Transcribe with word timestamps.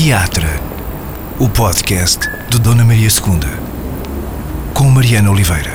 Teatro, 0.00 0.46
o 1.40 1.50
podcast 1.50 2.20
de 2.48 2.60
Dona 2.60 2.84
Maria 2.84 3.08
II, 3.08 4.72
com 4.72 4.84
Mariana 4.84 5.28
Oliveira. 5.28 5.72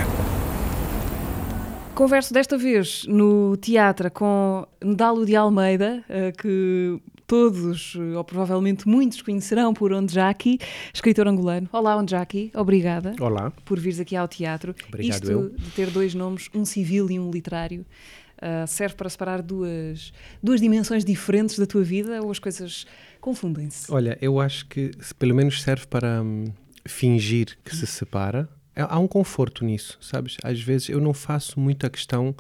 Converso 1.94 2.34
desta 2.34 2.58
vez 2.58 3.04
no 3.06 3.58
teatro 3.58 4.10
com 4.10 4.66
Ndalo 4.82 5.26
de 5.26 5.36
Almeida, 5.36 6.06
eh, 6.08 6.32
que 6.32 7.02
todos, 7.28 7.98
eh, 8.00 8.16
ou 8.18 8.24
provavelmente 8.24 8.88
muitos, 8.88 9.22
conhecerão 9.22 9.74
por 9.74 9.92
Onjaki, 9.92 10.58
escritor 10.94 11.28
angolano. 11.28 11.68
Olá, 11.74 11.98
Onjaki, 11.98 12.50
obrigada. 12.56 13.16
Olá. 13.20 13.52
Por 13.66 13.78
vires 13.78 14.00
aqui 14.00 14.16
ao 14.16 14.30
teatro. 14.30 14.74
Obrigado 14.88 15.16
Isto 15.16 15.32
eu. 15.32 15.50
de 15.50 15.70
ter 15.72 15.90
dois 15.90 16.16
nomes, 16.16 16.50
um 16.56 16.64
civil 16.64 17.12
e 17.12 17.20
um 17.20 17.30
literário, 17.30 17.86
uh, 18.38 18.66
serve 18.68 18.96
para 18.96 19.10
separar 19.10 19.42
duas, 19.42 20.14
duas 20.42 20.62
dimensões 20.62 21.04
diferentes 21.04 21.60
da 21.60 21.66
tua 21.66 21.84
vida 21.84 22.22
ou 22.22 22.32
as 22.32 22.40
coisas 22.40 22.86
confundem-se? 23.24 23.92
Olha, 23.92 24.18
eu 24.22 24.40
acho 24.40 24.66
que 24.68 24.92
pelo 25.18 25.34
menos 25.34 25.62
serve 25.62 25.88
para 25.88 26.22
hum, 26.22 26.46
fingir 26.86 27.58
que 27.64 27.76
se 27.76 27.88
separa. 27.88 28.50
É- 28.76 28.82
Há 28.82 29.00
um 29.00 29.08
conforto 29.08 29.64
nisso, 29.64 29.98
sabes? 30.02 30.38
Às 30.44 30.60
vezes 30.62 30.90
eu 30.90 31.00
não 31.00 31.14
faço 31.14 31.60
muita 31.60 31.90
questão 31.90 32.36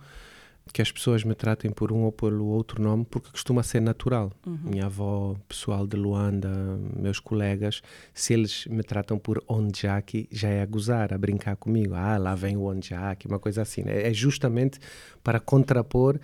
que 0.73 0.81
as 0.81 0.91
pessoas 0.91 1.23
me 1.23 1.35
tratem 1.35 1.69
por 1.71 1.91
um 1.91 2.03
ou 2.03 2.11
pelo 2.11 2.45
outro 2.45 2.81
nome, 2.81 3.05
porque 3.09 3.29
costuma 3.29 3.61
ser 3.63 3.81
natural. 3.81 4.31
Minha 4.45 4.85
avó, 4.85 5.35
pessoal 5.47 5.85
de 5.85 5.95
Luanda, 5.97 6.49
meus 6.95 7.19
colegas, 7.19 7.81
se 8.13 8.33
eles 8.33 8.65
me 8.67 8.81
tratam 8.81 9.19
por 9.19 9.43
Onjaki, 9.47 10.27
já 10.31 10.47
é 10.47 10.61
a 10.61 10.65
gozar, 10.65 11.13
a 11.13 11.17
brincar 11.17 11.55
comigo. 11.57 11.93
Ah, 11.95 12.17
lá 12.17 12.33
vem 12.33 12.55
o 12.57 12.63
Onjaki, 12.63 13.27
uma 13.27 13.39
coisa 13.39 13.61
assim. 13.61 13.83
né? 13.83 14.07
É 14.09 14.13
justamente 14.13 14.79
para 15.23 15.39
contrapor 15.39 16.17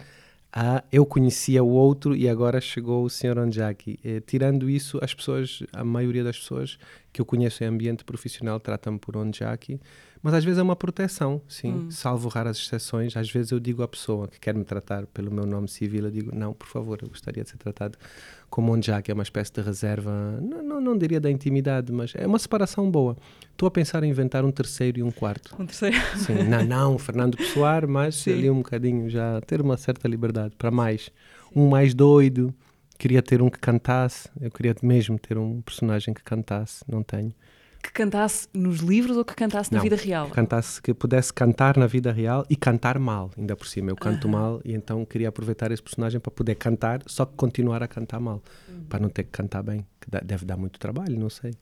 a 0.52 0.84
eu 0.92 1.06
conhecia 1.06 1.64
o 1.64 1.70
outro 1.70 2.16
e 2.16 2.28
agora 2.28 2.60
chegou 2.60 3.04
o 3.04 3.10
Sr. 3.10 3.38
Onjaki. 3.38 4.00
Eh, 4.04 4.22
tirando 4.26 4.70
isso, 4.70 5.00
as 5.02 5.14
pessoas, 5.14 5.64
a 5.72 5.84
maioria 5.84 6.24
das 6.24 6.40
pessoas 6.40 6.78
que 7.14 7.22
eu 7.22 7.26
conheço 7.26 7.64
em 7.64 7.68
ambiente 7.68 8.04
profissional 8.04 8.60
tratam-me 8.60 8.98
por 8.98 9.16
Onjaki, 9.16 9.80
mas 10.22 10.34
às 10.34 10.44
vezes 10.44 10.60
é 10.60 10.64
uma 10.64 10.76
proteção, 10.76 11.42
sim, 11.48 11.90
salvo 11.90 12.28
raras 12.28 12.58
exceções. 12.58 13.16
Às 13.16 13.32
vezes 13.32 13.52
eu 13.52 13.60
digo 13.60 13.82
à 13.84 13.88
pessoa 13.88 14.28
que 14.28 14.40
quer 14.40 14.54
me 14.54 14.66
tratar 14.66 15.06
pelo 15.08 15.32
meu 15.32 15.46
nome 15.46 15.70
civil, 15.70 16.06
eu 16.06 16.12
digo, 16.12 16.36
não, 16.36 16.54
por 16.54 16.68
favor, 16.68 17.00
eu 17.02 17.08
gostaria 17.08 17.44
de 17.44 17.50
ser 17.50 17.58
tratado 17.58 17.98
como 18.50 18.74
Onjaki, 18.74 19.12
é 19.12 19.14
uma 19.14 19.24
espécie 19.24 19.54
de 19.54 19.62
reserva, 19.62 20.12
não, 20.42 20.62
não, 20.62 20.82
não 20.82 20.98
diria 20.98 21.22
da 21.22 21.32
intimidade, 21.32 21.92
mas 21.94 22.14
é 22.16 22.28
uma 22.28 22.40
separação 22.40 22.90
boa. 22.90 23.16
Estou 23.52 23.68
a 23.68 23.72
pensar 23.72 24.04
em 24.04 24.10
inventar 24.10 24.44
um 24.44 24.52
terceiro 24.52 25.00
e 25.00 25.04
um 25.04 25.12
quarto. 25.12 25.56
Um 25.58 25.66
terceiro. 25.66 25.96
Sim, 26.18 26.44
não, 26.44 26.66
não, 26.66 26.98
Fernando 26.98 27.38
Pessoar, 27.38 27.88
mas 27.88 28.16
Sim. 28.16 28.34
ali 28.34 28.50
um 28.50 28.58
bocadinho 28.58 29.10
já 29.10 29.40
ter 29.42 29.62
uma 29.62 29.78
certa 29.78 30.08
liberdade 30.08 30.56
para 30.58 30.72
mais. 30.72 31.10
Um 31.56 31.70
mais 31.70 31.94
doido, 31.94 32.54
queria 32.98 33.22
ter 33.22 33.42
um 33.42 33.50
que 33.50 33.60
cantasse, 33.60 34.30
eu 34.42 34.52
queria 34.52 34.76
mesmo 34.84 35.18
ter 35.18 35.38
um 35.38 35.62
personagem 35.62 36.14
que 36.14 36.24
cantasse, 36.24 36.84
não 36.88 37.02
tenho. 37.02 37.34
Que 37.82 37.94
cantasse 37.94 38.48
nos 38.54 38.80
livros 38.80 39.16
ou 39.16 39.24
que 39.24 39.34
cantasse 39.34 39.72
na 39.72 39.78
Não, 39.78 39.84
vida 39.84 39.96
real? 39.96 40.30
Cantasse, 40.30 40.82
que 40.82 40.94
pudesse 40.94 41.34
cantar 41.34 41.78
na 41.78 41.88
vida 41.88 42.12
real 42.12 42.46
e 42.50 42.56
cantar 42.56 43.00
mal, 43.00 43.32
ainda 43.38 43.56
por 43.56 43.66
cima. 43.68 43.90
Eu 43.90 43.96
canto 43.96 44.28
mal 44.28 44.60
e 44.66 44.74
então 44.74 45.06
queria 45.06 45.30
aproveitar 45.30 45.72
esse 45.72 45.82
personagem 45.82 46.20
para 46.20 46.30
poder 46.30 46.56
cantar, 46.56 47.02
só 47.08 47.26
que 47.26 47.34
continuar 47.36 47.82
a 47.82 47.88
cantar 47.88 48.20
mal, 48.20 48.44
Uhum. 48.68 48.84
para 48.90 49.00
não 49.00 49.08
ter 49.10 49.24
que 49.24 49.30
cantar 49.32 49.64
bem, 49.64 49.86
que 50.00 50.12
dá- 50.12 50.20
deve 50.20 50.46
dar 50.46 50.58
muito 50.58 50.78
trabalho, 50.78 51.18
não 51.18 51.30
sei. 51.30 51.54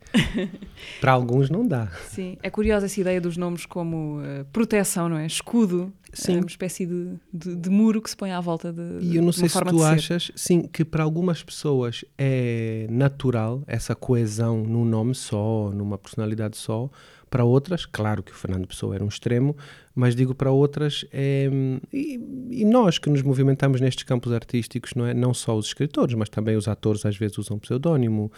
para 0.99 1.11
alguns 1.11 1.49
não 1.49 1.65
dá. 1.67 1.87
Sim, 2.09 2.37
é 2.41 2.49
curiosa 2.49 2.87
essa 2.87 2.99
ideia 2.99 3.21
dos 3.21 3.37
nomes 3.37 3.65
como 3.65 4.19
eh, 4.23 4.43
proteção, 4.51 5.07
não 5.09 5.17
é? 5.17 5.25
Escudo. 5.27 5.93
Sim. 6.13 6.35
É 6.35 6.37
uma 6.39 6.45
espécie 6.47 6.85
de, 6.85 7.13
de, 7.33 7.55
de 7.55 7.69
muro 7.69 8.01
que 8.01 8.09
se 8.09 8.15
põe 8.17 8.31
à 8.31 8.39
volta 8.39 8.71
de. 8.71 8.81
E 9.01 9.15
eu 9.17 9.21
não 9.21 9.31
sei 9.31 9.49
se 9.49 9.59
tu 9.61 9.83
achas, 9.83 10.31
sim, 10.35 10.61
que 10.63 10.85
para 10.85 11.03
algumas 11.03 11.43
pessoas 11.43 12.03
é 12.17 12.87
natural 12.89 13.63
essa 13.67 13.93
coesão 13.95 14.63
num 14.63 14.85
nome 14.85 15.13
só, 15.15 15.69
numa 15.73 15.97
personalidade 15.97 16.57
só. 16.57 16.89
Para 17.29 17.43
outras, 17.43 17.85
claro 17.85 18.23
que 18.23 18.31
o 18.31 18.35
Fernando 18.35 18.65
Pessoa 18.65 18.95
era 18.95 19.03
um 19.03 19.09
extremo, 19.09 19.53
mas 19.93 20.15
digo 20.15 20.33
para 20.33 20.49
outras, 20.49 21.03
é, 21.11 21.49
e, 21.91 22.13
e 22.51 22.63
nós 22.63 22.97
que 22.97 23.09
nos 23.09 23.21
movimentamos 23.21 23.81
nestes 23.81 24.05
campos 24.05 24.31
artísticos, 24.31 24.93
não 24.95 25.05
é? 25.05 25.13
Não 25.13 25.33
só 25.33 25.53
os 25.57 25.65
escritores, 25.65 26.15
mas 26.15 26.29
também 26.29 26.55
os 26.55 26.69
atores 26.69 27.05
às 27.05 27.17
vezes 27.17 27.37
usam 27.37 27.59
pseudónimo. 27.59 28.31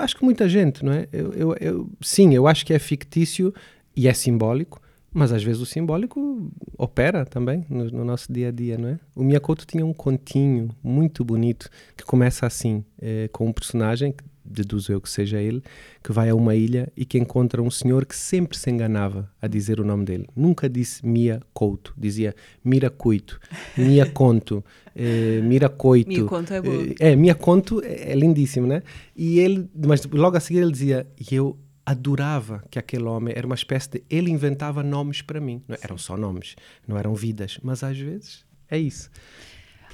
Acho 0.00 0.16
que 0.16 0.24
muita 0.24 0.48
gente, 0.48 0.84
não 0.84 0.92
é? 0.92 1.06
Eu, 1.12 1.32
eu- 1.34 1.56
eu- 1.60 1.90
sim, 2.00 2.34
eu 2.34 2.46
acho 2.48 2.66
que 2.66 2.72
é 2.72 2.78
fictício 2.78 3.54
e 3.94 4.08
é 4.08 4.12
simbólico, 4.14 4.80
mas 5.12 5.32
às 5.32 5.42
vezes 5.42 5.60
o 5.60 5.66
simbólico 5.66 6.50
opera 6.78 7.24
também 7.24 7.64
no, 7.68 7.84
no 7.86 8.04
nosso 8.04 8.32
dia 8.32 8.48
a 8.48 8.50
dia, 8.50 8.78
não 8.78 8.88
é? 8.88 9.00
O 9.14 9.22
Miyakoto 9.22 9.66
tinha 9.66 9.84
um 9.84 9.92
continho 9.92 10.70
muito 10.82 11.24
bonito 11.24 11.68
que 11.96 12.04
começa 12.04 12.46
assim, 12.46 12.84
eh, 13.00 13.28
com 13.32 13.46
um 13.46 13.52
personagem, 13.52 14.12
que 14.12 14.24
deduzo 14.44 14.92
eu 14.92 15.00
que 15.00 15.08
seja 15.08 15.40
ele, 15.40 15.62
que 16.02 16.12
vai 16.12 16.28
a 16.28 16.34
uma 16.34 16.54
ilha 16.54 16.92
e 16.96 17.04
que 17.04 17.18
encontra 17.18 17.62
um 17.62 17.70
senhor 17.70 18.04
que 18.04 18.16
sempre 18.16 18.56
se 18.58 18.70
enganava 18.70 19.30
a 19.40 19.46
dizer 19.46 19.80
o 19.80 19.84
nome 19.84 20.04
dele. 20.04 20.26
Nunca 20.34 20.68
disse 20.68 21.06
Miyakoto, 21.06 21.94
dizia 21.96 22.34
Miracuito, 22.64 23.38
Miyakonto, 23.76 24.64
eh, 24.94 25.40
Miracoito. 25.42 26.08
Miyakonto 26.08 26.54
é 26.54 26.60
boa. 26.60 26.82
Eh, 26.82 27.12
é, 27.12 27.16
Minha 27.16 27.34
Conto 27.34 27.80
é, 27.82 28.12
é 28.12 28.14
lindíssimo, 28.14 28.66
né? 28.66 28.82
E 29.16 29.38
ele, 29.38 29.68
mas 29.74 30.04
logo 30.06 30.36
a 30.36 30.40
seguir 30.40 30.60
ele 30.60 30.72
dizia, 30.72 31.06
e 31.18 31.34
eu 31.34 31.56
adorava 31.84 32.62
que 32.70 32.78
aquele 32.78 33.04
homem 33.04 33.34
era 33.36 33.46
uma 33.46 33.54
espécie 33.54 33.90
de, 33.90 34.04
ele 34.08 34.30
inventava 34.30 34.82
nomes 34.82 35.22
para 35.22 35.40
mim, 35.40 35.62
não 35.66 35.74
é? 35.74 35.78
eram 35.82 35.98
só 35.98 36.16
nomes, 36.16 36.56
não 36.86 36.96
eram 36.96 37.14
vidas, 37.14 37.58
mas 37.62 37.82
às 37.82 37.98
vezes 37.98 38.44
é 38.68 38.78
isso. 38.78 39.10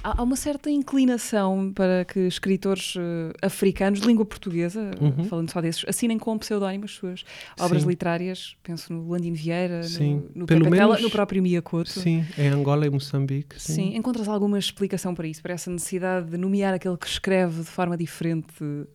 Há 0.03 0.23
uma 0.23 0.35
certa 0.37 0.69
inclinação 0.69 1.71
para 1.73 2.05
que 2.05 2.19
escritores 2.21 2.93
eh, 2.97 3.33
africanos 3.45 3.99
de 3.99 4.07
língua 4.07 4.23
portuguesa, 4.25 4.91
eh, 5.19 5.23
falando 5.25 5.51
só 5.51 5.59
desses, 5.59 5.83
assinem 5.87 6.17
com 6.17 6.37
pseudónimo 6.37 6.85
as 6.85 6.91
suas 6.91 7.25
obras 7.59 7.81
Uhum. 7.81 7.87
Sim. 7.87 7.89
literárias. 7.89 8.55
Penso 8.63 8.93
no 8.93 9.09
Landino 9.09 9.35
Vieira, 9.35 9.83
Sim. 9.83 10.23
no, 10.33 10.41
no 10.41 10.45
Pelo 10.45 10.63
Pepe 10.63 10.77
Tela, 10.77 10.87
menos- 10.95 11.01
no 11.01 11.09
próprio 11.09 11.43
Miyakoto. 11.43 11.89
Sim, 11.89 12.25
em 12.37 12.47
Angola 12.47 12.85
e 12.85 12.89
Moçambique. 12.89 13.61
Sim. 13.61 13.73
Sim. 13.73 13.95
encontras 13.97 14.27
alguma 14.29 14.57
explicação 14.57 15.13
para 15.13 15.27
isso? 15.27 15.41
Para 15.41 15.53
essa 15.55 15.69
necessidade 15.69 16.29
de 16.29 16.37
nomear 16.37 16.73
aquele 16.73 16.95
que 16.97 17.07
escreve 17.07 17.59
de 17.61 17.67
forma 17.67 17.97
diferente 17.97 18.53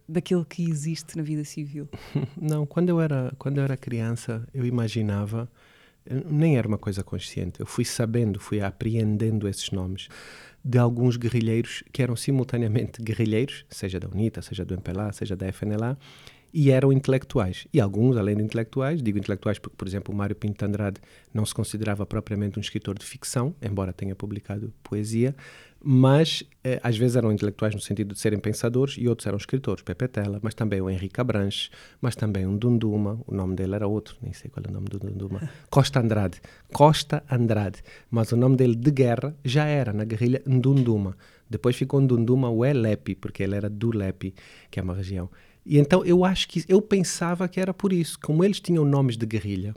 daquele 0.09 0.45
que 0.47 0.65
existe 0.69 1.17
na 1.17 1.23
vida 1.23 1.45
civil? 1.45 1.89
Não, 2.41 2.65
quando 2.65 2.89
eu 2.89 3.01
era 3.01 3.33
quando 3.39 3.59
eu 3.59 3.65
era 3.65 3.77
criança, 3.77 4.47
eu 4.55 4.65
imaginava, 4.65 5.47
eu- 6.07 6.25
nem 6.31 6.57
era 6.57 6.67
uma 6.67 6.79
coisa 6.79 7.03
consciente. 7.05 7.61
Eu 7.61 7.67
fui 7.67 7.85
sabendo, 7.85 8.41
fui 8.41 8.61
apreendendo 8.63 9.47
esses 9.47 9.71
nomes 9.71 10.09
de 10.65 10.79
alguns 10.79 11.17
guerrilheiros 11.17 11.83
que 11.93 12.03
eram 12.03 12.15
simultaneamente 12.15 13.03
guerrilheiros, 13.03 13.65
seja 13.69 13.99
da 13.99 14.09
UNITA, 14.09 14.43
seja 14.43 14.65
do 14.65 14.75
MPLA, 14.75 15.13
seja 15.13 15.35
da 15.35 15.51
FNLA, 15.53 15.99
e 16.53 16.71
eram 16.71 16.93
intelectuais. 16.93 17.67
E 17.73 17.81
alguns, 17.81 18.17
além 18.17 18.37
de 18.37 18.43
intelectuais, 18.43 19.03
digo 19.03 19.19
intelectuais 19.19 19.59
porque, 19.59 19.77
por 19.77 19.89
exemplo, 19.89 20.15
o 20.15 20.17
Mário 20.17 20.37
Pinto 20.37 20.59
de 20.59 20.65
Andrade 20.65 21.01
não 21.33 21.47
se 21.47 21.55
considerava 21.55 22.05
propriamente 22.05 22.59
um 22.59 22.61
escritor 22.61 22.99
de 22.99 23.05
ficção, 23.05 23.55
embora 23.63 23.93
tenha 23.93 24.15
publicado 24.15 24.73
poesia, 24.83 25.35
mas 25.85 26.45
eh, 26.63 26.79
às 26.83 26.97
vezes 26.97 27.17
eram 27.17 27.33
intelectuais 27.33 27.75
no 27.75 27.81
sentido 27.81 28.15
de 28.15 28.21
serem 28.21 28.39
pensadores 28.39 28.97
e 28.99 29.09
outros 29.09 29.27
eram 29.27 29.37
escritores, 29.37 29.83
Pepe 29.83 30.07
Tela, 30.07 30.39
mas 30.43 30.55
também 30.55 30.81
o 30.81 30.89
Henrique 30.89 31.21
Abranches, 31.21 31.71
mas 32.01 32.15
também 32.15 32.47
um 32.47 32.57
Dunduma, 32.57 33.21
o 33.27 33.35
nome 33.35 33.57
dele 33.57 33.75
era 33.75 33.89
outro, 33.89 34.17
nem 34.23 34.33
sei 34.33 34.51
qual 34.51 34.63
é 34.65 34.71
o 34.71 34.73
nome 34.73 34.87
do 34.89 34.99
Dunduma, 34.99 35.49
Costa 35.69 36.01
Andrade, 36.01 36.41
Costa 36.73 37.25
Andrade, 37.29 37.83
mas 38.11 38.31
o 38.31 38.37
nome 38.37 38.57
dele 38.57 38.77
de 38.77 38.91
guerra 38.91 39.35
já 39.45 39.65
era 39.65 39.93
na 39.93 40.05
guerrilha 40.05 40.43
Ndunduma. 40.47 41.17
Depois 41.51 41.77
ficou 41.77 42.01
Ndunduma 42.01 42.51
Uelepi, 42.51 43.15
porque 43.15 43.43
ele 43.43 43.55
era 43.55 43.69
do 43.69 43.95
Lepi, 43.95 44.35
que 44.71 44.81
é 44.81 44.83
uma 44.83 44.95
região. 44.95 45.29
E 45.65 45.79
então 45.79 46.05
eu 46.05 46.25
acho 46.25 46.49
que 46.49 46.65
eu 46.69 46.83
pensava 46.83 47.49
que 47.49 47.61
era 47.61 47.73
por 47.73 47.93
isso, 47.93 48.19
como 48.21 48.45
eles 48.45 48.61
tinham 48.61 48.85
nomes 48.85 49.17
de 49.17 49.27
guerrilha. 49.27 49.75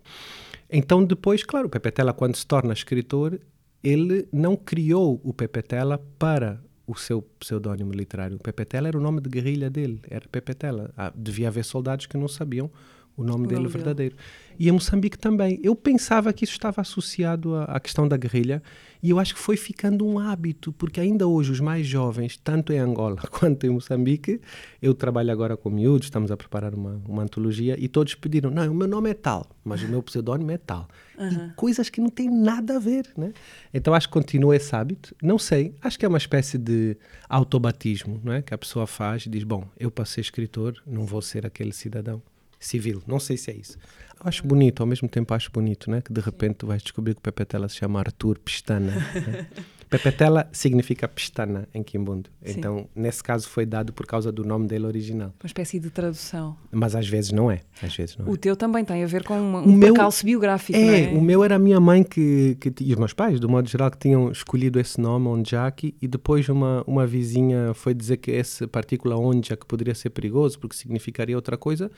Então 0.70 1.04
depois, 1.04 1.44
claro, 1.44 1.68
o 1.68 1.70
Pepe 1.70 1.92
Tela 1.92 2.14
quando 2.14 2.36
se 2.36 2.46
torna 2.46 2.74
escritor, 2.74 3.40
ele 3.84 4.28
não 4.32 4.56
criou 4.56 5.22
o 5.24 5.34
Pepe 5.34 5.62
Tela 5.62 6.04
para 6.18 6.60
o 6.88 6.96
seu 6.96 7.22
pseudónimo 7.40 7.92
literário. 7.92 8.38
O 8.38 8.40
Pepe 8.40 8.66
Tela 8.66 8.88
era 8.88 8.98
o 8.98 9.02
nome 9.02 9.22
de 9.22 9.30
guerrilha 9.30 9.70
dele, 9.70 10.02
era 10.10 10.28
Pepe 10.28 10.54
Tela. 10.54 10.92
Ah, 10.98 11.12
devia 11.16 11.48
haver 11.48 11.64
soldados 11.64 12.06
que 12.06 12.18
não 12.18 12.28
sabiam 12.28 12.70
o 13.18 13.24
nome 13.24 13.46
O 13.46 13.48
dele 13.48 13.62
nome 13.62 13.68
dele. 13.68 13.78
verdadeiro. 13.84 14.16
E 14.58 14.70
em 14.70 14.72
Moçambique 14.72 15.18
também. 15.18 15.60
Eu 15.62 15.76
pensava 15.76 16.32
que 16.32 16.44
isso 16.46 16.54
estava 16.54 16.82
associado 16.82 17.56
à, 17.56 17.64
à 17.66 17.80
questão 17.80 18.08
da 18.08 18.16
guerrilha 18.16 18.64
e 19.04 19.10
eu 19.10 19.20
acho 19.20 19.36
que 19.36 19.40
foi 19.40 19.58
ficando 19.58 20.06
um 20.08 20.18
hábito, 20.18 20.72
porque 20.74 21.00
ainda 21.00 21.28
hoje 21.28 21.52
os 21.52 21.60
mais 21.60 21.86
jovens, 21.86 22.38
tanto 22.38 22.72
em 22.74 22.80
Angola 22.80 23.18
quanto 23.32 23.66
em 23.66 23.70
Moçambique, 23.70 24.40
eu 24.82 24.94
trabalho 24.94 25.32
agora 25.32 25.56
com 25.58 25.70
miúdos, 25.70 26.08
estamos 26.08 26.32
a 26.32 26.38
preparar 26.38 26.74
uma, 26.74 27.02
uma 27.08 27.22
antologia 27.24 27.76
e 27.78 27.88
todos 27.88 28.16
pediram, 28.16 28.50
não, 28.50 28.72
o 28.72 28.76
meu 28.76 28.88
nome 28.88 29.10
é 29.10 29.14
tal, 29.14 29.46
mas 29.64 29.84
o 29.84 29.88
meu 29.88 30.02
pseudónimo 30.02 30.52
é 30.52 30.58
tal. 30.58 30.88
E 31.20 31.54
coisas 31.56 31.90
que 31.90 32.02
não 32.02 32.10
têm 32.10 32.30
nada 32.30 32.78
a 32.78 32.80
ver, 32.80 33.08
né? 33.16 33.32
Então 33.74 33.94
acho 33.94 34.08
que 34.08 34.14
continua 34.14 34.56
esse 34.56 34.76
hábito. 34.76 35.16
Não 35.22 35.38
sei, 35.38 35.74
acho 35.82 36.00
que 36.00 36.06
é 36.06 36.10
uma 36.10 36.18
espécie 36.18 36.58
de 36.58 36.98
autobatismo, 37.30 38.20
não 38.24 38.34
é? 38.34 38.42
Que 38.42 38.54
a 38.54 38.58
pessoa 38.58 38.88
faz 38.88 39.26
e 39.26 39.30
diz, 39.30 39.44
bom, 39.44 39.66
eu 39.80 39.92
para 39.92 40.06
ser 40.06 40.22
escritor 40.22 40.82
não 40.86 41.06
vou 41.06 41.22
ser 41.22 41.46
aquele 41.46 41.72
cidadão 41.74 42.22
civil. 42.66 43.02
Não 43.08 43.20
sei 43.20 43.38
se 43.38 43.52
é 43.52 43.56
isso. 43.56 43.78
Eu 44.20 44.28
acho 44.28 44.46
bonito, 44.46 44.82
ao 44.82 44.88
mesmo 44.88 45.08
tempo 45.10 45.34
acho 45.34 45.52
bonito, 45.52 45.90
né? 45.92 46.02
Que 46.02 46.12
de 46.12 46.22
repente 46.22 46.56
tu 46.56 46.68
vais 46.68 46.82
descobrir 46.82 47.14
que 47.14 47.20
o 47.20 47.22
Pepe 47.22 47.46
Tela 47.46 47.68
se 47.70 47.76
chama 47.76 48.00
Arthur 48.00 48.40
Pestana. 48.40 48.92
né? 48.96 49.48
Pepetela 49.88 50.50
significa 50.52 51.08
pestana 51.08 51.70
em 51.72 51.84
Quimbundo. 51.84 52.28
Sim. 52.44 52.56
Então, 52.58 52.90
nesse 52.96 53.24
caso, 53.24 53.48
foi 53.48 53.68
dado 53.68 53.94
por 53.94 54.08
causa 54.08 54.32
do 54.32 54.44
nome 54.44 54.68
dele 54.68 54.86
original. 54.88 55.32
Uma 55.42 55.46
espécie 55.48 55.80
de 55.80 55.92
tradução. 55.92 56.58
Mas 56.72 56.96
às 56.96 57.08
vezes 57.08 57.32
não 57.32 57.52
é. 57.52 57.62
Às 57.84 57.96
vezes 57.96 58.18
não 58.18 58.26
é. 58.26 58.30
O 58.30 58.36
teu 58.36 58.56
também 58.56 58.84
tem 58.84 59.04
a 59.04 59.08
ver 59.08 59.24
com 59.24 59.40
uma, 59.40 59.60
um 59.62 59.72
meu- 59.74 59.94
percalço 59.94 60.26
biográfico, 60.26 60.78
não 60.78 60.86
É, 60.90 61.04
é? 61.14 61.16
o 61.16 61.22
meu 61.22 61.44
era 61.44 61.56
a 61.56 61.60
minha 61.60 61.80
mãe 61.80 62.04
que, 62.04 62.58
que, 62.60 62.74
e 62.82 62.94
os 62.94 62.98
meus 62.98 63.14
pais, 63.14 63.40
do 63.40 63.48
modo 63.48 63.70
geral, 63.70 63.92
que 63.92 64.00
tinham 64.00 64.32
escolhido 64.32 64.80
esse 64.80 65.00
nome, 65.00 65.28
Onjaki, 65.28 65.96
e 66.02 66.08
depois 66.08 66.50
uma, 66.50 66.84
uma 66.88 67.06
vizinha 67.06 67.72
foi 67.76 67.94
dizer 67.94 68.18
que 68.18 68.32
essa 68.32 68.68
partícula 68.68 69.16
Onja 69.16 69.56
que 69.56 69.68
poderia 69.68 69.94
ser 69.94 70.10
perigoso 70.10 70.60
porque 70.60 70.76
significaria 70.76 71.36
outra 71.36 71.58
coisa. 71.58 71.92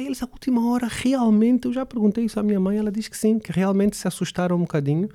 Aí 0.00 0.06
eles, 0.06 0.22
à 0.22 0.26
última 0.26 0.66
hora, 0.66 0.88
realmente, 0.90 1.66
eu 1.66 1.74
já 1.74 1.84
perguntei 1.84 2.24
isso 2.24 2.40
à 2.40 2.42
minha 2.42 2.58
mãe, 2.58 2.78
ela 2.78 2.90
diz 2.90 3.06
que 3.06 3.16
sim, 3.16 3.38
que 3.38 3.52
realmente 3.52 3.98
se 3.98 4.08
assustaram 4.08 4.56
um 4.56 4.60
bocadinho 4.60 5.10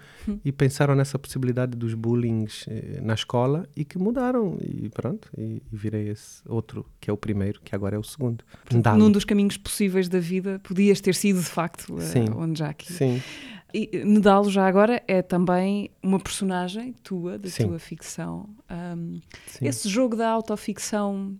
e 0.45 0.51
pensaram 0.51 0.93
nessa 0.93 1.17
possibilidade 1.17 1.75
dos 1.75 1.95
bullings 1.95 2.65
eh, 2.67 2.99
na 3.01 3.15
escola 3.15 3.67
e 3.75 3.83
que 3.83 3.97
mudaram. 3.97 4.59
E 4.61 4.87
pronto, 4.89 5.27
e, 5.35 5.63
e 5.71 5.75
virei 5.75 6.09
esse 6.09 6.43
outro, 6.47 6.85
que 7.01 7.09
é 7.09 7.13
o 7.13 7.17
primeiro, 7.17 7.61
que 7.63 7.73
agora 7.73 7.95
é 7.95 7.99
o 7.99 8.03
segundo. 8.03 8.45
Ndalo. 8.71 8.99
Num 8.99 9.11
dos 9.11 9.25
caminhos 9.25 9.57
possíveis 9.57 10.07
da 10.07 10.19
vida, 10.19 10.61
podias 10.63 11.01
ter 11.01 11.15
sido, 11.15 11.39
de 11.39 11.49
facto, 11.49 11.99
Sim. 11.99 12.25
uh, 12.29 12.41
Onjaki. 12.41 12.93
Sim. 12.93 13.19
E 13.73 13.89
eh, 13.91 14.05
Nedalo, 14.05 14.51
já 14.51 14.67
agora, 14.67 15.01
é 15.07 15.23
também 15.23 15.89
uma 16.03 16.19
personagem 16.19 16.93
tua, 17.01 17.39
da 17.39 17.49
Sim. 17.49 17.69
tua 17.69 17.79
ficção. 17.79 18.47
Um, 18.69 19.19
sim. 19.47 19.67
esse 19.67 19.89
jogo 19.89 20.15
da 20.15 20.29
autoficção 20.29 21.35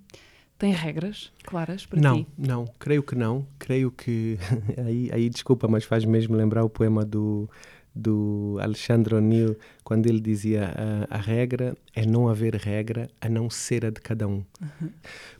tem 0.57 0.72
regras 0.72 1.31
claras 1.44 1.86
para 1.86 2.00
não, 2.00 2.24
ti? 2.24 2.30
não, 2.38 2.66
creio 2.80 3.04
que 3.04 3.16
não. 3.16 3.46
Creio 3.60 3.92
que. 3.92 4.38
aí, 4.86 5.10
aí, 5.12 5.30
desculpa, 5.30 5.68
mas 5.68 5.84
faz 5.84 6.06
mesmo 6.06 6.36
lembrar 6.36 6.63
o 6.63 6.69
poema 6.69 7.04
do, 7.04 7.50
do 7.94 8.57
Alexandre 8.62 9.16
O'Neill, 9.16 9.57
quando 9.84 10.07
ele 10.07 10.22
dizia: 10.22 10.74
a, 11.10 11.16
a 11.16 11.19
regra 11.19 11.75
é 11.94 12.06
não 12.06 12.30
haver 12.30 12.56
regra 12.56 13.10
a 13.19 13.28
não 13.28 13.50
ser 13.50 13.86
a 13.86 13.90
de 13.90 14.00
cada 14.00 14.28
um. 14.28 14.44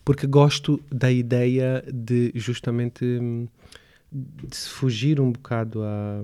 Porque 0.04 0.28
gosto 0.28 0.82
da 0.92 1.12
ideia 1.12 1.84
de 1.92 2.32
justamente 2.36 3.06
de 4.12 4.56
se 4.56 4.70
fugir 4.70 5.20
um 5.20 5.32
bocado 5.32 5.82
a. 5.82 6.24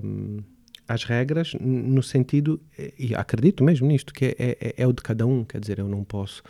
às 0.86 1.04
regras, 1.04 1.54
no 1.58 2.02
sentido, 2.02 2.60
e 2.98 3.14
acredito 3.14 3.64
mesmo 3.64 3.86
nisto, 3.86 4.12
que 4.12 4.36
é, 4.38 4.56
é, 4.60 4.74
é 4.76 4.86
o 4.86 4.92
de 4.92 5.02
cada 5.02 5.26
um, 5.26 5.44
quer 5.44 5.60
dizer, 5.60 5.78
eu 5.78 5.88
não 5.88 6.04
posso 6.04 6.42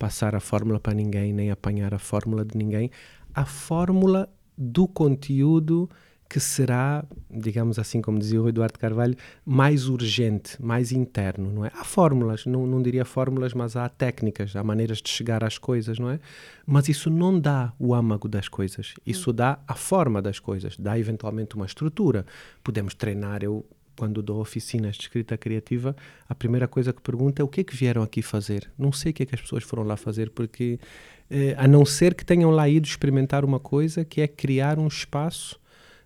passar 0.00 0.34
a 0.34 0.40
fórmula 0.40 0.80
para 0.80 0.94
ninguém, 0.94 1.30
nem 1.30 1.50
apanhar 1.50 1.92
a 1.92 1.98
fórmula 1.98 2.42
de 2.42 2.56
ninguém. 2.56 2.90
A 3.34 3.44
fórmula 3.44 4.28
do 4.56 4.88
conteúdo 4.88 5.90
que 6.26 6.40
será, 6.40 7.04
digamos 7.28 7.78
assim, 7.78 8.00
como 8.00 8.18
dizia 8.18 8.40
o 8.40 8.48
Eduardo 8.48 8.78
Carvalho, 8.78 9.16
mais 9.44 9.88
urgente, 9.88 10.56
mais 10.62 10.90
interno, 10.92 11.52
não 11.52 11.64
é? 11.64 11.72
Há 11.74 11.84
fórmulas, 11.84 12.46
não, 12.46 12.66
não 12.66 12.80
diria 12.80 13.04
fórmulas, 13.04 13.52
mas 13.52 13.74
há 13.76 13.88
técnicas, 13.88 14.54
há 14.54 14.62
maneiras 14.62 15.02
de 15.02 15.10
chegar 15.10 15.42
às 15.42 15.58
coisas, 15.58 15.98
não 15.98 16.08
é? 16.08 16.20
Mas 16.64 16.88
isso 16.88 17.10
não 17.10 17.38
dá 17.38 17.72
o 17.78 17.92
âmago 17.92 18.28
das 18.28 18.48
coisas, 18.48 18.94
isso 19.04 19.32
dá 19.32 19.58
a 19.66 19.74
forma 19.74 20.22
das 20.22 20.38
coisas, 20.38 20.76
dá 20.78 20.96
eventualmente 20.98 21.56
uma 21.56 21.66
estrutura. 21.66 22.24
Podemos 22.62 22.94
treinar, 22.94 23.42
eu 23.42 23.66
quando 24.00 24.22
dou 24.22 24.40
oficinas 24.40 24.96
de 24.96 25.02
escrita 25.02 25.36
criativa, 25.36 25.94
a 26.26 26.34
primeira 26.34 26.66
coisa 26.66 26.90
que 26.90 27.02
pergunto 27.02 27.42
é 27.42 27.44
o 27.44 27.48
que 27.48 27.60
é 27.60 27.64
que 27.64 27.76
vieram 27.76 28.02
aqui 28.02 28.22
fazer. 28.22 28.72
Não 28.78 28.92
sei 28.92 29.10
o 29.10 29.14
que 29.14 29.24
é 29.24 29.26
que 29.26 29.34
as 29.34 29.42
pessoas 29.42 29.62
foram 29.62 29.82
lá 29.82 29.94
fazer, 29.94 30.30
porque 30.30 30.80
eh, 31.28 31.54
a 31.58 31.68
não 31.68 31.84
ser 31.84 32.14
que 32.14 32.24
tenham 32.24 32.50
lá 32.50 32.66
ido 32.66 32.86
experimentar 32.86 33.44
uma 33.44 33.60
coisa 33.60 34.02
que 34.02 34.22
é 34.22 34.26
criar 34.26 34.78
um 34.78 34.86
espaço 34.86 35.60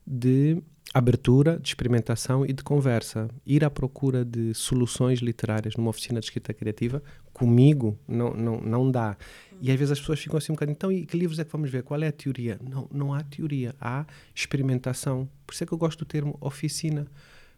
de 0.05 0.61
abertura, 0.93 1.57
de 1.57 1.69
experimentação 1.69 2.45
e 2.45 2.53
de 2.53 2.65
conversa. 2.65 3.29
Ir 3.47 3.65
à 3.65 3.71
procura 3.71 4.25
de 4.25 4.53
soluções 4.55 5.21
literárias 5.21 5.77
numa 5.77 5.91
oficina 5.91 6.19
de 6.19 6.27
escrita 6.27 6.53
criativa, 6.53 7.01
comigo, 7.33 7.97
não, 8.09 8.35
não, 8.35 8.61
não 8.61 8.91
dá. 8.91 9.17
E 9.61 9.71
às 9.71 9.79
vezes 9.79 9.93
as 9.93 10.01
pessoas 10.01 10.19
ficam 10.19 10.37
assim 10.37 10.51
um 10.51 10.57
bocadinho, 10.57 10.75
então, 10.75 10.91
e 10.91 11.07
que 11.07 11.17
livros 11.17 11.39
é 11.39 11.45
que 11.45 11.53
vamos 11.53 11.71
ver? 11.71 11.85
Qual 11.85 12.03
é 12.03 12.09
a 12.09 12.13
teoria? 12.13 12.59
Não, 12.61 12.89
não 12.91 13.15
há 13.15 13.23
teoria, 13.23 13.73
há 13.81 14.05
experimentação. 14.35 15.29
Por 15.47 15.53
isso 15.55 15.63
é 15.63 15.67
que 15.69 15.73
eu 15.73 15.79
gosto 15.79 16.01
do 16.01 16.05
termo 16.05 16.37
oficina. 16.41 17.07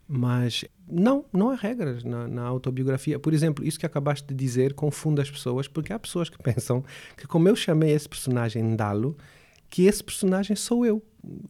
Mas 0.08 0.64
não, 0.88 1.24
não 1.32 1.50
há 1.50 1.54
regras 1.54 2.04
na, 2.04 2.28
na 2.28 2.42
autobiografia. 2.42 3.18
Por 3.18 3.34
exemplo, 3.34 3.64
isso 3.64 3.78
que 3.78 3.86
acabaste 3.86 4.28
de 4.28 4.34
dizer 4.34 4.74
confunde 4.74 5.20
as 5.20 5.30
pessoas, 5.30 5.66
porque 5.66 5.92
há 5.92 5.98
pessoas 5.98 6.28
que 6.28 6.38
pensam 6.42 6.84
que, 7.16 7.26
como 7.26 7.48
eu 7.48 7.56
chamei 7.56 7.90
esse 7.90 8.08
personagem 8.08 8.62
Ndalo, 8.62 9.16
que 9.68 9.84
esse 9.84 10.02
personagem 10.02 10.54
sou 10.54 10.86
eu. 10.86 11.02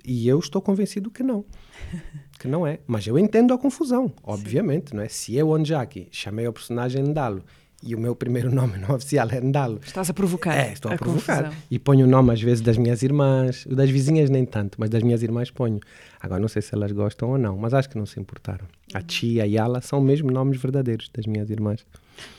E 0.05 0.26
eu 0.26 0.38
estou 0.38 0.62
convencido 0.62 1.11
que 1.11 1.23
não. 1.23 1.44
Que 2.38 2.47
não 2.47 2.67
é. 2.67 2.81
Mas 2.87 3.06
eu 3.06 3.19
entendo 3.19 3.55
a 3.55 3.58
confusão, 3.58 4.12
obviamente, 4.23 4.94
não 4.94 5.03
é? 5.03 5.08
Se 5.08 5.35
eu, 5.35 5.49
Onjaki, 5.49 6.06
chamei 6.11 6.47
o 6.47 6.53
personagem 6.53 7.03
Ndalo 7.03 7.43
e 7.87 7.94
o 7.94 8.00
meu 8.00 8.15
primeiro 8.17 8.50
nome 8.55 8.79
no 8.79 8.94
oficial 8.94 9.29
é 9.31 9.41
Ndalo, 9.41 9.81
Estás 9.85 10.11
a 10.11 10.15
provocar. 10.15 10.55
é, 10.56 10.73
estou 10.73 10.91
a, 10.93 10.97
provocar. 10.97 11.44
confusão. 11.44 11.62
E 11.71 11.79
ponho 11.79 12.06
o 12.06 12.09
nome, 12.09 12.33
às 12.33 12.41
vezes, 12.43 12.61
das 12.61 12.77
minhas 12.77 13.03
irmãs. 13.03 13.67
Das 13.71 13.88
vizinhas 13.91 14.29
nem 14.31 14.44
tanto, 14.44 14.77
mas 14.79 14.91
das 14.91 15.03
minhas 15.03 15.23
irmãs 15.23 15.50
ponho. 15.50 15.81
Agora, 16.21 16.41
não 16.41 16.49
sei 16.49 16.62
se 16.62 16.75
elas 16.75 16.93
gostam 16.93 17.31
ou 17.31 17.38
não, 17.38 17.56
mas 17.56 17.73
acho 17.75 17.88
que 17.88 17.97
não 17.99 18.06
se 18.06 18.19
importaram. 18.19 18.67
A 18.93 19.00
tia 19.00 19.47
e 19.47 19.56
a 19.59 19.62
Yala 19.62 19.81
são 19.81 20.00
mesmo 20.00 20.31
nomes 20.31 20.61
verdadeiros 20.61 21.09
das 21.15 21.27
minhas 21.27 21.50
irmãs. 21.50 21.85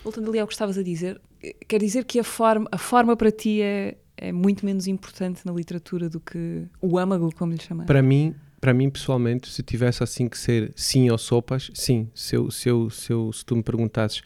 Voltando 0.04 0.30
ali 0.30 0.40
ao 0.40 0.48
que 0.48 0.54
estavas 0.54 0.78
a 0.78 0.84
dizer, 0.84 1.20
quer 1.68 1.80
dizer 1.80 2.04
que 2.06 2.20
a 2.20 2.24
forma, 2.24 2.68
a 2.72 2.78
forma 2.78 3.16
para 3.16 3.32
ti 3.32 3.62
é, 3.62 3.96
é 4.18 4.32
muito 4.32 4.66
menos 4.66 4.88
importante 4.88 5.46
na 5.46 5.52
literatura 5.54 6.10
do 6.10 6.20
que 6.20 6.64
o 6.82 6.98
âmago, 6.98 7.34
como 7.36 7.54
lhe 7.54 7.62
chamamos. 7.62 7.86
Para 7.88 8.02
mim, 8.02 8.34
para 8.60 8.74
mim, 8.74 8.90
pessoalmente, 8.90 9.50
se 9.52 9.62
tivesse 9.62 10.04
assim 10.04 10.28
que 10.28 10.38
ser 10.38 10.74
sim 10.76 11.10
ou 11.12 11.18
sopas, 11.18 11.70
sim. 11.76 12.10
Se, 12.16 12.36
eu, 12.36 12.50
se, 12.50 12.68
eu, 12.68 12.90
se, 12.90 13.14
eu, 13.14 13.32
se 13.32 13.46
tu 13.46 13.56
me 13.56 13.62
perguntasses 13.62 14.22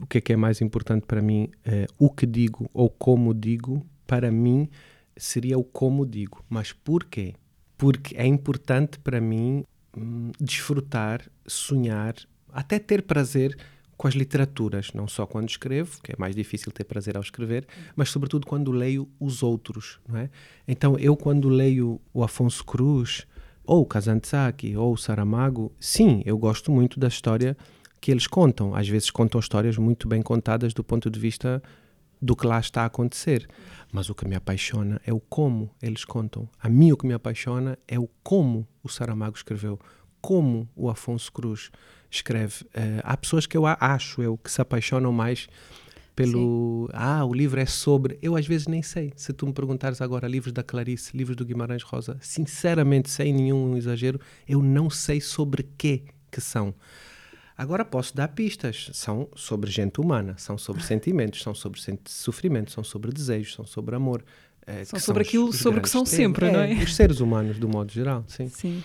o 0.00 0.06
que 0.06 0.18
é 0.18 0.20
que 0.20 0.32
é 0.32 0.36
mais 0.36 0.60
importante 0.60 1.06
para 1.06 1.22
mim, 1.22 1.48
eh, 1.64 1.86
o 1.98 2.10
que 2.10 2.26
digo 2.26 2.68
ou 2.72 2.88
como 2.90 3.32
digo, 3.34 3.84
para 4.06 4.30
mim 4.30 4.68
seria 5.16 5.58
o 5.58 5.64
como 5.64 6.06
digo. 6.06 6.44
Mas 6.48 6.72
porquê? 6.72 7.34
Porque 7.76 8.16
é 8.16 8.26
importante 8.26 8.98
para 8.98 9.20
mim 9.20 9.64
hum, 9.96 10.30
desfrutar, 10.40 11.22
sonhar, 11.46 12.14
até 12.52 12.78
ter 12.78 13.02
prazer 13.02 13.56
com 13.96 14.08
as 14.08 14.14
literaturas, 14.14 14.92
não 14.92 15.06
só 15.06 15.26
quando 15.26 15.48
escrevo, 15.48 16.00
que 16.02 16.12
é 16.12 16.14
mais 16.18 16.34
difícil 16.34 16.72
ter 16.72 16.84
prazer 16.84 17.16
ao 17.16 17.22
escrever, 17.22 17.66
mas 17.94 18.10
sobretudo 18.10 18.46
quando 18.46 18.72
leio 18.72 19.08
os 19.20 19.42
outros, 19.42 20.00
não 20.08 20.18
é? 20.18 20.30
Então, 20.66 20.98
eu 20.98 21.16
quando 21.16 21.48
leio 21.48 22.00
o 22.12 22.24
Afonso 22.24 22.64
Cruz, 22.64 23.26
ou 23.64 23.82
o 23.82 23.86
Kazantzaki, 23.86 24.76
ou 24.76 24.92
o 24.92 24.96
Saramago, 24.96 25.72
sim, 25.78 26.22
eu 26.26 26.36
gosto 26.36 26.70
muito 26.70 27.00
da 27.00 27.08
história 27.08 27.56
que 28.04 28.10
eles 28.10 28.26
contam. 28.26 28.74
Às 28.74 28.86
vezes 28.86 29.10
contam 29.10 29.40
histórias 29.40 29.78
muito 29.78 30.06
bem 30.06 30.20
contadas 30.20 30.74
do 30.74 30.84
ponto 30.84 31.08
de 31.08 31.18
vista 31.18 31.62
do 32.20 32.36
que 32.36 32.46
lá 32.46 32.60
está 32.60 32.82
a 32.82 32.84
acontecer. 32.84 33.48
Mas 33.90 34.10
o 34.10 34.14
que 34.14 34.28
me 34.28 34.34
apaixona 34.34 35.00
é 35.06 35.12
o 35.14 35.18
como 35.18 35.70
eles 35.80 36.04
contam. 36.04 36.46
A 36.60 36.68
mim 36.68 36.92
o 36.92 36.98
que 36.98 37.06
me 37.06 37.14
apaixona 37.14 37.78
é 37.88 37.98
o 37.98 38.06
como 38.22 38.68
o 38.82 38.90
Saramago 38.90 39.38
escreveu, 39.38 39.80
como 40.20 40.68
o 40.76 40.90
Afonso 40.90 41.32
Cruz 41.32 41.70
escreve. 42.10 42.66
Eh, 42.74 43.00
há 43.02 43.16
pessoas 43.16 43.46
que 43.46 43.56
eu 43.56 43.64
acho 43.64 44.20
eu 44.22 44.36
que 44.36 44.52
se 44.52 44.60
apaixonam 44.60 45.10
mais 45.10 45.48
pelo 46.14 46.90
ah, 46.92 47.24
o 47.24 47.32
livro 47.32 47.58
é 47.58 47.64
sobre. 47.64 48.18
Eu 48.20 48.36
às 48.36 48.46
vezes 48.46 48.66
nem 48.66 48.82
sei. 48.82 49.14
Se 49.16 49.32
tu 49.32 49.46
me 49.46 49.54
perguntares 49.54 50.02
agora 50.02 50.28
livros 50.28 50.52
da 50.52 50.62
Clarice, 50.62 51.16
livros 51.16 51.38
do 51.38 51.44
Guimarães 51.46 51.82
Rosa, 51.82 52.18
sinceramente, 52.20 53.08
sem 53.08 53.32
nenhum 53.32 53.74
exagero, 53.78 54.20
eu 54.46 54.62
não 54.62 54.90
sei 54.90 55.22
sobre 55.22 55.62
quê 55.78 56.02
que 56.30 56.42
são. 56.42 56.74
Agora 57.56 57.84
posso 57.84 58.14
dar 58.16 58.28
pistas. 58.28 58.90
São 58.92 59.28
sobre 59.36 59.70
gente 59.70 60.00
humana, 60.00 60.34
são 60.36 60.58
sobre 60.58 60.82
sentimentos, 60.82 61.42
são 61.42 61.54
sobre 61.54 61.80
sofrimento, 62.06 62.70
são 62.72 62.82
sobre 62.82 63.12
desejos, 63.12 63.54
são 63.54 63.64
sobre 63.66 63.94
amor. 63.94 64.24
eh, 64.66 64.82
São 64.86 64.98
sobre 64.98 65.22
os- 65.22 65.28
aquilo 65.28 65.48
os 65.50 65.58
sobre 65.58 65.78
o 65.78 65.82
que 65.82 65.88
são 65.90 66.06
sempre, 66.06 66.50
não 66.50 66.60
é? 66.60 66.72
Os 66.72 66.96
seres 66.96 67.20
humanos, 67.20 67.58
do 67.58 67.68
modo 67.68 67.92
geral, 67.92 68.24
sim. 68.26 68.48
Sim. 68.48 68.82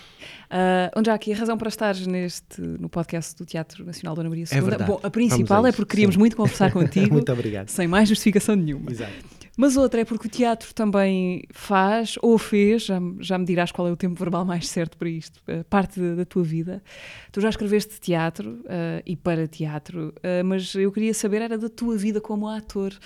Uh, 0.50 0.90
onde 0.94 1.08
há 1.08 1.14
aqui 1.14 1.32
a 1.32 1.36
razão 1.36 1.56
para 1.56 1.68
estares 1.70 2.06
neste, 2.06 2.60
no 2.60 2.88
podcast 2.90 3.34
do 3.34 3.46
Teatro 3.46 3.82
Nacional 3.84 4.14
Dona 4.14 4.28
Maria 4.28 4.44
II. 4.44 4.58
É 4.58 4.60
verdade. 4.60 4.90
Bom, 4.90 5.00
a 5.02 5.08
principal 5.10 5.64
a 5.64 5.68
é 5.70 5.72
porque 5.72 5.92
queríamos 5.92 6.16
sim. 6.16 6.18
muito 6.20 6.36
conversar 6.36 6.70
contigo, 6.72 7.14
Muito 7.14 7.32
obrigado. 7.32 7.68
sem 7.70 7.88
mais 7.88 8.08
justificação 8.10 8.54
nenhuma. 8.56 8.90
Exato. 8.90 9.12
Mas 9.60 9.76
outra 9.76 10.00
é 10.00 10.06
porque 10.06 10.26
o 10.26 10.30
teatro 10.30 10.72
também 10.72 11.42
faz, 11.52 12.14
ou 12.22 12.38
fez, 12.38 12.86
já, 12.86 12.98
já 13.18 13.36
me 13.36 13.44
dirás 13.44 13.70
qual 13.70 13.86
é 13.86 13.92
o 13.92 13.96
tempo 13.96 14.18
verbal 14.18 14.42
mais 14.42 14.66
certo 14.66 14.96
para 14.96 15.10
isto, 15.10 15.38
eh, 15.46 15.62
parte 15.64 16.00
da, 16.00 16.14
da 16.14 16.24
tua 16.24 16.42
vida. 16.42 16.82
Tu 17.30 17.42
já 17.42 17.50
escreveste 17.50 18.00
teatro 18.00 18.64
eh, 18.66 19.02
e 19.04 19.14
para 19.14 19.46
teatro, 19.46 20.14
eh, 20.22 20.42
mas 20.42 20.74
eu 20.74 20.90
queria 20.90 21.12
saber 21.12 21.42
era 21.42 21.58
da 21.58 21.68
tua 21.68 21.94
vida 21.94 22.22
como 22.22 22.48
ator. 22.48 22.98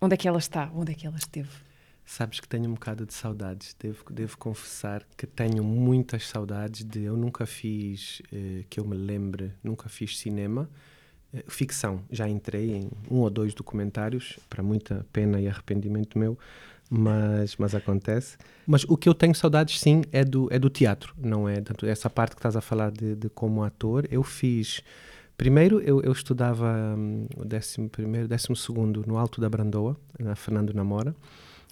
Onde 0.00 0.14
é 0.14 0.16
que 0.16 0.26
ela 0.26 0.40
está? 0.40 0.68
Onde 0.74 0.90
é 0.90 0.96
que 0.96 1.06
ela 1.06 1.16
esteve? 1.16 1.50
Sabes 2.04 2.40
que 2.40 2.48
tenho 2.48 2.68
um 2.68 2.74
bocado 2.74 3.06
de 3.06 3.14
saudades, 3.14 3.76
devo, 3.78 4.02
devo 4.10 4.36
confessar 4.36 5.06
que 5.16 5.28
tenho 5.28 5.62
muitas 5.62 6.26
saudades 6.26 6.82
de. 6.84 7.04
Eu 7.04 7.16
nunca 7.16 7.46
fiz, 7.46 8.20
que 8.68 8.80
eu 8.80 8.84
me 8.84 8.96
lembre, 8.96 9.52
nunca 9.62 9.88
fiz 9.88 10.18
cinema. 10.18 10.68
Eh, 11.34 11.44
ficção, 11.48 12.00
já 12.10 12.28
entrei 12.28 12.72
em 12.72 12.90
um 13.10 13.18
ou 13.20 13.30
dois 13.30 13.54
documentários, 13.54 14.38
para 14.48 14.62
muita 14.62 15.04
pena 15.12 15.40
e 15.40 15.48
arrependimento 15.48 16.18
meu, 16.18 16.38
mas, 16.88 17.56
mas 17.56 17.74
acontece. 17.74 18.36
Mas 18.66 18.84
o 18.84 18.96
que 18.96 19.08
eu 19.08 19.14
tenho 19.14 19.34
saudades, 19.34 19.80
sim, 19.80 20.02
é 20.12 20.24
do, 20.24 20.48
é 20.50 20.58
do 20.58 20.70
teatro, 20.70 21.14
não 21.18 21.48
é? 21.48 21.60
Tanto 21.60 21.86
essa 21.86 22.08
parte 22.08 22.32
que 22.32 22.38
estás 22.38 22.56
a 22.56 22.60
falar 22.60 22.90
de, 22.90 23.14
de 23.16 23.28
como 23.28 23.62
ator. 23.62 24.06
Eu 24.10 24.22
fiz 24.22 24.82
Primeiro, 25.36 25.80
eu, 25.80 26.00
eu 26.00 26.12
estudava 26.12 26.94
hum, 26.96 27.26
o 27.36 27.44
décimo 27.44 27.88
primeiro, 27.88 28.28
décimo 28.28 28.54
segundo 28.54 29.04
no 29.06 29.18
Alto 29.18 29.40
da 29.40 29.48
Brandoa, 29.48 29.96
na 30.18 30.36
Fernando 30.36 30.72
Namora. 30.72 31.14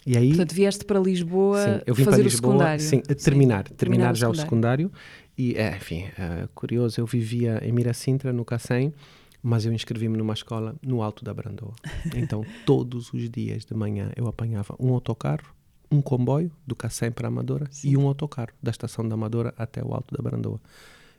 E 0.04 0.16
aí, 0.16 0.28
Portanto, 0.30 0.52
vieste 0.52 0.84
para 0.84 0.98
Lisboa 0.98 1.62
sim, 1.62 1.80
eu 1.86 1.94
vim 1.94 2.04
fazer 2.04 2.16
para 2.16 2.22
o 2.22 2.24
Lisboa, 2.24 2.52
secundário. 2.52 2.80
sim, 2.84 3.00
terminar, 3.00 3.68
terminar, 3.68 4.12
o 4.12 4.16
já 4.16 4.28
o 4.28 4.34
secundário. 4.34 4.88
secundário. 4.88 4.92
E, 5.38 5.54
é, 5.54 5.76
enfim, 5.76 6.06
é, 6.18 6.48
curioso, 6.54 7.00
eu 7.00 7.06
vivia 7.06 7.60
em 7.62 7.70
Miracintra, 7.70 8.32
no 8.32 8.44
Cacém, 8.44 8.92
mas 9.42 9.66
eu 9.66 9.72
inscrevi-me 9.72 10.16
numa 10.16 10.34
escola 10.34 10.76
no 10.82 11.02
Alto 11.02 11.24
da 11.24 11.34
Brandoa. 11.34 11.74
Então, 12.14 12.44
todos 12.64 13.12
os 13.12 13.28
dias 13.28 13.64
de 13.64 13.74
manhã 13.74 14.12
eu 14.16 14.28
apanhava 14.28 14.76
um 14.78 14.92
autocarro, 14.92 15.54
um 15.90 16.00
comboio 16.00 16.52
do 16.66 16.76
Cacém 16.76 17.10
para 17.10 17.26
a 17.26 17.30
Amadora 17.30 17.68
e 17.82 17.96
um 17.96 18.06
autocarro 18.06 18.52
da 18.62 18.70
estação 18.70 19.06
da 19.06 19.14
Amadora 19.14 19.52
até 19.56 19.82
o 19.82 19.92
Alto 19.92 20.14
da 20.14 20.22
Brandoa. 20.22 20.60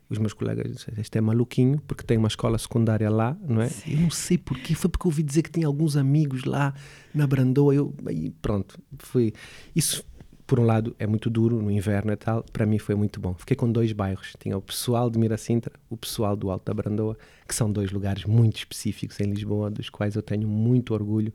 Os 0.10 0.18
meus 0.18 0.34
colegas 0.34 0.72
disseram, 0.72 1.02
este 1.02 1.18
é 1.18 1.22
maluquinho, 1.22 1.82
porque 1.88 2.04
tem 2.04 2.18
uma 2.18 2.28
escola 2.28 2.58
secundária 2.58 3.10
lá, 3.10 3.38
não 3.48 3.62
é? 3.62 3.70
Eu 3.88 4.00
não 4.00 4.12
sei 4.12 4.38
porquê, 4.38 4.76
foi 4.76 4.90
porque 4.90 5.08
eu 5.08 5.10
ouvi 5.10 5.24
dizer 5.24 5.42
que 5.42 5.50
tinha 5.50 5.66
alguns 5.66 5.96
amigos 5.96 6.44
lá 6.44 6.74
na 7.14 7.26
Brandoa, 7.26 7.74
eu, 7.74 7.94
aí 8.06 8.30
pronto, 8.42 8.80
foi... 9.00 9.34
Isso, 9.76 10.06
por 10.46 10.60
um 10.60 10.66
lado, 10.66 10.96
é 11.00 11.08
muito 11.08 11.30
duro 11.30 11.62
no 11.62 11.72
inverno 11.72 12.12
e 12.12 12.16
tal, 12.16 12.44
para 12.52 12.66
mim 12.66 12.78
foi 12.78 12.96
muito 12.96 13.20
bom. 13.20 13.34
Fiquei 13.34 13.56
com 13.56 13.72
dois 13.72 13.92
bairros, 13.94 14.34
tinha 14.40 14.58
o 14.58 14.62
pessoal 14.62 15.10
de 15.10 15.18
Miracintra, 15.18 15.74
o 15.90 15.96
pessoal 15.96 16.36
do 16.36 16.50
Alto 16.52 16.66
da 16.66 16.74
Brandoa, 16.74 17.18
que 17.48 17.56
são 17.56 17.72
dois 17.72 17.92
lugares 17.92 18.26
muito 18.26 18.58
específicos 18.58 19.20
em 19.20 19.26
Lisboa, 19.26 19.70
dos 19.70 19.90
quais 19.90 20.16
eu 20.16 20.22
tenho 20.22 20.48
muito 20.48 20.94
orgulho 20.94 21.34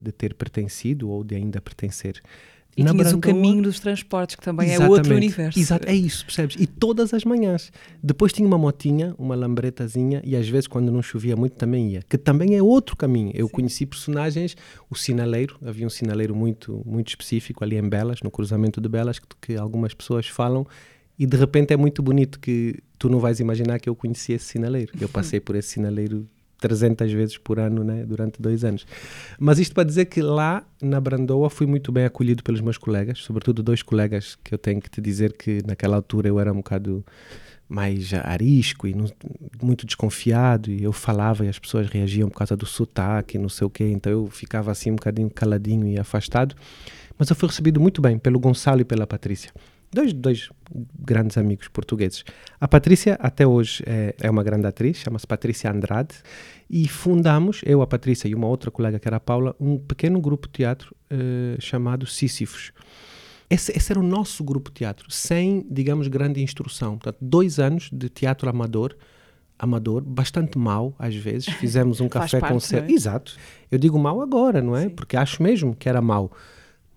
de 0.00 0.12
ter 0.12 0.34
pertencido 0.34 1.08
ou 1.10 1.24
de 1.24 1.34
ainda 1.34 1.60
pertencer. 1.60 2.22
E 2.76 2.84
Na 2.84 2.92
tinhas 2.92 3.12
o 3.12 3.18
caminho 3.18 3.62
dos 3.62 3.80
transportes, 3.80 4.36
que 4.36 4.42
também 4.42 4.70
é 4.70 4.74
outro 4.74 4.94
Exatamente. 4.94 5.16
universo. 5.16 5.58
Exato, 5.58 5.88
é 5.88 5.94
isso, 5.94 6.24
percebes? 6.24 6.56
E 6.58 6.66
todas 6.66 7.12
as 7.12 7.24
manhãs. 7.24 7.72
Depois 8.02 8.32
tinha 8.32 8.46
uma 8.46 8.56
motinha, 8.56 9.14
uma 9.18 9.34
lambretazinha, 9.34 10.22
e 10.24 10.36
às 10.36 10.48
vezes, 10.48 10.66
quando 10.66 10.90
não 10.90 11.02
chovia 11.02 11.36
muito, 11.36 11.54
também 11.56 11.90
ia. 11.90 12.02
Que 12.08 12.16
também 12.16 12.56
é 12.56 12.62
outro 12.62 12.96
caminho. 12.96 13.32
Eu 13.34 13.48
conheci 13.48 13.84
personagens, 13.84 14.56
o 14.88 14.94
sinaleiro, 14.94 15.56
havia 15.64 15.86
um 15.86 15.90
sinaleiro 15.90 16.34
muito, 16.34 16.82
muito 16.86 17.08
específico 17.08 17.64
ali 17.64 17.76
em 17.76 17.88
Belas, 17.88 18.20
no 18.22 18.30
cruzamento 18.30 18.80
de 18.80 18.88
Belas, 18.88 19.18
que, 19.18 19.26
que 19.40 19.56
algumas 19.56 19.92
pessoas 19.92 20.26
falam, 20.28 20.66
e 21.18 21.26
de 21.26 21.36
repente 21.36 21.74
é 21.74 21.76
muito 21.76 22.02
bonito 22.02 22.40
que 22.40 22.76
tu 22.98 23.08
não 23.08 23.18
vais 23.18 23.40
imaginar 23.40 23.78
que 23.78 23.88
eu 23.88 23.94
conheci 23.94 24.32
esse 24.32 24.46
sinaleiro. 24.46 24.92
Eu 24.98 25.08
passei 25.08 25.40
por 25.40 25.54
esse 25.56 25.68
sinaleiro 25.68 26.26
300 26.60 27.10
vezes 27.12 27.38
por 27.38 27.58
ano, 27.58 27.82
né, 27.82 28.04
durante 28.04 28.40
dois 28.40 28.64
anos. 28.64 28.86
Mas 29.38 29.58
isto 29.58 29.74
para 29.74 29.84
dizer 29.84 30.04
que 30.06 30.20
lá 30.22 30.64
na 30.80 31.00
Brandoa 31.00 31.48
fui 31.50 31.66
muito 31.66 31.90
bem 31.90 32.04
acolhido 32.04 32.42
pelos 32.42 32.60
meus 32.60 32.78
colegas, 32.78 33.18
sobretudo 33.18 33.62
dois 33.62 33.82
colegas 33.82 34.36
que 34.44 34.54
eu 34.54 34.58
tenho 34.58 34.80
que 34.80 34.90
te 34.90 35.00
dizer 35.00 35.32
que 35.32 35.62
naquela 35.66 35.96
altura 35.96 36.28
eu 36.28 36.38
era 36.38 36.52
um 36.52 36.56
bocado 36.56 37.04
mais 37.68 38.12
arisco 38.12 38.86
e 38.88 38.94
não- 38.94 39.08
muito 39.62 39.86
desconfiado 39.86 40.70
e 40.70 40.82
eu 40.82 40.92
falava 40.92 41.46
e 41.46 41.48
as 41.48 41.58
pessoas 41.58 41.88
reagiam 41.88 42.28
por 42.28 42.38
causa 42.38 42.56
do 42.56 42.66
sotaque 42.66 43.38
não 43.38 43.48
sei 43.48 43.66
o 43.66 43.70
quê, 43.70 43.84
então 43.84 44.10
eu 44.10 44.26
ficava 44.26 44.72
assim 44.72 44.90
um 44.90 44.96
bocadinho 44.96 45.30
caladinho 45.30 45.86
e 45.86 45.98
afastado. 45.98 46.54
Mas 47.16 47.30
eu 47.30 47.36
fui 47.36 47.48
recebido 47.48 47.80
muito 47.80 48.00
bem 48.02 48.18
pelo 48.18 48.40
Gonçalo 48.40 48.80
e 48.80 48.84
pela 48.84 49.06
Patrícia. 49.06 49.52
Dois, 49.92 50.12
dois 50.12 50.50
grandes 50.98 51.36
amigos 51.36 51.66
portugueses. 51.68 52.24
A 52.60 52.68
Patrícia, 52.68 53.18
até 53.20 53.44
hoje, 53.46 53.82
é, 53.86 54.14
é 54.20 54.30
uma 54.30 54.44
grande 54.44 54.66
atriz, 54.66 54.98
chama-se 54.98 55.26
Patrícia 55.26 55.70
Andrade, 55.70 56.14
e 56.68 56.86
fundamos, 56.86 57.60
eu, 57.64 57.82
a 57.82 57.86
Patrícia 57.86 58.28
e 58.28 58.34
uma 58.34 58.46
outra 58.46 58.70
colega 58.70 59.00
que 59.00 59.08
era 59.08 59.16
a 59.16 59.20
Paula, 59.20 59.56
um 59.58 59.76
pequeno 59.78 60.20
grupo 60.20 60.46
de 60.46 60.52
teatro 60.52 60.94
eh, 61.10 61.56
chamado 61.58 62.06
Sísifos. 62.06 62.72
Esse, 63.50 63.76
esse 63.76 63.90
era 63.90 63.98
o 63.98 64.02
nosso 64.04 64.44
grupo 64.44 64.70
de 64.70 64.76
teatro, 64.76 65.10
sem, 65.10 65.66
digamos, 65.68 66.06
grande 66.06 66.40
instrução. 66.40 66.96
Portanto, 66.96 67.18
dois 67.20 67.58
anos 67.58 67.90
de 67.92 68.08
teatro 68.08 68.48
amador, 68.48 68.96
amador, 69.58 70.02
bastante 70.02 70.56
mau 70.56 70.94
às 70.96 71.16
vezes. 71.16 71.46
Fizemos 71.58 72.00
um 72.00 72.08
café 72.08 72.38
com 72.38 72.46
parte, 72.46 72.72
não 72.72 72.84
é? 72.84 72.92
Exato. 72.92 73.36
Eu 73.68 73.78
digo 73.78 73.98
mau 73.98 74.22
agora, 74.22 74.62
não 74.62 74.76
é? 74.76 74.82
Sim. 74.82 74.90
Porque 74.90 75.16
acho 75.16 75.42
mesmo 75.42 75.74
que 75.74 75.88
era 75.88 76.00
mau. 76.00 76.30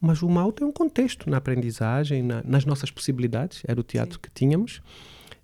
Mas 0.05 0.21
o 0.21 0.27
mal 0.27 0.51
tem 0.51 0.67
um 0.67 0.71
contexto 0.71 1.29
na 1.29 1.37
aprendizagem, 1.37 2.21
na- 2.21 2.43
nas 2.45 2.65
nossas 2.65 2.91
possibilidades. 2.91 3.61
Era 3.65 3.79
o 3.79 3.83
teatro 3.83 4.19
que 4.19 4.29
tínhamos. 4.29 4.81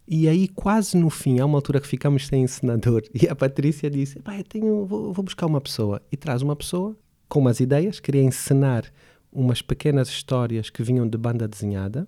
E 0.05 0.27
aí, 0.27 0.49
quase 0.49 0.97
no 0.97 1.09
fim, 1.09 1.39
há 1.39 1.45
uma 1.45 1.57
altura 1.57 1.79
que 1.79 1.87
ficamos 1.87 2.27
sem 2.27 2.43
encenador. 2.43 3.03
E 3.13 3.25
a 3.29 3.35
Patrícia 3.35 3.89
disse: 3.89 4.19
Pá, 4.19 4.33
tenho, 4.47 4.85
vou, 4.85 5.13
vou 5.13 5.23
buscar 5.23 5.45
uma 5.45 5.61
pessoa. 5.61 6.01
E 6.11 6.17
traz 6.17 6.41
uma 6.41 6.55
pessoa 6.57 6.93
com 7.29 7.39
umas 7.39 7.59
ideias, 7.61 7.99
queria 8.01 8.21
encenar 8.23 8.83
umas 9.31 9.61
pequenas 9.61 10.09
histórias 10.09 10.69
que 10.69 10.81
vinham 10.83 11.07
de 11.07 11.17
banda 11.17 11.47
desenhada, 11.47 12.05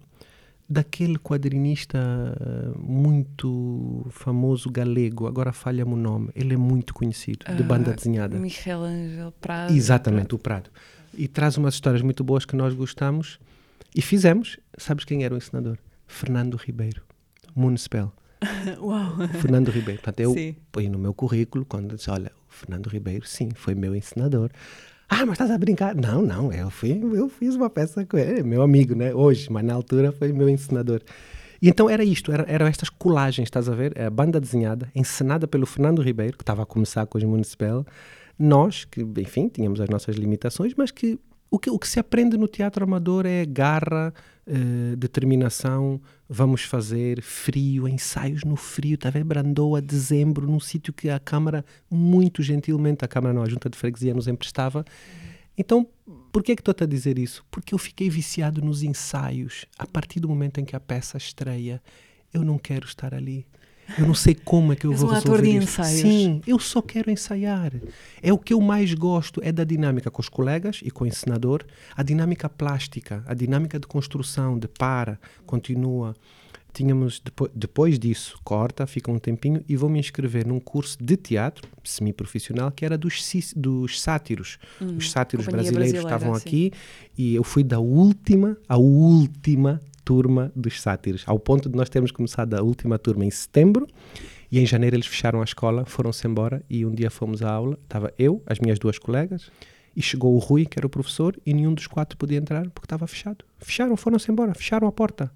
daquele 0.67 1.17
quadrinista 1.19 1.99
eh, 2.39 2.71
muito 2.77 4.05
famoso 4.09 4.69
galego, 4.71 5.27
agora 5.27 5.53
falha-me 5.53 5.93
o 5.93 5.95
nome, 5.95 6.29
ele 6.35 6.53
é 6.55 6.57
muito 6.57 6.93
conhecido, 6.93 7.45
de 7.55 7.61
banda 7.63 7.91
Ah, 7.91 7.93
desenhada. 7.95 8.37
Michel 8.39 8.81
Angel 8.83 9.31
Prado. 9.39 9.73
Exatamente, 9.73 10.33
o 10.33 10.39
Prado. 10.39 10.69
E 11.13 11.27
traz 11.27 11.57
umas 11.57 11.73
histórias 11.73 12.01
muito 12.01 12.23
boas 12.23 12.45
que 12.45 12.55
nós 12.55 12.73
gostamos 12.73 13.39
e 13.95 14.01
fizemos. 14.01 14.57
Sabes 14.77 15.05
quem 15.05 15.23
era 15.23 15.33
o 15.33 15.37
ensinador? 15.37 15.77
Fernando 16.07 16.55
Ribeiro, 16.55 17.01
Municipal. 17.55 18.13
Uau. 18.81 19.27
Fernando 19.39 19.69
Ribeiro. 19.69 20.01
Portanto, 20.01 20.19
eu 20.19 20.33
Sim. 20.33 20.55
põe 20.71 20.89
no 20.89 20.97
meu 20.97 21.13
currículo, 21.13 21.65
quando 21.65 21.95
disse, 21.95 22.09
olha, 22.09 22.31
o 22.49 22.53
Fernando 22.53 22.87
Ribeiro, 22.87 23.25
sim, 23.25 23.49
foi 23.53 23.75
meu 23.75 23.95
ensinador. 23.95 24.49
Ah, 25.07 25.25
mas 25.25 25.33
estás 25.33 25.51
a 25.51 25.57
brincar? 25.57 25.93
Não, 25.93 26.21
não, 26.21 26.53
eu, 26.53 26.69
fui, 26.69 26.91
eu 26.91 27.27
fiz 27.27 27.55
uma 27.55 27.69
peça 27.69 28.05
com 28.05 28.17
ele, 28.17 28.39
é 28.39 28.43
meu 28.43 28.61
amigo, 28.61 28.95
né? 28.95 29.13
Hoje, 29.13 29.51
mas 29.51 29.63
na 29.63 29.73
altura 29.73 30.11
foi 30.11 30.31
meu 30.31 30.47
ensinador. 30.47 31.01
E 31.61 31.69
então 31.69 31.89
era 31.89 32.03
isto, 32.03 32.31
era, 32.31 32.43
eram 32.47 32.65
estas 32.65 32.89
colagens, 32.89 33.47
estás 33.47 33.69
a 33.69 33.75
ver? 33.75 33.99
A 33.99 34.09
banda 34.09 34.39
desenhada, 34.39 34.89
encenada 34.95 35.47
pelo 35.47 35.65
Fernando 35.65 36.01
Ribeiro, 36.01 36.37
que 36.37 36.43
estava 36.43 36.63
a 36.63 36.65
começar 36.65 37.05
com 37.05 37.17
os 37.17 37.23
Municipal. 37.23 37.85
Nós, 38.41 38.85
que, 38.85 39.01
enfim, 39.17 39.47
tínhamos 39.47 39.79
as 39.79 39.89
nossas 39.89 40.15
limitações, 40.15 40.73
mas 40.75 40.89
que 40.89 41.19
o 41.49 41.59
que, 41.59 41.69
o 41.69 41.77
que 41.77 41.87
se 41.87 41.99
aprende 41.99 42.37
no 42.37 42.47
teatro 42.47 42.85
amador 42.85 43.25
é 43.25 43.45
garra, 43.45 44.13
eh, 44.47 44.95
determinação, 44.95 46.01
vamos 46.27 46.63
fazer 46.63 47.21
frio, 47.21 47.89
ensaios 47.89 48.45
no 48.45 48.55
frio, 48.55 48.95
está 48.95 49.09
a 49.09 49.11
ver? 49.11 49.25
Brandoa, 49.25 49.81
dezembro, 49.81 50.47
num 50.47 50.61
sítio 50.61 50.93
que 50.93 51.09
a 51.09 51.19
Câmara, 51.19 51.65
muito 51.89 52.41
gentilmente, 52.41 53.03
a 53.03 53.07
Câmara 53.07 53.33
não, 53.33 53.43
a 53.43 53.49
Junta 53.49 53.69
de 53.69 53.77
Freguesia 53.77 54.13
nos 54.13 54.29
emprestava. 54.29 54.85
Então, 55.57 55.85
por 56.31 56.41
que 56.41 56.53
é 56.53 56.55
que 56.55 56.61
estou 56.61 56.73
a 56.79 56.85
dizer 56.85 57.19
isso? 57.19 57.43
Porque 57.51 57.73
eu 57.73 57.77
fiquei 57.77 58.09
viciado 58.09 58.61
nos 58.61 58.81
ensaios. 58.81 59.65
A 59.77 59.85
partir 59.85 60.21
do 60.21 60.29
momento 60.29 60.59
em 60.59 60.65
que 60.65 60.75
a 60.75 60.79
peça 60.79 61.17
estreia, 61.17 61.81
eu 62.33 62.45
não 62.45 62.57
quero 62.57 62.85
estar 62.85 63.13
ali. 63.13 63.45
Eu 63.97 64.07
não 64.07 64.13
sei 64.13 64.35
como 64.35 64.73
é 64.73 64.75
que 64.75 64.85
eu 64.85 64.93
vou 64.93 65.09
um 65.09 65.13
ator 65.13 65.31
resolver 65.35 65.41
de 65.51 65.57
isto. 65.57 65.63
ensaios. 65.81 66.01
Sim, 66.01 66.41
eu 66.47 66.59
só 66.59 66.81
quero 66.81 67.09
ensaiar. 67.11 67.73
É 68.21 68.31
o 68.33 68.37
que 68.37 68.53
eu 68.53 68.61
mais 68.61 68.93
gosto, 68.93 69.41
é 69.43 69.51
da 69.51 69.63
dinâmica 69.63 70.09
com 70.09 70.21
os 70.21 70.29
colegas 70.29 70.79
e 70.83 70.91
com 70.91 71.03
o 71.03 71.07
encenador, 71.07 71.63
a 71.95 72.03
dinâmica 72.03 72.47
plástica, 72.49 73.23
a 73.27 73.33
dinâmica 73.33 73.79
de 73.79 73.87
construção, 73.87 74.57
de 74.57 74.67
para, 74.67 75.19
continua. 75.45 76.15
Tínhamos, 76.73 77.19
depois, 77.19 77.51
depois 77.53 77.99
disso, 77.99 78.39
corta, 78.45 78.87
fica 78.87 79.11
um 79.11 79.19
tempinho 79.19 79.61
e 79.67 79.75
vou 79.75 79.89
me 79.89 79.99
inscrever 79.99 80.47
num 80.47 80.57
curso 80.59 80.97
de 81.03 81.17
teatro 81.17 81.67
semi-profissional 81.83 82.71
que 82.71 82.85
era 82.85 82.97
dos, 82.97 83.21
dos 83.57 83.99
sátiros. 83.99 84.57
os 84.79 85.11
sátiros 85.11 85.47
Hum, 85.47 85.51
brasileiros 85.51 85.99
estavam 85.99 86.33
sim. 86.35 86.41
aqui 86.41 86.71
e 87.17 87.35
eu 87.35 87.43
fui 87.43 87.61
da 87.61 87.77
última, 87.79 88.55
a 88.69 88.77
última 88.77 89.81
turma 90.03 90.51
dos 90.55 90.81
sátiros, 90.81 91.23
ao 91.27 91.39
ponto 91.39 91.69
de 91.69 91.75
nós 91.75 91.89
termos 91.89 92.11
começado 92.11 92.53
a 92.53 92.61
última 92.61 92.97
turma 92.97 93.25
em 93.25 93.31
setembro 93.31 93.87
e 94.51 94.59
em 94.59 94.65
janeiro 94.65 94.95
eles 94.95 95.07
fecharam 95.07 95.41
a 95.41 95.43
escola, 95.43 95.85
foram-se 95.85 96.27
embora 96.27 96.63
e 96.69 96.85
um 96.85 96.91
dia 96.91 97.09
fomos 97.09 97.41
à 97.41 97.51
aula, 97.51 97.77
estava 97.83 98.13
eu, 98.17 98.41
as 98.45 98.59
minhas 98.59 98.77
duas 98.79 98.99
colegas 98.99 99.51
e 99.95 100.01
chegou 100.01 100.35
o 100.35 100.39
Rui, 100.39 100.65
que 100.65 100.79
era 100.79 100.87
o 100.87 100.89
professor, 100.89 101.37
e 101.45 101.53
nenhum 101.53 101.73
dos 101.73 101.87
quatro 101.87 102.17
podia 102.17 102.37
entrar 102.37 102.69
porque 102.69 102.85
estava 102.85 103.05
fechado. 103.07 103.43
Fecharam, 103.57 103.97
foram-se 103.97 104.31
embora, 104.31 104.53
fecharam 104.53 104.87
a 104.87 104.91
porta. 104.91 105.31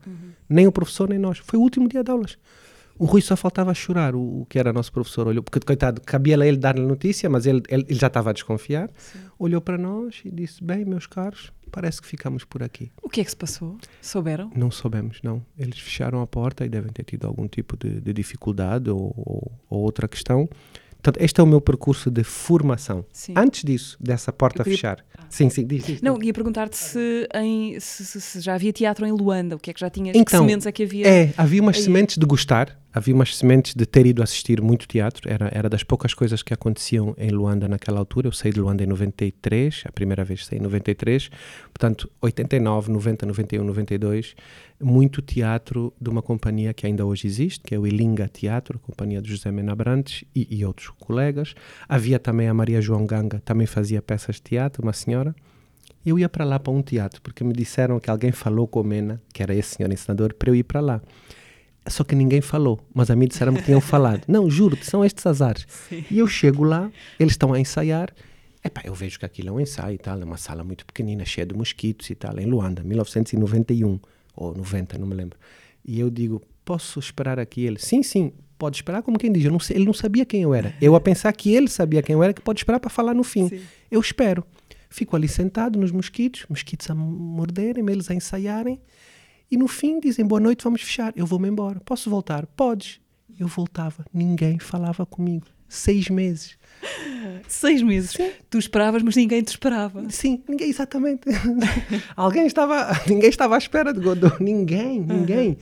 Nem 0.48 0.66
o 0.68 0.72
professor, 0.72 1.10
nem 1.10 1.20
nós. 1.20 1.40
Foi 1.40 1.60
o 1.60 1.62
último 1.62 1.90
dia 1.90 2.04
de 2.04 2.12
aulas. 2.12 2.38
O 2.98 3.06
Rui 3.06 3.22
só 3.22 3.36
faltava 3.36 3.74
chorar, 3.74 4.16
o, 4.16 4.42
o 4.42 4.46
que 4.46 4.58
era 4.58 4.72
nosso 4.72 4.92
professor. 4.92 5.28
Olhou, 5.28 5.44
porque, 5.44 5.60
coitado, 5.60 6.02
cabia 6.02 6.38
a 6.42 6.48
ele 6.48 6.58
dar-lhe 6.58 6.82
notícia, 6.82 7.30
mas 7.30 7.46
ele, 7.46 7.62
ele, 7.68 7.86
ele 7.90 8.00
já 8.00 8.08
estava 8.08 8.30
a 8.30 8.34
desconfiar. 8.34 8.90
Olhou 9.38 9.60
para 9.60 9.78
nós 9.78 10.22
e 10.24 10.32
disse: 10.32 10.64
Bem, 10.64 10.86
meus 10.86 11.06
caros, 11.06 11.52
parece 11.72 12.02
que 12.02 12.08
ficamos 12.08 12.46
por 12.46 12.64
aqui. 12.64 12.92
O 13.02 13.10
que 13.10 13.20
é 13.20 13.24
que 13.24 13.30
se 13.30 13.36
passou? 13.36 13.78
Souberam? 14.02 14.50
Não 14.56 14.72
soubemos, 14.72 15.20
não. 15.22 15.46
Eles 15.58 15.78
fecharam 15.78 16.22
a 16.22 16.28
porta 16.28 16.66
e 16.66 16.70
devem 16.70 16.92
ter 16.92 17.04
tido 17.04 17.28
algum 17.28 17.48
tipo 17.48 17.76
de, 17.76 18.00
de 18.00 18.14
dificuldade 18.14 18.90
ou, 18.90 19.14
ou, 19.18 19.52
ou 19.70 19.82
outra 19.82 20.08
questão. 20.08 20.48
Portanto, 21.06 21.24
este 21.24 21.40
é 21.40 21.44
o 21.44 21.46
meu 21.46 21.62
percurso 21.62 22.10
de 22.10 22.24
formação. 22.24 23.06
Sim. 23.14 23.36
Antes 23.38 23.64
disso, 23.64 23.96
dessa 24.02 24.34
porta 24.34 24.64
queria- 24.64 24.76
fechar. 24.76 25.06
Sim, 25.30 25.50
sim, 25.52 25.66
diz, 25.66 25.86
diz. 25.86 26.02
Não, 26.02 26.22
ia 26.22 26.34
perguntar-te 26.34 26.76
se, 26.78 27.28
em- 27.36 27.80
se- 27.80 28.06
se- 28.22 28.40
já 28.42 28.56
havia 28.56 28.74
teatro 28.74 29.06
em 29.06 29.12
Luanda, 29.12 29.56
o 29.56 29.60
que 29.60 29.70
é 29.70 29.74
que 29.74 29.80
já 29.80 29.90
tinha, 29.90 30.12
que 30.14 30.18
Então, 30.18 30.40
sementes 30.44 30.66
é 30.66 30.72
que 30.72 30.82
havia? 30.84 31.08
É, 31.08 31.34
havia 31.38 31.62
umas 31.62 31.78
aí? 31.78 31.84
sementes 31.84 32.18
de 32.18 32.26
gostar, 32.26 32.80
havia 32.94 33.14
umas 33.14 33.36
sementes 33.36 33.76
de 33.76 33.86
ter 33.86 34.06
ido 34.08 34.24
assistir 34.24 34.62
muito 34.62 34.88
teatro, 34.88 35.30
era, 35.32 35.50
era 35.54 35.68
das 35.70 35.84
poucas 35.84 36.14
coisas 36.14 36.42
que 36.42 36.54
aconteciam 36.54 37.14
em 37.20 37.30
Luanda 37.30 37.68
naquela 37.68 38.00
altura. 38.00 38.28
Eu 38.28 38.32
saí 38.32 38.52
de 38.52 38.60
Luanda 38.60 38.84
em 38.84 38.88
93, 38.88 39.84
a 39.86 39.92
primeira 39.92 40.24
vez 40.24 40.46
saí 40.46 40.58
em 40.58 40.62
93, 40.62 41.30
Portanto, 41.78 42.10
89, 42.22 42.90
90, 42.90 43.26
91, 43.26 43.64
92, 43.66 44.34
muito 44.82 45.22
teatro 45.22 45.94
de 46.00 46.10
uma 46.10 46.22
companhia 46.22 46.74
que 46.74 46.88
ainda 46.88 47.06
hoje 47.06 47.28
existe, 47.28 47.60
que 47.66 47.76
é 47.76 47.78
o 47.78 47.86
Ilinga 47.86 48.30
Teatro, 48.30 48.80
a 48.82 48.88
companhia 48.88 49.22
de 49.22 49.30
José 49.30 49.52
Mena 49.52 49.76
Brantes 49.76 50.24
e, 50.34 50.48
e 50.50 50.66
outros 50.66 50.88
colegas. 50.98 51.54
Havia 51.90 52.18
também 52.18 52.48
a 52.48 52.54
Maria 52.54 52.80
João 52.80 53.06
Ganga, 53.06 53.42
também 53.44 53.68
fazia 53.68 54.02
peças 54.02 54.38
de 54.38 54.44
teatro, 54.44 54.84
uma 54.84 54.94
senhora. 54.94 55.36
Eu 56.06 56.18
ia 56.18 56.30
para 56.30 56.46
lá 56.46 56.58
para 56.58 56.72
um 56.72 56.82
teatro, 56.82 57.22
porque 57.22 57.44
me 57.44 57.52
disseram 57.52 58.00
que 58.00 58.10
alguém 58.10 58.32
falou 58.32 58.70
com 58.70 58.80
o 58.80 58.84
Mena, 58.84 59.22
que 59.34 59.44
era 59.44 59.54
esse 59.54 59.76
senhor 59.76 59.92
ensinador, 59.92 60.34
para 60.34 60.50
eu 60.50 60.56
ir 60.56 60.64
para 60.64 60.80
lá. 60.80 61.02
Só 61.90 62.06
que 62.06 62.16
ninguém 62.16 62.40
falou, 62.40 62.80
mas 62.94 63.10
a 63.10 63.18
mim 63.18 63.28
disseram 63.28 63.54
que 63.54 63.64
tinham 63.64 63.82
falado. 63.82 64.22
Não, 64.30 64.50
juro, 64.50 64.78
são 64.82 65.04
estes 65.04 65.26
azares. 65.26 65.66
Sim. 65.68 66.06
E 66.10 66.20
eu 66.20 66.28
chego 66.28 66.64
lá, 66.64 66.90
eles 67.20 67.34
estão 67.34 67.52
a 67.52 67.60
ensaiar, 67.60 68.14
Epá, 68.66 68.82
eu 68.84 68.96
vejo 68.96 69.20
que 69.20 69.26
aquilo 69.26 69.50
é 69.50 69.52
um 69.52 69.60
ensaio 69.60 69.94
e 69.94 69.98
tal, 70.00 70.20
é 70.20 70.26
uma 70.26 70.38
sala 70.38 70.64
muito 70.64 70.86
pequenina, 70.88 71.24
cheia 71.24 71.46
de 71.46 71.54
mosquitos 71.54 72.10
e 72.10 72.16
tal, 72.16 72.40
em 72.40 72.48
Luanda, 72.48 72.84
1991 72.84 74.00
ou 74.36 74.56
90, 74.56 74.98
não 74.98 75.06
me 75.06 75.14
lembro. 75.14 75.38
E 75.86 76.00
eu 76.00 76.10
digo, 76.10 76.42
posso 76.66 77.00
esperar 77.00 77.40
aqui 77.40 77.64
ele? 77.64 77.78
Sim, 77.78 78.02
sim, 78.02 78.34
pode 78.58 78.78
esperar 78.78 79.04
como 79.04 79.20
quem 79.20 79.32
diz. 79.32 79.46
Não 79.46 79.60
sei, 79.60 79.78
ele 79.78 79.86
não 79.86 79.94
sabia 79.94 80.26
quem 80.26 80.42
eu 80.42 80.54
era. 80.54 80.74
Eu 80.82 80.96
a 80.96 81.00
pensar 81.00 81.32
que 81.34 81.54
ele 81.54 81.68
sabia 81.68 82.02
quem 82.02 82.14
eu 82.14 82.24
era, 82.24 82.34
que 82.34 82.42
pode 82.42 82.60
esperar 82.60 82.80
para 82.80 82.90
falar 82.90 83.14
no 83.14 83.24
fim. 83.24 83.50
Sim. 83.50 83.62
Eu 83.92 84.00
espero. 84.00 84.44
Fico 84.90 85.16
ali 85.16 85.28
sentado 85.28 85.78
nos 85.78 85.92
mosquitos, 85.92 86.46
mosquitos 86.50 86.90
a 86.90 86.96
morderem, 86.96 87.86
eles 87.88 88.10
a 88.10 88.16
ensaiarem. 88.16 88.82
E 89.52 89.58
no 89.58 89.68
fim 89.68 90.00
dizem, 90.00 90.26
boa 90.26 90.40
noite, 90.40 90.64
vamos 90.64 90.82
fechar. 90.82 91.14
Eu 91.16 91.28
vou-me 91.28 91.48
embora. 91.48 91.80
Posso 91.82 92.10
voltar? 92.10 92.48
Podes. 92.48 93.00
Eu 93.40 93.48
voltava. 93.48 94.06
Ninguém 94.12 94.58
falava 94.58 95.06
comigo. 95.06 95.46
Seis 95.68 96.10
meses. 96.10 96.58
Seis 97.48 97.82
meses. 97.82 98.12
Sim. 98.12 98.32
Tu 98.50 98.58
esperavas, 98.58 99.02
mas 99.04 99.16
ninguém 99.16 99.42
te 99.42 99.50
esperava. 99.50 100.04
Sim, 100.10 100.42
ninguém, 100.48 100.70
exatamente. 100.70 101.22
Alguém 102.16 102.46
estava, 102.46 102.90
ninguém 103.08 103.30
estava 103.30 103.56
à 103.56 103.58
espera 103.58 103.94
de 103.94 104.00
Godot. 104.00 104.42
Ninguém, 104.42 105.00
ninguém. 105.00 105.50
Uhum. 105.50 105.56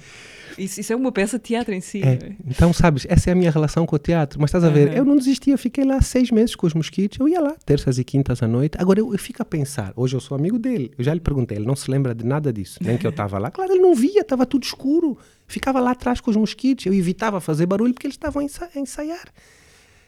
Isso, 0.58 0.80
isso, 0.80 0.94
é 0.94 0.96
uma 0.96 1.12
peça 1.12 1.38
de 1.38 1.46
teatro 1.46 1.74
em 1.74 1.82
si. 1.82 2.02
É. 2.04 2.14
é. 2.14 2.36
Então, 2.48 2.72
sabes, 2.72 3.06
essa 3.10 3.30
é 3.30 3.34
a 3.34 3.36
minha 3.36 3.50
relação 3.50 3.86
com 3.86 3.96
o 3.96 4.00
teatro. 4.00 4.40
Mas 4.40 4.50
estás 4.50 4.64
a 4.64 4.70
ver, 4.70 4.90
uhum. 4.90 4.94
eu 4.96 5.06
não 5.06 5.16
desistia, 5.16 5.58
fiquei 5.58 5.84
lá 5.84 6.02
seis 6.02 6.32
meses 6.32 6.56
com 6.56 6.68
os 6.68 6.74
mosquitos. 6.74 7.20
Eu 7.20 7.28
ia 7.28 7.42
lá, 7.42 7.56
terças 7.66 7.98
e 7.98 8.04
quintas 8.04 8.42
à 8.44 8.48
noite. 8.48 8.78
Agora 8.80 9.00
eu, 9.00 9.12
eu 9.12 9.20
fico 9.20 9.42
a 9.42 9.46
pensar, 9.46 9.94
hoje 9.96 10.16
eu 10.16 10.20
sou 10.20 10.38
amigo 10.38 10.60
dele. 10.60 10.92
Eu 10.98 11.04
já 11.04 11.14
lhe 11.14 11.20
perguntei, 11.20 11.58
ele 11.58 11.66
não 11.66 11.76
se 11.76 11.90
lembra 11.90 12.14
de 12.14 12.26
nada 12.26 12.52
disso, 12.54 12.80
nem 12.82 12.98
que 12.98 13.06
eu 13.06 13.12
estava 13.12 13.38
lá. 13.40 13.50
Claro, 13.50 13.72
ele 13.72 13.82
não 13.82 13.96
via, 13.96 14.22
estava 14.22 14.46
tudo 14.46 14.64
escuro. 14.64 15.18
Ficava 15.48 15.80
lá 15.80 15.92
atrás 15.92 16.22
com 16.22 16.30
os 16.30 16.38
mosquitos. 16.38 16.86
Eu 16.86 16.94
evitava 16.94 17.40
fazer 17.42 17.66
barulho 17.66 17.94
porque 17.94 18.08
eles 18.08 18.16
estavam 18.16 18.42
a 18.42 18.80
ensaiar. 18.80 19.26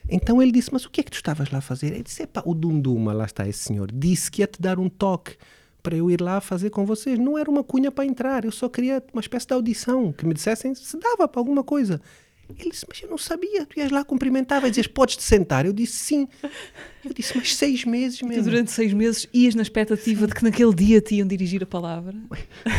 Então 0.10 0.42
ele 0.42 0.52
disse: 0.52 0.72
Mas 0.72 0.86
o 0.86 0.90
que 0.90 1.02
é 1.02 1.04
que 1.04 1.12
tu 1.12 1.16
estavas 1.16 1.50
lá 1.50 1.60
a 1.60 1.62
fazer? 1.62 1.88
Ele 1.88 2.04
disse: 2.04 2.24
Epá, 2.24 2.44
o 2.46 2.54
Dunduma, 2.54 3.14
lá 3.14 3.26
está 3.26 3.48
esse 3.48 3.60
senhor, 3.60 3.92
disse 3.92 4.30
que 4.30 4.42
ia 4.42 4.48
te 4.48 4.62
dar 4.62 4.80
um 4.80 4.90
toque 4.90 5.36
para 5.82 5.96
eu 5.96 6.10
ir 6.10 6.20
lá 6.22 6.42
fazer 6.42 6.70
com 6.70 6.86
vocês. 6.86 7.20
Não 7.20 7.38
era 7.38 7.50
uma 7.50 7.64
cunha 7.64 7.92
para 7.92 8.06
entrar, 8.06 8.44
eu 8.46 8.52
só 8.52 8.68
queria 8.68 9.04
uma 9.14 9.22
espécie 9.22 9.48
de 9.48 9.54
audição, 9.54 10.12
que 10.12 10.26
me 10.26 10.34
dissessem 10.34 10.74
se 10.74 10.98
dava 10.98 11.28
para 11.28 11.40
alguma 11.40 11.64
coisa. 11.64 12.02
Ele 12.58 12.70
disse, 12.70 12.86
mas 12.88 13.02
eu 13.02 13.10
não 13.10 13.18
sabia. 13.18 13.66
Tu 13.66 13.80
ias 13.80 13.92
lá, 13.92 14.04
cumprimentava 14.04 14.68
e 14.68 14.70
dizias, 14.70 14.88
podes-te 14.88 15.24
sentar? 15.24 15.66
Eu 15.66 15.74
disse, 15.74 15.94
sim. 15.94 16.28
Eu 17.04 17.14
disse, 17.14 17.36
mas 17.36 17.56
seis 17.56 17.84
meses 17.86 18.22
mesmo. 18.22 18.44
Tu 18.44 18.50
durante 18.50 18.72
seis 18.72 18.94
meses 18.94 19.28
ias 19.34 19.56
na 19.56 19.62
expectativa 19.62 20.28
de 20.28 20.34
que 20.34 20.44
naquele 20.44 20.74
dia 20.74 21.02
te 21.02 21.16
iam 21.16 21.28
dirigir 21.28 21.64
a 21.64 21.66
palavra? 21.66 22.14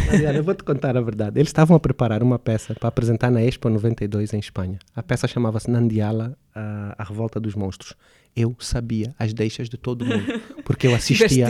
Mariana, 0.06 0.38
eu 0.38 0.44
vou-te 0.44 0.62
contar 0.62 0.96
a 0.96 1.00
verdade. 1.00 1.38
Eles 1.38 1.48
estavam 1.48 1.76
a 1.76 1.80
preparar 1.80 2.22
uma 2.22 2.38
peça 2.38 2.74
para 2.74 2.88
apresentar 2.88 3.30
na 3.30 3.42
Expo 3.42 3.68
92 3.68 4.32
em 4.32 4.38
Espanha. 4.38 4.78
A 4.94 5.02
peça 5.02 5.26
chamava-se 5.26 5.70
Nandiala, 5.70 6.36
a, 6.54 6.94
a 6.98 7.04
Revolta 7.04 7.40
dos 7.40 7.54
Monstros. 7.54 7.94
Eu 8.34 8.54
sabia 8.58 9.14
as 9.18 9.32
deixas 9.32 9.68
de 9.68 9.78
todo 9.78 10.04
mundo, 10.04 10.40
porque 10.64 10.86
eu 10.86 10.94
assistia 10.96 11.48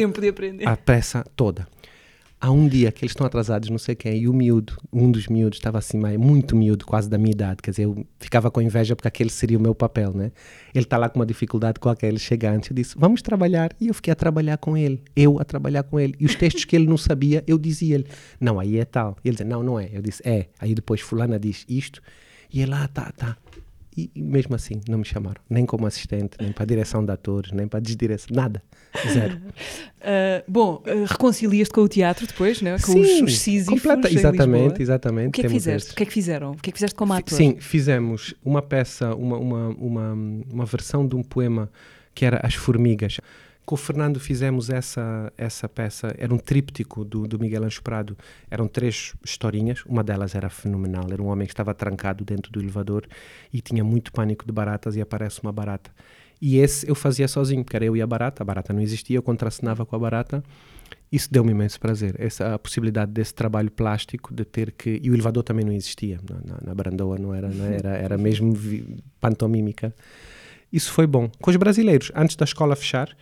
a 0.64 0.76
peça 0.76 1.24
toda 1.34 1.66
há 2.40 2.50
um 2.50 2.68
dia 2.68 2.92
que 2.92 3.04
eles 3.04 3.12
estão 3.12 3.26
atrasados, 3.26 3.68
não 3.70 3.78
sei 3.78 3.94
quem, 3.94 4.22
e 4.22 4.28
o 4.28 4.32
miúdo, 4.32 4.76
um 4.92 5.10
dos 5.10 5.26
miúdos, 5.26 5.58
estava 5.58 5.78
assim, 5.78 5.98
muito 6.18 6.54
miúdo, 6.54 6.84
quase 6.84 7.08
da 7.08 7.18
minha 7.18 7.32
idade, 7.32 7.62
quer 7.62 7.70
dizer, 7.70 7.84
eu 7.84 8.06
ficava 8.18 8.50
com 8.50 8.60
inveja 8.60 8.94
porque 8.94 9.08
aquele 9.08 9.30
seria 9.30 9.58
o 9.58 9.60
meu 9.60 9.74
papel, 9.74 10.12
né? 10.12 10.32
Ele 10.74 10.84
está 10.84 10.96
lá 10.96 11.08
com 11.08 11.18
uma 11.18 11.26
dificuldade 11.26 11.80
qualquer, 11.80 12.08
ele 12.08 12.18
chega 12.18 12.50
antes, 12.50 12.70
eu 12.70 12.76
disse, 12.76 12.94
vamos 12.98 13.22
trabalhar, 13.22 13.70
e 13.80 13.88
eu 13.88 13.94
fiquei 13.94 14.12
a 14.12 14.16
trabalhar 14.16 14.58
com 14.58 14.76
ele, 14.76 15.02
eu 15.14 15.40
a 15.40 15.44
trabalhar 15.44 15.82
com 15.82 15.98
ele, 15.98 16.14
e 16.20 16.26
os 16.26 16.34
textos 16.34 16.64
que 16.64 16.76
ele 16.76 16.86
não 16.86 16.98
sabia, 16.98 17.42
eu 17.46 17.58
dizia-lhe, 17.58 18.06
não, 18.40 18.60
aí 18.60 18.78
é 18.78 18.84
tal, 18.84 19.16
e 19.24 19.28
ele 19.28 19.36
dizia, 19.36 19.46
não, 19.48 19.62
não 19.62 19.80
é, 19.80 19.88
eu 19.92 20.02
disse, 20.02 20.22
é, 20.24 20.48
aí 20.58 20.74
depois 20.74 21.00
fulana 21.00 21.38
diz 21.38 21.64
isto, 21.68 22.02
e 22.52 22.62
ele, 22.62 22.72
ah, 22.74 22.88
tá, 22.88 23.12
tá, 23.16 23.36
e, 23.96 24.10
e, 24.14 24.22
mesmo 24.22 24.54
assim, 24.54 24.80
não 24.88 24.98
me 24.98 25.04
chamaram, 25.04 25.40
nem 25.48 25.64
como 25.64 25.86
assistente, 25.86 26.36
nem 26.40 26.52
para 26.52 26.64
a 26.64 26.66
direção 26.66 27.04
de 27.04 27.10
atores, 27.10 27.52
nem 27.52 27.66
para 27.66 27.78
a 27.78 27.80
desdireção, 27.80 28.28
nada. 28.30 28.62
Zero. 29.12 29.36
Uh, 29.36 30.44
bom, 30.48 30.82
uh, 30.86 31.04
reconcilias-te 31.06 31.72
com 31.72 31.80
o 31.80 31.88
teatro 31.88 32.26
depois, 32.26 32.60
né? 32.60 32.76
com 32.78 32.92
Sim, 32.92 33.22
os, 33.24 33.32
os 33.32 33.38
Sísifos 33.38 33.80
completa, 33.82 34.12
Exatamente, 34.12 34.82
exatamente. 34.82 35.28
O 35.28 35.32
que 35.32 35.40
é 35.40 35.44
que 35.44 35.50
fizeste? 35.50 35.92
O 35.92 35.96
que 35.96 36.02
é 36.02 36.06
que 36.06 36.12
fizeram? 36.12 36.52
O 36.52 36.56
que 36.56 36.70
é 36.70 36.72
que 36.72 36.78
fizeste 36.78 36.94
como 36.94 37.12
ator? 37.12 37.36
Sim, 37.36 37.56
fizemos 37.58 38.34
uma 38.44 38.60
peça, 38.60 39.14
uma, 39.14 39.38
uma, 39.38 39.68
uma, 39.68 40.12
uma 40.52 40.64
versão 40.66 41.06
de 41.06 41.16
um 41.16 41.22
poema 41.22 41.70
que 42.14 42.24
era 42.24 42.40
As 42.44 42.54
Formigas. 42.54 43.18
Com 43.66 43.74
o 43.74 43.78
Fernando 43.78 44.20
fizemos 44.20 44.70
essa, 44.70 45.32
essa 45.36 45.68
peça, 45.68 46.14
era 46.16 46.32
um 46.32 46.38
tríptico 46.38 47.04
do, 47.04 47.26
do 47.26 47.36
Miguel 47.36 47.64
Ancho 47.64 47.82
Prado, 47.82 48.16
eram 48.48 48.68
três 48.68 49.12
historinhas, 49.24 49.82
uma 49.84 50.04
delas 50.04 50.36
era 50.36 50.48
fenomenal, 50.48 51.06
era 51.10 51.20
um 51.20 51.26
homem 51.26 51.48
que 51.48 51.52
estava 51.52 51.74
trancado 51.74 52.24
dentro 52.24 52.52
do 52.52 52.60
elevador 52.60 53.04
e 53.52 53.60
tinha 53.60 53.82
muito 53.82 54.12
pânico 54.12 54.46
de 54.46 54.52
baratas 54.52 54.94
e 54.94 55.00
aparece 55.00 55.42
uma 55.42 55.50
barata. 55.50 55.90
E 56.40 56.58
esse 56.58 56.88
eu 56.88 56.94
fazia 56.94 57.26
sozinho, 57.26 57.64
porque 57.64 57.74
era 57.74 57.84
eu 57.84 57.96
e 57.96 58.00
a 58.00 58.06
barata, 58.06 58.40
a 58.40 58.46
barata 58.46 58.72
não 58.72 58.80
existia, 58.80 59.16
eu 59.16 59.22
contracenava 59.22 59.84
com 59.84 59.96
a 59.96 59.98
barata, 59.98 60.44
isso 61.10 61.28
deu-me 61.32 61.50
imenso 61.50 61.80
prazer, 61.80 62.14
essa 62.20 62.54
a 62.54 62.58
possibilidade 62.60 63.10
desse 63.10 63.34
trabalho 63.34 63.70
plástico, 63.72 64.32
de 64.32 64.44
ter 64.44 64.70
que... 64.70 65.00
E 65.02 65.10
o 65.10 65.14
elevador 65.14 65.42
também 65.42 65.64
não 65.64 65.72
existia, 65.72 66.20
na, 66.28 66.36
na, 66.36 66.60
na 66.66 66.74
Brandoa 66.74 67.18
não 67.18 67.34
era, 67.34 67.48
não 67.48 67.64
era, 67.64 67.96
era 67.96 68.16
mesmo 68.16 68.56
pantomímica. 69.20 69.92
Isso 70.72 70.92
foi 70.92 71.06
bom. 71.06 71.28
Com 71.40 71.50
os 71.50 71.56
brasileiros, 71.56 72.12
antes 72.14 72.36
da 72.36 72.44
escola 72.44 72.76
fechar, 72.76 73.16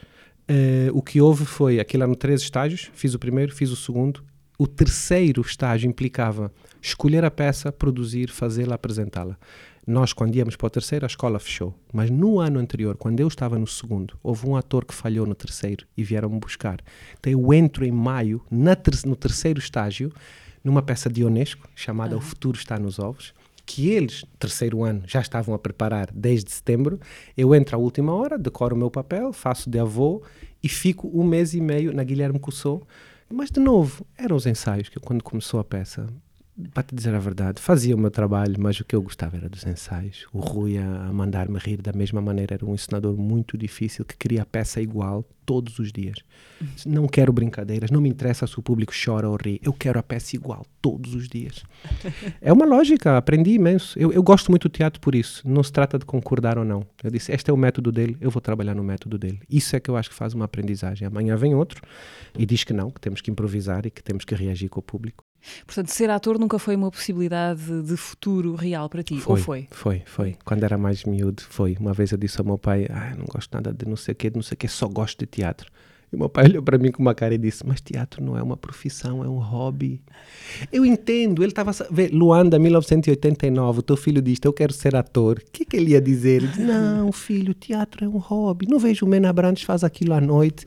Uh, 0.49 0.91
o 0.93 1.03
que 1.03 1.21
houve 1.21 1.45
foi, 1.45 1.81
aquilo 1.81 2.03
eram 2.03 2.15
três 2.15 2.43
estágios, 2.43 2.91
fiz 2.95 3.15
o 3.15 3.19
primeiro, 3.19 3.55
fiz 3.55 3.71
o 3.71 3.77
segundo. 3.77 4.23
O 4.59 4.67
terceiro 4.67 5.41
estágio 5.41 5.89
implicava 5.89 6.53
escolher 6.81 7.25
a 7.25 7.31
peça, 7.31 7.73
produzir, 7.73 8.31
fazê-la, 8.31 8.75
apresentá-la. 8.75 9.39
Nós, 9.87 10.13
quando 10.13 10.35
íamos 10.37 10.57
para 10.57 10.67
o 10.67 10.71
terceiro, 10.71 11.05
a 11.05 11.09
escola 11.09 11.39
fechou. 11.39 11.75
Mas 11.93 12.11
no 12.11 12.41
ano 12.41 12.59
anterior, 12.59 12.97
quando 12.97 13.21
eu 13.21 13.29
estava 13.29 13.59
no 13.59 13.67
segundo, 13.67 14.17
houve 14.23 14.47
um 14.47 14.57
ator 14.57 14.85
que 14.85 14.95
falhou 14.95 15.27
no 15.27 15.35
terceiro 15.35 15.87
e 15.97 16.03
vieram-me 16.03 16.39
buscar. 16.39 16.81
Então 17.19 17.31
eu 17.33 17.53
entro 17.53 17.85
em 17.85 17.91
maio, 17.91 18.41
ter 18.83 19.07
no 19.07 19.17
terceiro 19.17 19.59
estágio, 19.59 20.13
numa 20.63 20.81
peça 20.81 21.11
de 21.11 21.21
Ionesco, 21.21 21.69
chamada. 21.75 22.17
O 22.17 22.21
Futuro 22.21 22.57
Está 22.57 22.79
nos 22.79 22.99
Ovos, 22.99 23.35
que 23.67 23.91
eles, 23.91 24.25
terceiro 24.39 24.85
ano, 24.85 25.03
já 25.07 25.21
estavam 25.21 25.55
a 25.55 25.59
preparar 25.59 26.11
desde 26.13 26.51
setembro. 26.51 27.01
Eu 27.37 27.55
entro 27.55 27.77
à 27.77 27.79
última 27.79 28.13
hora, 28.15 28.39
decoro 28.39 28.75
o 28.75 28.79
meu 28.79 28.91
papel, 28.91 29.33
faço 29.33 29.71
de 29.71 29.79
avô 29.79 30.23
e 30.63 30.69
fico 30.69 31.11
um 31.13 31.25
mês 31.25 31.55
e 31.55 31.61
meio 31.61 31.93
na 31.93 32.05
Guilherme 32.05 32.39
Cussou. 32.39 32.87
Mas, 33.31 33.51
de 33.51 33.61
novo, 33.61 34.07
eram 34.17 34.37
os 34.37 34.47
ensaios 34.47 34.89
que 34.89 35.01
quando 35.01 35.25
começou 35.25 35.59
a 35.59 35.65
peça, 35.65 36.07
para 36.73 36.85
te 36.85 36.95
dizer 36.95 37.15
a 37.15 37.19
verdade, 37.19 37.61
fazia 37.61 37.97
o 37.97 37.99
meu 37.99 38.11
trabalho, 38.11 38.55
mas 38.59 38.79
o 38.79 38.85
que 38.85 38.95
eu 38.95 39.03
gostava 39.03 39.37
era 39.37 39.49
dos 39.49 39.67
ensaios. 39.67 40.27
O 40.33 40.39
Rui 40.39 40.79
a, 40.79 41.13
mandar-me 41.13 41.59
rir 41.59 41.83
da 41.83 41.93
mesma 41.93 42.21
maneira 42.21 42.55
era 42.55 42.65
um 42.65 42.75
ensinador 42.75 43.17
muito 43.17 43.59
difícil 43.59 44.05
que 44.05 44.17
queria 44.17 44.43
a 44.43 44.47
peça 44.47 44.81
igual 44.81 45.25
todos 45.45 45.81
os 45.81 45.93
dias. 45.93 46.19
Não 46.87 47.09
quero 47.09 47.33
brincadeiras, 47.33 47.91
não 47.91 48.01
me 48.01 48.09
interessa 48.09 48.47
se 48.47 48.59
o 48.59 48.63
público 48.63 48.93
chora 48.93 49.29
ou 49.29 49.37
ri, 49.37 49.61
eu 49.65 49.73
quero 49.73 49.99
a 49.99 50.03
peça 50.03 50.37
igual 50.37 50.65
todos 50.81 51.15
os 51.15 51.29
dias. 51.29 51.65
é 52.41 52.53
uma 52.53 52.65
lógica, 52.65 53.17
aprendi 53.17 53.51
imenso. 53.51 53.99
Eu, 53.99 54.13
eu 54.13 54.23
gosto 54.23 54.51
muito 54.51 54.69
do 54.69 54.73
teatro 54.73 55.01
por 55.01 55.15
isso. 55.15 55.43
Não 55.47 55.63
se 55.63 55.73
trata 55.73 55.99
de 55.99 56.05
concordar 56.05 56.57
ou 56.57 56.65
não. 56.65 56.87
Eu 57.03 57.11
disse, 57.11 57.33
este 57.33 57.51
é 57.51 57.53
o 57.55 57.57
método 57.57 57.91
dele, 57.91 58.17
eu 58.21 58.31
vou 58.31 58.41
trabalhar 58.41 58.77
no 58.77 58.85
método 58.85 59.19
dele. 59.19 59.41
Isso 59.51 59.75
é 59.75 59.81
que 59.81 59.91
eu 59.91 59.97
acho 59.97 60.09
que 60.09 60.17
faz 60.17 60.35
uma 60.35 60.45
aprendizagem. 60.45 61.07
Amanhã 61.07 61.37
vem 61.37 61.55
outro 61.55 61.83
e 62.39 62.47
diz 62.47 62.63
que 62.63 62.73
não, 62.73 62.93
que 62.93 63.01
temos 63.01 63.21
que 63.21 63.31
improvisar 63.31 63.85
e 63.87 63.91
que 63.91 64.03
temos 64.03 64.25
que 64.25 64.35
reagir 64.37 64.69
com 64.69 64.79
o 64.79 64.83
público. 64.83 65.25
Portanto, 65.67 65.89
ser 65.89 66.11
ator 66.11 66.39
nunca 66.39 66.59
foi 66.59 66.77
uma 66.77 66.91
possibilidade 66.91 67.83
de 67.83 67.97
futuro 67.97 68.55
real 68.55 68.89
para 68.89 69.03
ti, 69.03 69.19
foi, 69.19 69.37
ou 69.37 69.37
foi? 69.37 69.69
Foi, 69.71 70.03
foi. 70.05 70.37
Quando 70.45 70.65
era 70.65 70.79
mais 70.79 71.05
miúdo, 71.05 71.43
foi. 71.49 71.77
Uma 71.79 71.93
vez 71.93 72.13
eu 72.13 72.19
disse 72.19 72.39
ao 72.41 72.45
meu 72.45 72.59
pai, 72.59 72.87
ah, 72.91 73.15
não 73.17 73.27
gosto 73.27 73.53
nada 73.53 73.73
de 73.73 73.87
não 73.87 73.97
sei 73.97 74.13
o 74.13 74.15
quê, 74.17 74.31
de 74.31 74.37
não 74.37 74.43
sei 74.43 74.55
o 74.55 74.59
quê, 74.59 74.69
só 74.69 74.89
gosto 74.89 75.19
de 75.19 75.27
teatro. 75.27 75.71
E 76.13 76.17
o 76.17 76.19
meu 76.19 76.29
pai 76.29 76.45
olhou 76.45 76.63
para 76.63 76.79
mim 76.79 76.91
com 76.93 77.03
uma 77.03 77.15
cara 77.15 77.35
e 77.35 77.39
disse, 77.39 77.67
mas 77.67 77.81
teatro 77.81 78.23
não 78.23 78.39
é 78.39 78.43
uma 78.43 78.57
profissão, 78.57 79.25
é 79.25 79.29
um 79.29 79.39
hobby. 79.39 80.01
Eu 80.73 80.85
entendo, 80.85 81.43
ele 81.43 81.51
estava... 81.51 81.73
Luanda, 82.13 82.59
1989, 82.59 83.81
o 83.81 83.83
teu 83.83 83.97
filho 83.97 84.23
disse, 84.23 84.43
eu 84.45 84.53
quero 84.53 84.73
ser 84.73 84.95
ator. 84.95 85.43
O 85.45 85.51
que, 85.51 85.65
que 85.65 85.77
ele 85.77 85.91
ia 85.91 86.01
dizer? 86.01 86.43
Ele 86.43 86.47
disse, 86.47 86.63
não, 86.63 87.11
filho, 87.11 87.53
teatro 87.53 88.05
é 88.05 88.09
um 88.09 88.19
hobby. 88.19 88.67
Não 88.69 88.79
vejo 88.79 89.05
o 89.05 89.09
Mena 89.09 89.33
Brandes 89.33 89.65
faz 89.65 89.83
aquilo 89.83 90.15
à 90.15 90.21
noite. 90.21 90.67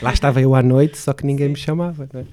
Lá 0.00 0.12
estava 0.12 0.40
eu 0.40 0.54
à 0.54 0.62
noite, 0.62 0.96
só 0.96 1.12
que 1.12 1.26
ninguém 1.26 1.48
me 1.48 1.56
chamava, 1.56 2.08
né? 2.12 2.24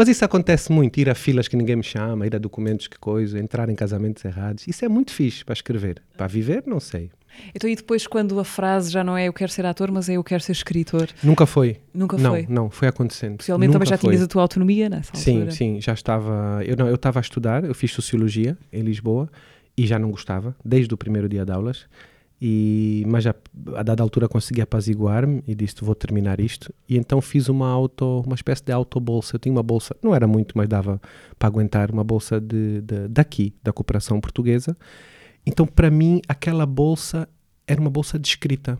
Mas 0.00 0.08
isso 0.08 0.24
acontece 0.24 0.72
muito, 0.72 0.98
ir 0.98 1.10
a 1.10 1.14
filas 1.14 1.46
que 1.46 1.54
ninguém 1.54 1.76
me 1.76 1.82
chama, 1.82 2.26
ir 2.26 2.34
a 2.34 2.38
documentos 2.38 2.88
que 2.88 2.98
coisa, 2.98 3.38
entrar 3.38 3.68
em 3.68 3.74
casamentos 3.74 4.24
errados. 4.24 4.66
Isso 4.66 4.82
é 4.82 4.88
muito 4.88 5.12
fixe 5.12 5.44
para 5.44 5.52
escrever. 5.52 6.00
Para 6.16 6.26
viver, 6.26 6.62
não 6.66 6.80
sei. 6.80 7.10
Então, 7.54 7.68
e 7.68 7.76
depois, 7.76 8.06
quando 8.06 8.40
a 8.40 8.44
frase 8.44 8.90
já 8.90 9.04
não 9.04 9.14
é 9.14 9.28
eu 9.28 9.32
quero 9.34 9.52
ser 9.52 9.66
ator, 9.66 9.90
mas 9.90 10.08
é 10.08 10.14
eu 10.14 10.24
quero 10.24 10.42
ser 10.42 10.52
escritor? 10.52 11.06
Nunca 11.22 11.44
foi. 11.44 11.82
Nunca 11.92 12.16
não, 12.16 12.30
foi. 12.30 12.46
não, 12.48 12.70
foi 12.70 12.88
acontecendo. 12.88 13.36
Possivelmente 13.36 13.68
Nunca 13.68 13.78
também 13.78 13.90
já 13.90 13.98
foi. 13.98 14.08
tinhas 14.08 14.24
a 14.24 14.26
tua 14.26 14.40
autonomia 14.40 14.88
nessa 14.88 15.14
Sim, 15.14 15.32
altura. 15.34 15.50
sim, 15.50 15.80
já 15.82 15.92
estava. 15.92 16.62
Eu 16.64 16.78
não, 16.78 16.88
eu 16.88 16.94
estava 16.94 17.18
a 17.18 17.20
estudar, 17.20 17.62
eu 17.62 17.74
fiz 17.74 17.92
sociologia 17.92 18.56
em 18.72 18.80
Lisboa 18.80 19.28
e 19.76 19.86
já 19.86 19.98
não 19.98 20.10
gostava, 20.10 20.56
desde 20.64 20.94
o 20.94 20.96
primeiro 20.96 21.28
dia 21.28 21.44
de 21.44 21.52
aulas. 21.52 21.84
E, 22.42 23.04
mas 23.06 23.26
a, 23.26 23.34
a 23.76 23.82
dada 23.82 24.02
altura 24.02 24.26
consegui 24.26 24.62
apaziguar-me 24.62 25.42
e 25.46 25.54
disse: 25.54 25.76
Vou 25.82 25.94
terminar 25.94 26.40
isto. 26.40 26.72
E 26.88 26.96
então 26.96 27.20
fiz 27.20 27.48
uma 27.48 27.68
auto, 27.68 28.22
uma 28.24 28.34
espécie 28.34 28.64
de 28.64 28.72
autobolsa. 28.72 29.36
Eu 29.36 29.40
tinha 29.40 29.52
uma 29.52 29.62
bolsa, 29.62 29.94
não 30.02 30.14
era 30.14 30.26
muito, 30.26 30.56
mas 30.56 30.68
dava 30.68 31.00
para 31.38 31.48
aguentar, 31.48 31.90
uma 31.90 32.02
bolsa 32.02 32.40
de, 32.40 32.80
de, 32.80 33.08
daqui, 33.08 33.54
da 33.62 33.72
cooperação 33.72 34.20
portuguesa. 34.20 34.76
Então, 35.44 35.66
para 35.66 35.90
mim, 35.90 36.22
aquela 36.28 36.64
bolsa 36.64 37.28
era 37.66 37.80
uma 37.80 37.90
bolsa 37.90 38.18
de 38.18 38.28
escrita 38.28 38.78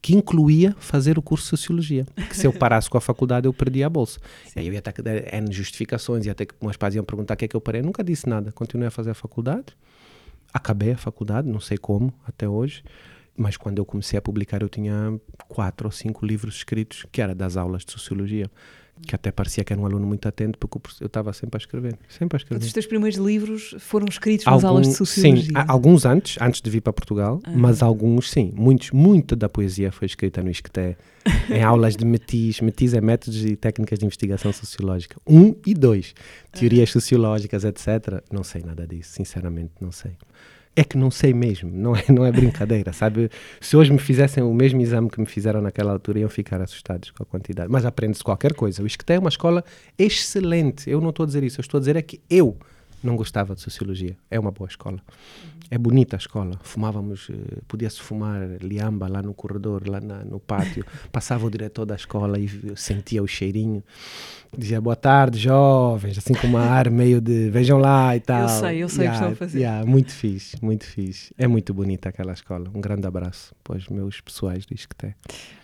que 0.00 0.14
incluía 0.14 0.74
fazer 0.80 1.16
o 1.16 1.22
curso 1.22 1.44
de 1.44 1.50
Sociologia. 1.50 2.04
Porque 2.14 2.34
se 2.34 2.44
eu 2.46 2.52
parasse 2.52 2.90
com 2.90 2.98
a 2.98 3.00
faculdade, 3.00 3.46
eu 3.46 3.52
perdia 3.52 3.86
a 3.86 3.90
bolsa. 3.90 4.18
E 4.56 4.58
aí 4.58 4.66
eu 4.66 4.72
ia 4.72 4.82
ter 4.82 4.92
que 4.92 5.00
dar 5.00 5.32
N 5.32 5.52
justificações, 5.52 6.26
ia 6.26 6.34
ter 6.34 6.46
que 6.46 6.54
meus 6.60 6.76
pais 6.76 6.96
iam 6.96 7.04
perguntar 7.04 7.34
o 7.34 7.36
que 7.36 7.44
é 7.44 7.48
que 7.48 7.54
eu 7.54 7.60
parei. 7.60 7.82
Eu 7.82 7.84
nunca 7.84 8.02
disse 8.02 8.28
nada. 8.28 8.50
Continuei 8.50 8.88
a 8.88 8.90
fazer 8.90 9.10
a 9.10 9.14
faculdade, 9.14 9.76
acabei 10.52 10.92
a 10.92 10.96
faculdade, 10.96 11.48
não 11.48 11.60
sei 11.60 11.78
como, 11.78 12.12
até 12.26 12.48
hoje. 12.48 12.82
Mas 13.36 13.56
quando 13.56 13.78
eu 13.78 13.84
comecei 13.84 14.18
a 14.18 14.22
publicar, 14.22 14.62
eu 14.62 14.68
tinha 14.68 15.18
quatro 15.48 15.86
ou 15.86 15.92
cinco 15.92 16.24
livros 16.26 16.56
escritos, 16.56 17.06
que 17.10 17.22
era 17.22 17.34
das 17.34 17.56
aulas 17.56 17.84
de 17.84 17.92
Sociologia. 17.92 18.50
Que 19.04 19.16
até 19.16 19.32
parecia 19.32 19.64
que 19.64 19.72
era 19.72 19.80
um 19.82 19.86
aluno 19.86 20.06
muito 20.06 20.28
atento, 20.28 20.56
porque 20.58 20.78
eu 21.00 21.06
estava 21.06 21.32
sempre 21.32 21.56
a 21.56 21.58
escrever. 21.58 21.98
Sempre 22.08 22.36
a 22.36 22.38
escrever. 22.38 22.58
Portanto, 22.60 22.66
os 22.66 22.72
teus 22.72 22.86
primeiros 22.86 23.18
livros 23.18 23.74
foram 23.80 24.06
escritos 24.08 24.46
nas 24.46 24.62
aulas 24.62 24.86
de 24.86 24.94
Sociologia? 24.94 25.42
Sim, 25.44 25.52
alguns 25.66 26.04
antes, 26.04 26.36
antes 26.40 26.60
de 26.60 26.70
vir 26.70 26.80
para 26.82 26.92
Portugal, 26.92 27.40
Ah. 27.44 27.50
mas 27.52 27.82
alguns 27.82 28.30
sim. 28.30 28.52
Muitos, 28.54 28.92
muita 28.92 29.34
da 29.34 29.48
poesia 29.48 29.90
foi 29.90 30.06
escrita 30.06 30.40
no 30.42 30.50
Isqueté, 30.50 30.96
em 31.50 31.62
aulas 31.64 31.96
de 31.96 32.04
METIS. 32.04 32.60
METIS 32.60 32.94
é 32.94 33.00
Métodos 33.00 33.44
e 33.44 33.56
Técnicas 33.56 33.98
de 33.98 34.04
Investigação 34.04 34.52
Sociológica. 34.52 35.16
Um 35.26 35.54
e 35.66 35.74
dois. 35.74 36.14
Teorias 36.52 36.90
sociológicas, 36.90 37.64
etc. 37.64 38.22
Não 38.30 38.44
sei 38.44 38.62
nada 38.62 38.86
disso, 38.86 39.10
sinceramente, 39.14 39.72
não 39.80 39.90
sei. 39.90 40.12
É 40.74 40.82
que 40.82 40.96
não 40.96 41.10
sei 41.10 41.34
mesmo, 41.34 41.70
não 41.70 41.94
é, 41.94 42.02
não 42.10 42.24
é 42.24 42.32
brincadeira, 42.32 42.92
sabe? 42.92 43.30
Se 43.60 43.76
hoje 43.76 43.92
me 43.92 43.98
fizessem 43.98 44.42
o 44.42 44.54
mesmo 44.54 44.80
exame 44.80 45.10
que 45.10 45.20
me 45.20 45.26
fizeram 45.26 45.60
naquela 45.60 45.92
altura, 45.92 46.20
iam 46.20 46.28
ficar 46.30 46.60
assustados 46.62 47.10
com 47.10 47.22
a 47.22 47.26
quantidade. 47.26 47.70
Mas 47.70 47.84
aprende-se 47.84 48.24
qualquer 48.24 48.54
coisa. 48.54 48.82
O 48.82 48.86
Isqueté 48.86 49.14
é 49.14 49.18
uma 49.18 49.28
escola 49.28 49.62
excelente. 49.98 50.88
Eu 50.88 51.00
não 51.00 51.10
estou 51.10 51.24
a 51.24 51.26
dizer 51.26 51.42
isso, 51.42 51.60
eu 51.60 51.62
estou 51.62 51.78
a 51.78 51.80
dizer 51.80 51.96
é 51.96 52.02
que 52.02 52.20
eu 52.30 52.56
não 53.02 53.16
gostava 53.16 53.54
de 53.54 53.60
sociologia. 53.60 54.16
É 54.30 54.38
uma 54.38 54.50
boa 54.50 54.68
escola. 54.68 54.98
É 55.70 55.78
bonita 55.78 56.16
a 56.16 56.18
escola. 56.18 56.58
Fumávamos, 56.62 57.28
eh, 57.30 57.58
podia-se 57.66 58.00
fumar 58.00 58.42
liamba 58.62 59.08
lá 59.08 59.22
no 59.22 59.32
corredor, 59.32 59.82
lá 59.88 60.00
na- 60.00 60.24
no 60.24 60.38
pátio. 60.38 60.84
Passava 61.10 61.46
o 61.46 61.50
diretor 61.50 61.86
da 61.86 61.94
escola 61.94 62.38
e 62.38 62.48
eu 62.64 62.76
sentia 62.76 63.22
o 63.22 63.26
cheirinho. 63.26 63.82
Dizia 64.56 64.82
boa 64.82 64.94
tarde, 64.94 65.38
jovens, 65.38 66.18
assim 66.18 66.34
com 66.34 66.46
uma 66.46 66.60
ar 66.60 66.90
meio 66.90 67.22
de 67.22 67.48
vejam 67.48 67.78
lá 67.78 68.14
e 68.14 68.20
tal. 68.20 68.46
sei, 68.50 68.82
eu 68.82 68.88
sei 68.88 69.06
o 69.06 69.08
que 69.08 69.14
estão 69.16 69.32
a 69.32 69.34
fazer. 69.34 69.58
yeah, 69.60 69.86
muito 69.86 70.12
fixe, 70.12 70.56
muito 70.62 70.84
fixe. 70.84 71.32
É 71.38 71.46
muito 71.46 71.72
bonita 71.72 72.10
aquela 72.10 72.32
escola. 72.34 72.70
Um 72.74 72.80
grande 72.80 73.06
abraço 73.06 73.54
para 73.64 73.78
os 73.78 73.88
meus 73.88 74.20
pessoais 74.20 74.66
do 74.66 74.74
Isqueté. 74.74 75.14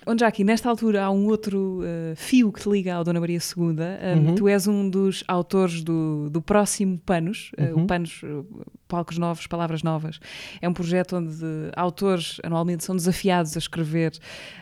Onde 0.07 0.21
já 0.21 0.27
aqui, 0.29 0.43
nesta 0.43 0.71
altura, 0.71 1.05
há 1.05 1.11
um 1.11 1.27
outro 1.27 1.81
uh, 1.83 2.17
fio 2.17 2.51
que 2.51 2.63
te 2.63 2.71
liga 2.71 2.95
ao 2.95 3.05
Dona 3.05 3.21
Maria 3.21 3.37
II. 3.39 3.63
Um, 3.65 4.29
Uhum. 4.29 4.35
Tu 4.35 4.49
és 4.49 4.67
um 4.67 4.89
dos 4.89 5.23
autores 5.29 5.83
do, 5.83 6.31
do 6.31 6.41
próximo 6.41 6.99
Panos, 7.29 7.51
uh, 7.59 7.77
Uhum. 7.77 7.83
o 7.83 7.87
Panos, 7.87 8.23
uh, 8.23 8.47
Palcos 8.87 9.19
Novos, 9.19 9.47
Palavras 9.47 9.83
Novas. 9.83 10.19
É 10.61 10.69
um 10.69 10.73
projeto 10.73 11.17
onde 11.17 11.35
autores 11.77 12.39
anualmente 12.43 12.85
são 12.85 12.97
desafiados 12.97 13.55
a 13.57 13.59
escrever 13.59 14.13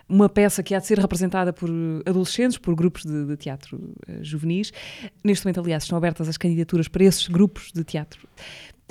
uma 0.08 0.28
peça 0.28 0.62
que 0.62 0.74
há 0.74 0.78
de 0.78 0.86
ser 0.86 0.98
representada 0.98 1.52
por 1.52 1.70
adolescentes, 2.04 2.58
por 2.58 2.74
grupos 2.74 3.04
de, 3.04 3.24
de 3.26 3.36
teatro 3.36 3.76
uh, 3.76 4.22
juvenis. 4.24 4.72
Neste 5.24 5.44
momento, 5.44 5.60
aliás, 5.60 5.84
estão 5.84 5.96
abertas 5.96 6.28
as 6.28 6.36
candidaturas 6.36 6.88
para 6.88 7.04
esses 7.04 7.28
grupos 7.28 7.70
de 7.72 7.84
teatro. 7.84 8.26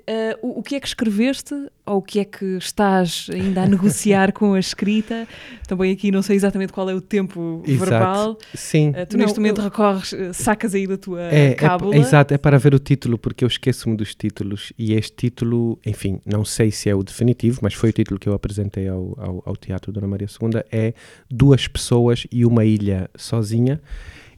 Uh, 0.08 0.38
o, 0.48 0.60
o 0.60 0.64
que 0.64 0.76
é 0.76 0.80
que 0.80 0.88
escreveste 0.88 1.56
ou 1.84 1.98
o 1.98 2.02
que 2.02 2.20
é 2.20 2.26
que 2.26 2.46
estás 2.58 3.28
ainda 3.34 3.64
a 3.64 3.68
negociar 3.68 4.32
com 4.34 4.54
a 4.54 4.60
escrita? 4.60 5.28
Também 5.68 5.92
aqui 5.92 6.12
não 6.12 6.22
sei 6.22 6.36
exatamente 6.36 6.72
qual 6.72 6.88
é 6.88 6.94
o 6.94 7.02
tempo 7.02 7.64
Exato. 7.66 7.90
verbal. 7.90 8.38
Sim. 8.54 8.90
Uh, 8.92 9.06
tu 9.08 9.18
Não, 9.18 9.26
neste 9.26 9.40
momento 9.40 9.62
eu- 9.62 9.64
recorres, 9.64 10.12
uh, 10.14 10.32
sacas 10.32 10.76
aí 10.76 10.86
da 10.86 10.96
tua 10.96 11.24
É, 11.24 11.48
é, 11.48 11.54
cábula. 11.56 11.96
é 11.96 11.98
exato, 11.98 12.36
é 12.36 12.38
para 12.38 12.60
ver 12.60 12.76
o 12.76 12.80
título, 12.80 13.18
porque 13.18 13.44
eu 13.44 13.48
esqueço-me 13.48 13.98
dos 13.98 14.14
títulos 14.14 14.72
e 14.78 14.94
este 14.94 15.16
título, 15.16 15.80
enfim, 15.84 16.20
não 16.24 16.46
sei 16.46 16.70
se 16.70 16.88
é 16.88 16.94
o 16.94 17.02
definitivo, 17.02 17.60
mas 17.64 17.74
foi 17.74 17.90
o 17.90 17.94
título 17.94 18.20
que 18.20 18.30
eu 18.30 18.34
apresentei 18.34 18.88
ao, 18.88 19.16
ao, 19.20 19.44
ao 19.44 19.56
Teatro 19.58 19.92
Dona 19.92 20.08
Maria 20.08 20.28
II, 20.28 20.62
é 20.72 20.94
Duas 21.32 21.68
Pessoas 21.68 22.28
e 22.32 22.46
Uma 22.46 22.64
Ilha 22.64 23.10
Sozinha. 23.16 23.82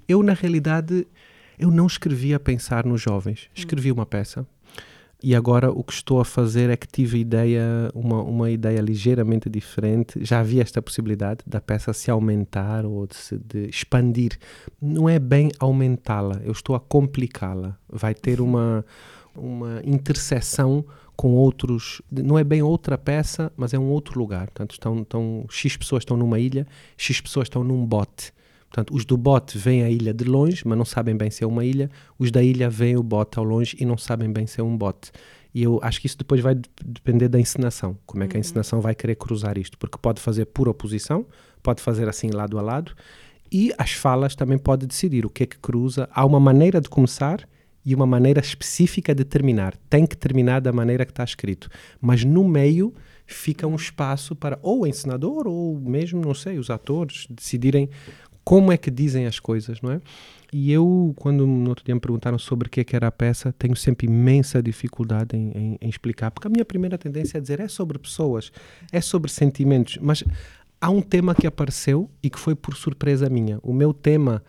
Eu, 0.08 0.23
na 0.23 0.32
realidade, 0.34 1.06
eu 1.60 1.69
não 1.69 1.88
escrevi 1.88 2.34
a 2.34 2.39
pensar 2.39 2.86
nos 2.86 3.01
jovens, 3.01 3.49
escrevi 3.53 3.91
uma 3.91 4.06
peça 4.06 4.47
e 5.21 5.34
agora 5.36 5.71
o 5.71 5.84
que 5.84 5.93
estou 5.93 6.19
a 6.19 6.25
fazer 6.25 6.69
é 6.69 6.77
que 6.77 6.88
tive 6.88 7.17
ideia, 7.17 7.89
uma, 7.93 8.21
uma 8.21 8.51
ideia 8.51 8.80
ligeiramente 8.80 9.49
diferente. 9.49 10.23
Já 10.23 10.39
havia 10.39 10.62
esta 10.62 10.80
possibilidade 10.82 11.39
da 11.45 11.60
peça 11.60 11.91
se 11.91 12.12
aumentar 12.12 12.86
ou 12.86 13.08
de 13.08 13.15
se 13.15 13.38
de 13.38 13.67
expandir. 13.67 14.38
Não 14.80 15.10
é 15.10 15.17
bem 15.17 15.49
aumentá-la, 15.60 16.39
eu 16.43 16.51
estou 16.51 16.75
a 16.75 16.80
complicá-la. 16.80 17.75
Vai 17.89 18.13
ter 18.13 18.39
uma, 18.39 18.86
uma 19.36 19.82
interseção 19.84 20.86
com 21.15 21.34
outros. 21.34 21.99
Não 22.12 22.38
é 22.38 22.43
bem 22.43 22.62
outra 22.62 22.95
peça, 22.95 23.51
mas 23.58 23.73
é 23.73 23.80
um 23.80 23.89
outro 23.89 24.19
lugar. 24.19 24.45
Portanto, 24.45 24.73
estão, 24.73 25.01
estão, 25.01 25.45
X 25.49 25.75
pessoas 25.75 26.01
estão 26.01 26.15
numa 26.15 26.39
ilha, 26.39 26.67
X 26.95 27.19
pessoas 27.19 27.47
estão 27.47 27.63
num 27.63 27.84
bote. 27.84 28.32
Portanto, 28.69 28.93
os 28.93 29.06
do 29.06 29.15
bote 29.17 29.58
veem 29.58 29.84
a 29.84 29.89
ilha 29.89 30.13
de 30.13 30.25
longe, 30.25 30.62
mas 30.65 30.77
não 30.77 30.86
sabem 30.86 31.15
bem 31.15 31.32
se 31.32 31.43
é 31.43 31.47
uma 31.47 31.63
ilha. 31.63 31.89
Os 32.19 32.32
da 32.32 32.43
ilha 32.43 32.69
veem 32.69 32.97
o 32.97 33.03
bote 33.03 33.39
ao 33.39 33.45
longe 33.45 33.75
e 33.80 33.86
não 33.86 33.97
sabem 33.97 34.32
bem 34.32 34.45
se 34.45 34.60
é 34.60 34.63
um 34.63 34.77
bote. 34.77 35.12
E 35.53 35.63
eu 35.63 35.80
acho 35.82 35.99
que 36.01 36.08
isso 36.08 36.17
depois 36.17 36.41
vai 36.41 36.53
de- 36.53 36.69
depender 36.86 37.27
da 37.30 37.39
encenação. 37.39 37.97
Como 38.06 38.23
é 38.23 38.27
que 38.27 38.36
a 38.38 38.39
encenação 38.39 38.82
vai 38.82 38.93
querer 38.93 39.15
cruzar 39.15 39.58
isto? 39.58 39.77
Porque 39.77 39.97
pode 39.97 40.21
fazer 40.21 40.45
por 40.45 40.67
oposição, 40.67 41.25
pode 41.63 41.82
fazer 41.82 42.08
assim 42.10 42.30
lado 42.30 42.60
a 42.60 42.62
lado. 42.62 42.93
E 43.51 43.71
as 43.77 43.93
falas 43.93 44.36
também 44.36 44.58
pode 44.58 44.86
decidir 44.86 45.25
o 45.25 45.30
que 45.30 45.43
é 45.43 45.45
que 45.45 45.58
cruza. 45.58 46.10
Há 46.12 46.25
uma 46.25 46.39
maneira 46.39 46.82
de 46.82 46.89
começar 46.89 47.47
e 47.86 47.95
uma 47.95 48.06
maneira 48.06 48.41
específica 48.41 49.15
de 49.15 49.23
terminar. 49.23 49.75
Tem 49.89 50.06
que 50.06 50.17
terminar 50.17 50.60
da 50.60 50.73
maneira 50.73 51.06
que 51.06 51.12
está 51.13 51.23
escrito. 51.23 51.69
Mas 52.01 52.25
no 52.25 52.43
meio 52.43 52.93
fica 53.25 53.65
um 53.65 53.75
espaço 53.75 54.36
para 54.36 54.60
ou 54.62 54.82
o 54.82 54.88
encenador 54.88 55.47
ou 55.47 55.80
mesmo, 55.80 56.21
não 56.21 56.34
sei, 56.34 56.58
os 56.60 56.69
atores 56.69 57.25
decidirem 57.30 57.89
como 58.48 58.72
é 58.72 58.78
que 58.78 58.90
dizem 58.90 59.26
as 59.26 59.42
coisas, 59.42 59.82
não 59.82 59.92
é? 59.92 60.00
E 60.54 60.72
eu, 60.72 61.14
quando 61.18 61.46
no 61.46 61.68
outro 61.70 61.84
dia 61.84 61.94
me 61.94 62.00
perguntaram 62.00 62.40
sobre 62.40 62.68
o 62.70 62.72
que, 62.72 62.80
é 62.80 62.84
que 62.86 62.96
era 62.96 63.08
a 63.08 63.12
peça, 63.12 63.54
tenho 63.60 63.76
sempre 63.76 64.08
imensa 64.08 64.64
dificuldade 64.64 65.36
em, 65.36 65.52
em- 65.54 65.78
em 65.82 65.90
explicar, 65.90 66.32
porque 66.32 66.48
a 66.48 66.50
minha 66.50 66.64
primeira 66.64 66.98
tendência 66.98 67.38
é 67.38 67.42
dizer 67.42 67.60
é 67.60 67.68
sobre 67.68 68.00
pessoas, 68.00 68.50
é 68.90 69.02
sobre 69.02 69.30
sentimentos, 69.30 69.98
mas 70.02 70.24
há 70.80 70.90
um 70.90 71.02
tema 71.02 71.36
que 71.36 71.46
apareceu 71.46 72.10
e 72.24 72.30
que 72.30 72.40
foi 72.40 72.56
por 72.56 72.74
surpresa 72.78 73.30
minha. 73.30 73.60
O 73.62 73.74
meu 73.74 73.94
tema, 73.94 74.42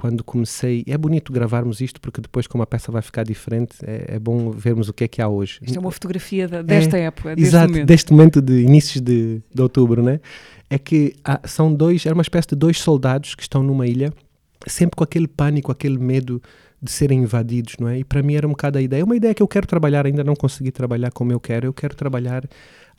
quando 0.00 0.24
comecei, 0.24 0.82
é 0.86 0.96
bonito 0.96 1.30
gravarmos 1.30 1.82
isto, 1.82 2.00
porque 2.00 2.22
depois, 2.22 2.46
como 2.46 2.62
a 2.62 2.66
peça 2.66 2.90
vai 2.90 3.02
ficar 3.02 3.22
diferente, 3.22 3.76
é, 3.82 4.14
é 4.14 4.18
bom 4.18 4.50
vermos 4.50 4.88
o 4.88 4.94
que 4.94 5.04
é 5.04 5.08
que 5.08 5.20
há 5.20 5.28
hoje. 5.28 5.58
Isto 5.60 5.76
é 5.76 5.78
uma 5.80 5.90
fotografia 5.90 6.48
da- 6.48 6.62
desta 6.62 6.96
época, 6.96 7.36
deste 7.36 7.48
Exato, 7.48 7.70
momento. 7.70 7.86
deste 7.86 8.10
momento 8.12 8.40
de 8.40 8.62
inícios 8.62 9.02
de, 9.02 9.42
de 9.54 9.60
outubro, 9.62 10.02
né? 10.02 10.18
É 10.70 10.78
que 10.78 11.14
há- 11.22 11.42
são 11.46 11.70
dois, 11.74 12.06
era 12.06 12.14
uma 12.14 12.22
espécie 12.22 12.48
de 12.48 12.56
dois 12.56 12.78
soldados 12.78 13.34
que 13.34 13.42
estão 13.42 13.62
numa 13.62 13.86
ilha, 13.86 14.10
sempre 14.66 14.96
com 14.96 15.04
aquele 15.04 15.28
pânico, 15.28 15.70
aquele 15.70 15.98
medo 15.98 16.40
de 16.82 16.90
serem 16.90 17.18
invadidos, 17.20 17.74
não 17.78 17.86
é? 17.86 17.98
E 17.98 18.04
para 18.04 18.22
mim 18.22 18.34
era 18.36 18.46
um 18.46 18.52
bocado 18.52 18.78
a 18.78 18.80
ideia, 18.80 19.02
é 19.02 19.04
uma 19.04 19.14
ideia 19.16 19.34
que 19.34 19.42
eu 19.42 19.48
quero 19.48 19.66
trabalhar, 19.66 20.06
ainda 20.06 20.24
não 20.24 20.34
consegui 20.34 20.70
trabalhar 20.70 21.10
como 21.12 21.30
eu 21.30 21.38
quero, 21.38 21.66
eu 21.66 21.74
quero 21.74 21.94
trabalhar 21.94 22.42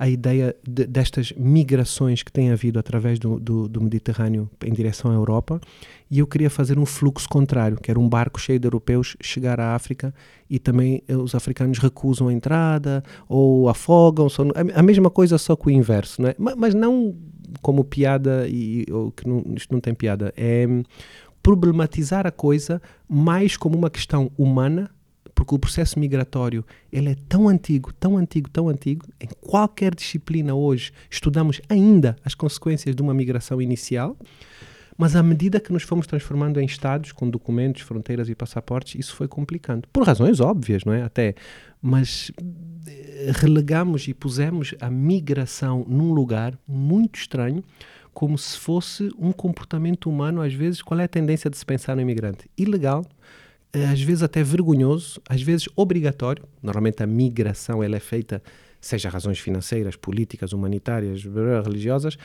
a 0.01 0.09
ideia 0.09 0.55
de- 0.67 0.87
destas 0.87 1.31
migrações 1.37 2.23
que 2.23 2.31
têm 2.31 2.49
havido 2.49 2.79
através 2.79 3.19
do, 3.19 3.39
do, 3.39 3.67
do 3.69 3.79
Mediterrâneo 3.79 4.49
em 4.65 4.73
direção 4.73 5.11
à 5.11 5.13
Europa 5.13 5.61
e 6.09 6.17
eu 6.17 6.25
queria 6.25 6.49
fazer 6.49 6.79
um 6.79 6.87
fluxo 6.87 7.29
contrário, 7.29 7.77
que 7.77 7.91
era 7.91 7.99
um 7.99 8.09
barco 8.09 8.41
cheio 8.41 8.57
de 8.59 8.65
europeus 8.65 9.15
chegar 9.21 9.59
à 9.59 9.75
África 9.75 10.11
e 10.49 10.57
também 10.57 11.03
eh, 11.07 11.15
os 11.15 11.35
africanos 11.35 11.77
recusam 11.77 12.29
a 12.29 12.33
entrada 12.33 13.03
ou 13.29 13.69
afogam, 13.69 14.27
são 14.27 14.47
a, 14.73 14.81
mesma 14.81 15.11
coisa 15.11 15.37
só 15.37 15.55
que 15.55 15.67
o 15.67 15.69
inverso, 15.69 16.25
é? 16.25 16.33
Ma- 16.35 16.55
Mas, 16.57 16.73
não 16.73 17.15
como 17.61 17.83
piada 17.83 18.47
e 18.49 18.87
ou 18.91 19.11
que 19.11 19.27
não, 19.27 19.43
isto 19.55 19.71
não 19.71 19.79
tem 19.79 19.93
piada, 19.93 20.33
é 20.35 20.65
hum, 20.67 20.81
problematizar 21.43 22.25
a 22.25 22.31
coisa 22.31 22.81
mais 23.07 23.55
como 23.55 23.77
uma 23.77 23.89
questão 23.91 24.31
humana 24.35 24.89
porque 25.41 25.55
o 25.55 25.59
processo 25.59 25.99
migratório 25.99 26.63
ele 26.93 27.09
é 27.09 27.15
tão 27.27 27.49
antigo, 27.49 27.91
tão 27.93 28.15
antigo, 28.15 28.47
tão 28.47 28.69
antigo, 28.69 29.07
em 29.19 29.27
qualquer 29.41 29.95
disciplina 29.95 30.53
hoje 30.53 30.91
estudamos 31.09 31.59
ainda 31.67 32.15
as 32.23 32.35
consequências 32.35 32.95
de 32.95 33.01
uma 33.01 33.11
migração 33.11 33.59
inicial, 33.59 34.15
Mas 34.95 35.15
à 35.15 35.23
medida 35.23 35.59
que 35.59 35.73
nos 35.73 35.81
fomos 35.81 36.05
transformando 36.05 36.59
em 36.59 36.65
estados 36.65 37.11
com 37.11 37.27
documentos, 37.27 37.81
fronteiras 37.81 38.29
e 38.29 38.35
passaportes, 38.35 38.99
isso 38.99 39.15
foi 39.15 39.27
complicando. 39.27 39.87
Por 39.91 40.05
razões 40.05 40.39
óbvias, 40.39 40.85
não 40.85 40.93
é? 40.93 41.01
Até. 41.01 41.33
Mas 41.81 42.31
eh, 42.85 43.31
relegamos 43.33 44.07
e 44.07 44.13
pusemos 44.13 44.75
a 44.79 44.91
migração 44.91 45.83
num 45.87 46.13
lugar 46.13 46.55
muito 46.67 47.17
estranho, 47.17 47.63
como 48.13 48.37
se 48.37 48.55
fosse 48.59 49.09
um 49.17 49.31
comportamento 49.31 50.07
humano, 50.07 50.39
às 50.39 50.53
vezes, 50.53 50.83
qual 50.83 50.99
é 50.99 51.05
a 51.05 51.07
tendência 51.07 51.49
de 51.49 51.57
se 51.57 51.65
pensar 51.65 51.95
no 51.95 52.01
imigrante? 52.03 52.47
Ilegal, 52.55 53.03
às 53.73 54.01
vezes 54.01 54.23
até 54.23 54.43
vergonhoso, 54.43 55.21
às 55.27 55.41
vezes 55.41 55.67
obrigatório. 55.75 56.43
Normalmente 56.61 57.01
a 57.01 57.07
migração 57.07 57.83
ela 57.83 57.95
é 57.95 57.99
feita, 57.99 58.41
seja 58.79 59.09
razões 59.09 59.39
financeiras, 59.39 59.95
políticas, 59.95 60.53
humanitárias, 60.53 61.23
religiosas, 61.63 62.17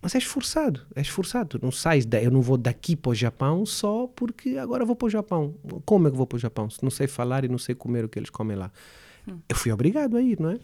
mas 0.00 0.14
é 0.16 0.18
esforçado, 0.18 0.80
é 0.96 1.00
esforçado. 1.00 1.60
Não 1.62 1.70
sais, 1.70 2.06
eu 2.22 2.30
não 2.30 2.42
vou 2.42 2.56
daqui 2.56 2.96
para 2.96 3.10
o 3.10 3.14
Japão 3.14 3.64
só 3.64 4.08
porque 4.08 4.56
agora 4.58 4.84
vou 4.84 4.96
para 4.96 5.06
o 5.06 5.10
Japão. 5.10 5.54
Como 5.84 6.08
é 6.08 6.10
que 6.10 6.16
vou 6.16 6.26
para 6.26 6.36
o 6.36 6.40
Japão? 6.40 6.68
Se 6.68 6.82
não 6.82 6.90
sei 6.90 7.06
falar 7.06 7.44
e 7.44 7.48
não 7.48 7.58
sei 7.58 7.74
comer 7.74 8.04
o 8.04 8.08
que 8.08 8.18
eles 8.18 8.30
comem 8.30 8.56
lá. 8.56 8.72
Hum. 9.26 9.38
Eu 9.48 9.54
fui 9.54 9.70
obrigado 9.70 10.16
a 10.16 10.22
ir, 10.22 10.40
não 10.40 10.50
é? 10.50 10.58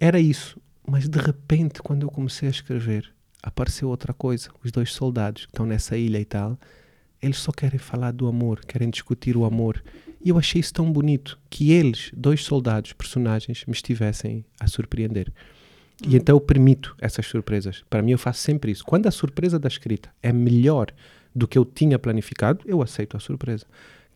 Era 0.00 0.18
isso. 0.18 0.58
Mas 0.86 1.06
de 1.06 1.18
repente, 1.18 1.82
quando 1.82 2.02
eu 2.02 2.10
comecei 2.10 2.48
a 2.48 2.50
escrever, 2.50 3.12
apareceu 3.42 3.88
outra 3.88 4.14
coisa. 4.14 4.48
Os 4.64 4.72
dois 4.72 4.92
soldados 4.92 5.44
que 5.44 5.52
estão 5.52 5.66
nessa 5.66 5.96
ilha 5.96 6.18
e 6.18 6.24
tal, 6.24 6.58
eles 7.22 7.38
só 7.38 7.52
querem 7.52 7.78
falar 7.78 8.10
do 8.10 8.26
amor, 8.26 8.60
querem 8.66 8.90
discutir 8.90 9.36
o 9.36 9.44
amor. 9.44 9.82
E 10.24 10.28
eu 10.28 10.38
achei 10.38 10.60
isso 10.60 10.74
tão 10.74 10.90
bonito 10.90 11.38
que 11.48 11.70
eles, 11.70 12.10
dois 12.14 12.42
soldados, 12.44 12.92
personagens, 12.92 13.64
me 13.66 13.72
estivessem 13.72 14.44
a 14.58 14.66
surpreender. 14.66 15.32
E 16.02 16.08
uhum. 16.08 16.16
então 16.16 16.36
eu 16.36 16.40
permito 16.40 16.96
essas 17.00 17.26
surpresas. 17.26 17.84
Para 17.88 18.02
mim, 18.02 18.12
eu 18.12 18.18
faço 18.18 18.40
sempre 18.40 18.72
isso. 18.72 18.84
Quando 18.84 19.06
a 19.06 19.10
surpresa 19.10 19.58
da 19.58 19.68
escrita 19.68 20.10
é 20.22 20.32
melhor 20.32 20.88
do 21.34 21.46
que 21.46 21.56
eu 21.56 21.64
tinha 21.64 21.98
planificado, 21.98 22.60
eu 22.66 22.82
aceito 22.82 23.16
a 23.16 23.20
surpresa. 23.20 23.66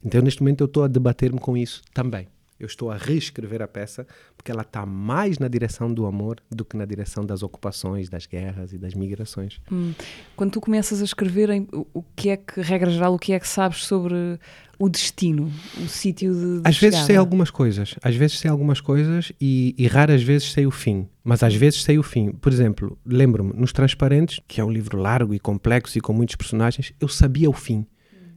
Então, 0.05 0.21
neste 0.21 0.43
momento, 0.43 0.61
eu 0.63 0.67
estou 0.67 0.85
a 0.85 0.89
debater-me 0.89 1.39
com 1.39 1.57
isso 1.57 1.83
também. 1.95 2.29
Eu 2.59 2.67
estou 2.67 2.91
a 2.91 2.97
reescrever 2.97 3.61
a 3.61 3.69
peça 3.69 4.07
porque 4.37 4.51
ela 4.51 4.63
está 4.63 4.87
mais 4.87 5.39
na 5.39 5.49
direção 5.49 5.93
do 5.93 6.07
amor 6.07 6.39
do 6.51 6.65
que 6.65 6.77
na 6.77 6.85
direção 6.85 7.25
das 7.25 7.43
ocupações, 7.43 8.09
das 8.09 8.27
guerras 8.27 8.73
e 8.73 8.79
das 8.79 8.95
migrações. 8.95 9.61
Hum. 9.71 9.93
Quando 10.35 10.53
tu 10.53 10.61
começas 10.61 11.01
a 11.01 11.05
escrever, 11.05 11.51
o 11.93 12.03
que 12.15 12.31
é 12.31 12.37
que, 12.37 12.61
regra 12.61 12.91
geral, 12.91 13.15
o 13.15 13.19
que 13.19 13.33
é 13.33 13.41
que 13.41 13.49
sabes 13.49 13.85
sobre 13.85 14.39
o 14.79 14.89
destino, 14.89 15.51
o 15.83 15.89
sítio 15.89 16.35
de, 16.35 16.61
de 16.61 16.69
Às 16.69 16.77
chegada? 16.77 16.97
vezes 16.97 17.07
sei 17.07 17.17
algumas 17.17 17.51
coisas, 17.51 17.95
às 18.03 18.15
vezes 18.15 18.39
sei 18.39 18.51
algumas 18.51 18.81
coisas 18.81 19.33
e, 19.41 19.75
e, 19.79 19.87
raras 19.87 20.23
vezes 20.23 20.53
sei 20.53 20.67
o 20.67 20.71
fim, 20.71 21.09
mas 21.25 21.43
às 21.43 21.55
vezes 21.55 21.83
sei 21.83 21.99
o 21.99 22.03
fim. 22.03 22.33
Por 22.33 22.53
exemplo, 22.53 22.99
lembro-me, 23.05 23.53
nos 23.55 23.73
Transparentes, 23.73 24.41
que 24.47 24.61
é 24.61 24.65
um 24.65 24.71
livro 24.71 24.99
largo 24.99 25.35
e 25.35 25.39
complexo 25.39 25.97
e 25.97 26.01
com 26.01 26.13
muitos 26.13 26.37
personagens, 26.37 26.93
eu 27.01 27.09
sabia 27.09 27.49
o 27.49 27.53
fim 27.53 27.87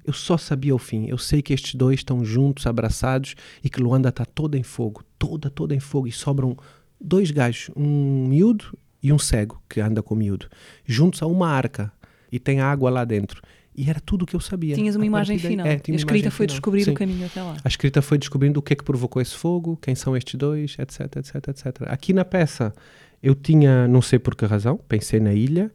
eu 0.10 0.14
só 0.14 0.38
sabia 0.38 0.74
o 0.74 0.80
fim. 0.80 1.06
Eu 1.06 1.20
sei 1.20 1.40
que 1.40 1.54
estes 1.54 1.76
dois 1.76 2.00
estão 2.00 2.26
juntos, 2.26 2.66
abraçados 2.66 3.36
e 3.64 3.70
que 3.70 3.80
Luanda 3.80 4.10
está 4.10 4.26
toda 4.26 4.58
em 4.58 4.64
fogo, 4.64 5.04
toda, 5.20 5.52
toda 5.52 5.76
em 5.76 5.80
fogo 5.80 6.08
e 6.08 6.12
sobram 6.12 6.58
dois 7.00 7.30
gajos, 7.30 7.70
um 7.76 8.28
miúdo 8.28 8.76
e 9.04 9.14
um 9.14 9.20
cego 9.20 9.62
que 9.70 9.80
anda 9.80 10.02
com 10.02 10.16
o 10.16 10.18
miúdo, 10.18 10.48
juntos 10.84 11.22
a 11.22 11.28
uma 11.28 11.48
arca 11.48 11.94
e 12.32 12.40
tem 12.40 12.60
água 12.60 12.90
lá 12.90 13.06
dentro. 13.06 13.40
E 13.76 13.88
era 13.88 14.00
tudo 14.00 14.24
o 14.24 14.26
que 14.26 14.36
eu 14.36 14.40
sabia. 14.40 14.74
Tinhas 14.74 14.96
uma 14.96 15.06
imagem 15.06 15.38
daí, 15.38 15.48
final. 15.48 15.68
É, 15.68 15.74
a 15.74 15.96
escrita 15.96 16.32
foi 16.32 16.48
final. 16.48 16.56
descobrir 16.56 16.84
Sim. 16.84 16.92
o 16.92 16.94
caminho 16.96 17.26
até 17.28 17.42
lá. 17.42 17.56
A 17.64 17.68
escrita 17.68 18.02
foi 18.02 18.18
descobrindo 18.18 18.60
o 18.60 18.64
que 18.64 18.74
é 18.74 18.76
que 18.76 18.84
provocou 18.84 19.22
esse 19.22 19.36
fogo, 19.36 19.78
quem 19.80 19.94
são 19.94 20.18
estes 20.18 20.36
dois, 20.36 20.76
etc, 20.80 21.18
etc, 21.18 21.36
etc. 21.50 21.66
Aqui 21.84 22.14
na 22.14 22.26
peça 22.26 22.74
eu 23.22 23.36
tinha, 23.36 23.88
não 23.88 24.02
sei 24.02 24.18
por 24.18 24.36
que 24.36 24.44
razão, 24.46 24.78
pensei 24.90 25.20
na 25.20 25.34
ilha, 25.34 25.72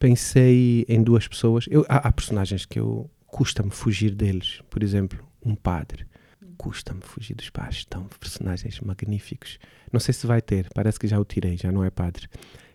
pensei 0.00 0.84
em 0.88 1.00
duas 1.00 1.28
pessoas. 1.28 1.66
Eu, 1.70 1.86
há, 1.88 2.08
há 2.08 2.12
personagens 2.12 2.66
que 2.66 2.80
eu 2.80 3.08
custa-me 3.28 3.70
fugir 3.70 4.14
deles. 4.14 4.60
Por 4.68 4.82
exemplo, 4.82 5.24
um 5.44 5.54
padre. 5.54 6.06
Custa-me 6.56 7.00
fugir 7.02 7.34
dos 7.34 7.50
padres. 7.50 7.78
Estão 7.78 8.04
personagens 8.18 8.80
magníficos. 8.80 9.58
Não 9.92 10.00
sei 10.00 10.12
se 10.12 10.26
vai 10.26 10.42
ter, 10.42 10.68
parece 10.74 10.98
que 10.98 11.06
já 11.06 11.18
o 11.20 11.24
tirei, 11.24 11.56
já 11.56 11.70
não 11.70 11.84
é 11.84 11.90
padre. 11.90 12.28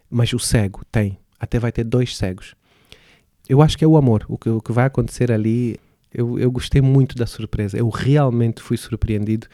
Mas 0.10 0.32
o 0.32 0.40
cego 0.40 0.86
tem. 0.92 1.20
Até 1.40 1.60
vai 1.60 1.72
ter 1.72 1.84
dois 1.84 2.16
cegos. 2.16 2.56
Eu 3.50 3.62
acho 3.62 3.78
que 3.78 3.84
é 3.84 3.88
o 3.88 3.98
amor. 3.98 4.26
O 4.30 4.38
que, 4.38 4.50
o 4.50 4.62
que 4.62 4.72
vai 4.72 4.86
acontecer 4.86 5.32
ali. 5.32 5.78
Eu, 6.14 6.40
eu 6.40 6.52
gostei 6.52 6.80
muito 6.82 7.16
da 7.16 7.26
surpresa. 7.26 7.78
Eu 7.78 7.90
realmente 7.90 8.62
fui 8.62 8.78
surpreendido. 8.78 9.48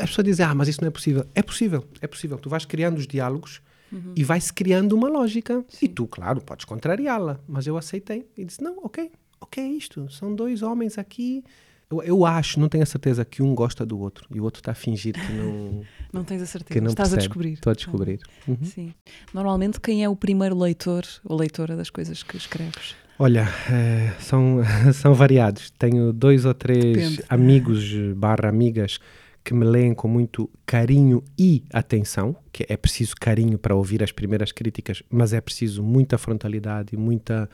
As 0.00 0.10
pessoas 0.10 0.24
dizem, 0.24 0.46
ah, 0.46 0.54
mas 0.54 0.68
isso 0.68 0.80
não 0.80 0.88
é 0.88 0.90
possível. 0.90 1.26
É 1.34 1.42
possível, 1.42 1.84
é 2.00 2.06
possível. 2.06 2.38
Tu 2.38 2.48
vais 2.48 2.64
criando 2.64 2.98
os 2.98 3.06
diálogos 3.06 3.60
uhum. 3.90 4.12
e 4.14 4.22
vai-se 4.22 4.52
criando 4.52 4.92
uma 4.92 5.08
lógica. 5.08 5.64
Sim. 5.68 5.86
E 5.86 5.88
tu, 5.88 6.06
claro, 6.06 6.40
podes 6.40 6.64
contrariá-la. 6.64 7.40
Mas 7.48 7.66
eu 7.66 7.76
aceitei 7.76 8.26
e 8.36 8.44
disse, 8.44 8.62
não, 8.62 8.78
ok, 8.84 9.10
o 9.40 9.46
que 9.46 9.60
é 9.60 9.66
isto? 9.66 10.10
São 10.10 10.34
dois 10.34 10.62
homens 10.62 10.98
aqui. 10.98 11.44
Eu, 11.90 12.02
eu 12.02 12.26
acho, 12.26 12.60
não 12.60 12.68
tenho 12.68 12.82
a 12.82 12.86
certeza 12.86 13.24
que 13.24 13.42
um 13.42 13.54
gosta 13.54 13.84
do 13.86 13.98
outro 13.98 14.26
e 14.30 14.40
o 14.40 14.44
outro 14.44 14.60
está 14.60 14.72
a 14.72 14.74
fingir 14.74 15.14
que 15.14 15.32
não. 15.32 15.82
não 16.12 16.24
tens 16.24 16.42
a 16.42 16.46
certeza, 16.46 16.74
que 16.74 16.80
não 16.80 16.90
estás 16.90 17.08
percebe. 17.08 17.24
a 17.24 17.28
descobrir. 17.28 17.52
Estou 17.54 17.70
a 17.70 17.74
descobrir. 17.74 18.20
Ah, 18.22 18.50
uhum. 18.50 18.64
Sim. 18.64 18.94
Normalmente, 19.32 19.80
quem 19.80 20.04
é 20.04 20.08
o 20.08 20.16
primeiro 20.16 20.58
leitor 20.58 21.04
ou 21.24 21.36
leitora 21.36 21.76
das 21.76 21.88
coisas 21.88 22.22
que 22.22 22.36
escreves? 22.36 22.94
Olha, 23.18 23.48
é, 23.70 24.12
são, 24.20 24.60
são 24.92 25.14
variados. 25.14 25.70
Tenho 25.70 26.12
dois 26.12 26.44
ou 26.44 26.54
três 26.54 26.82
Depende. 26.82 27.24
amigos 27.28 27.94
barra 28.14 28.48
amigas 28.48 29.00
que 29.48 29.54
me 29.54 29.64
leem 29.64 29.94
com 29.94 30.06
muito 30.06 30.50
carinho 30.66 31.24
e 31.38 31.64
atenção, 31.72 32.36
que 32.52 32.66
é 32.68 32.76
preciso 32.76 33.14
carinho 33.18 33.56
para 33.58 33.74
ouvir 33.74 34.02
as 34.02 34.12
primeiras 34.12 34.52
críticas, 34.52 35.02
mas 35.08 35.32
é 35.32 35.40
preciso 35.40 35.82
muita 35.82 36.18
frontalidade 36.18 36.90
e 36.92 36.98
muita 36.98 37.48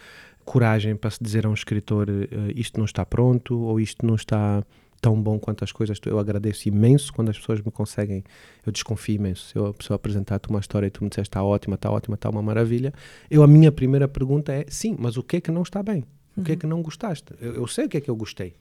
coragem 0.45 0.97
para 0.97 1.11
se 1.11 1.23
dizer 1.23 1.47
a 1.47 1.49
um 1.49 1.55
escritor 1.55 2.09
uh, 2.09 2.27
isto 2.55 2.79
não 2.79 2.85
está 2.85 3.05
pronto 3.05 3.59
ou 3.59 3.81
isto 3.81 4.05
não 4.05 4.15
está 4.15 4.63
tão 5.01 5.21
bom 5.21 5.39
quanto 5.39 5.63
as 5.63 5.71
coisas. 5.71 6.01
Eu 6.07 6.19
agradeço 6.19 6.67
imenso 6.67 7.13
quando 7.13 7.29
as 7.29 7.39
pessoas 7.39 7.61
me 7.61 7.71
conseguem. 7.71 8.25
Eu 8.65 8.73
desconfio 8.73 9.17
imenso. 9.17 9.49
Se 9.49 9.57
eu, 9.57 9.67
a 9.67 9.75
pessoa 9.75 9.97
apresentar-te 9.97 10.49
uma 10.49 10.61
história 10.61 10.87
e 10.87 10.91
tu 10.91 11.05
me 11.05 11.11
disseste 11.11 11.29
está 11.29 11.43
ótima, 11.43 11.75
está 11.75 11.91
ótima, 11.91 12.15
está 12.15 12.31
uma 12.31 12.41
maravilha, 12.41 12.93
eu 13.31 13.43
a 13.43 13.47
minha 13.47 13.71
primeira 13.71 14.09
pergunta 14.09 14.51
é 14.51 14.65
sim, 14.69 14.97
mas 14.99 15.19
o 15.19 15.23
que 15.23 15.37
é 15.37 15.41
que 15.43 15.51
não 15.51 15.63
está 15.63 15.83
bem? 15.83 16.05
O 16.35 16.43
que 16.43 16.53
é 16.53 16.57
que 16.57 16.67
não 16.67 16.81
gostaste? 16.81 17.35
Eu, 17.39 17.55
eu 17.55 17.67
sei 17.67 17.85
o 17.85 17.89
que 17.89 17.99
é 17.99 18.01
que 18.01 18.11
eu 18.11 18.17
gostei. 18.17 18.55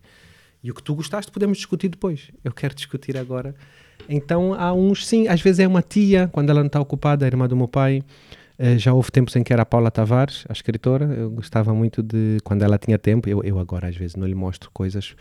E 0.62 0.69
o 0.69 0.74
que 0.74 0.84
tu 0.84 0.93
gostaste 0.96 1.32
podemos 1.32 1.58
discutir 1.58 1.89
depois. 1.89 2.30
Eu 2.43 2.52
quero 2.52 2.76
discutir 2.76 3.17
agora. 3.17 3.56
Então 4.08 4.54
há 4.54 4.74
uns, 4.74 5.08
sim, 5.08 5.28
às 5.30 5.41
vezes 5.41 5.60
é 5.60 5.67
uma 5.67 5.82
tia, 5.82 6.30
quando 6.32 6.50
ela 6.50 6.60
não 6.60 6.67
está 6.67 6.80
ocupada, 6.80 7.26
a 7.26 7.28
irmã 7.28 7.48
do 7.48 7.56
meu 7.56 7.67
pai. 7.67 8.04
Uh, 8.63 8.78
já 8.78 8.93
houve 8.93 9.12
tempos 9.12 9.36
em 9.36 9.43
que 9.43 9.52
era 9.52 9.63
a 9.63 9.65
Paula 9.65 9.91
Tavares, 9.91 10.45
a 10.47 10.54
escritora. 10.54 11.06
Eu 11.06 11.30
gostava 11.30 11.73
muito 11.73 12.02
de. 12.02 12.38
Quando 12.43 12.62
ela 12.62 12.78
tinha 12.78 12.97
tempo, 12.97 13.28
eu, 13.28 13.43
eu 13.43 13.60
agora 13.60 13.89
às 13.89 13.95
vezes 13.95 14.15
não 14.15 14.26
lhe 14.26 14.36
mostro 14.36 14.71
coisas 14.71 15.15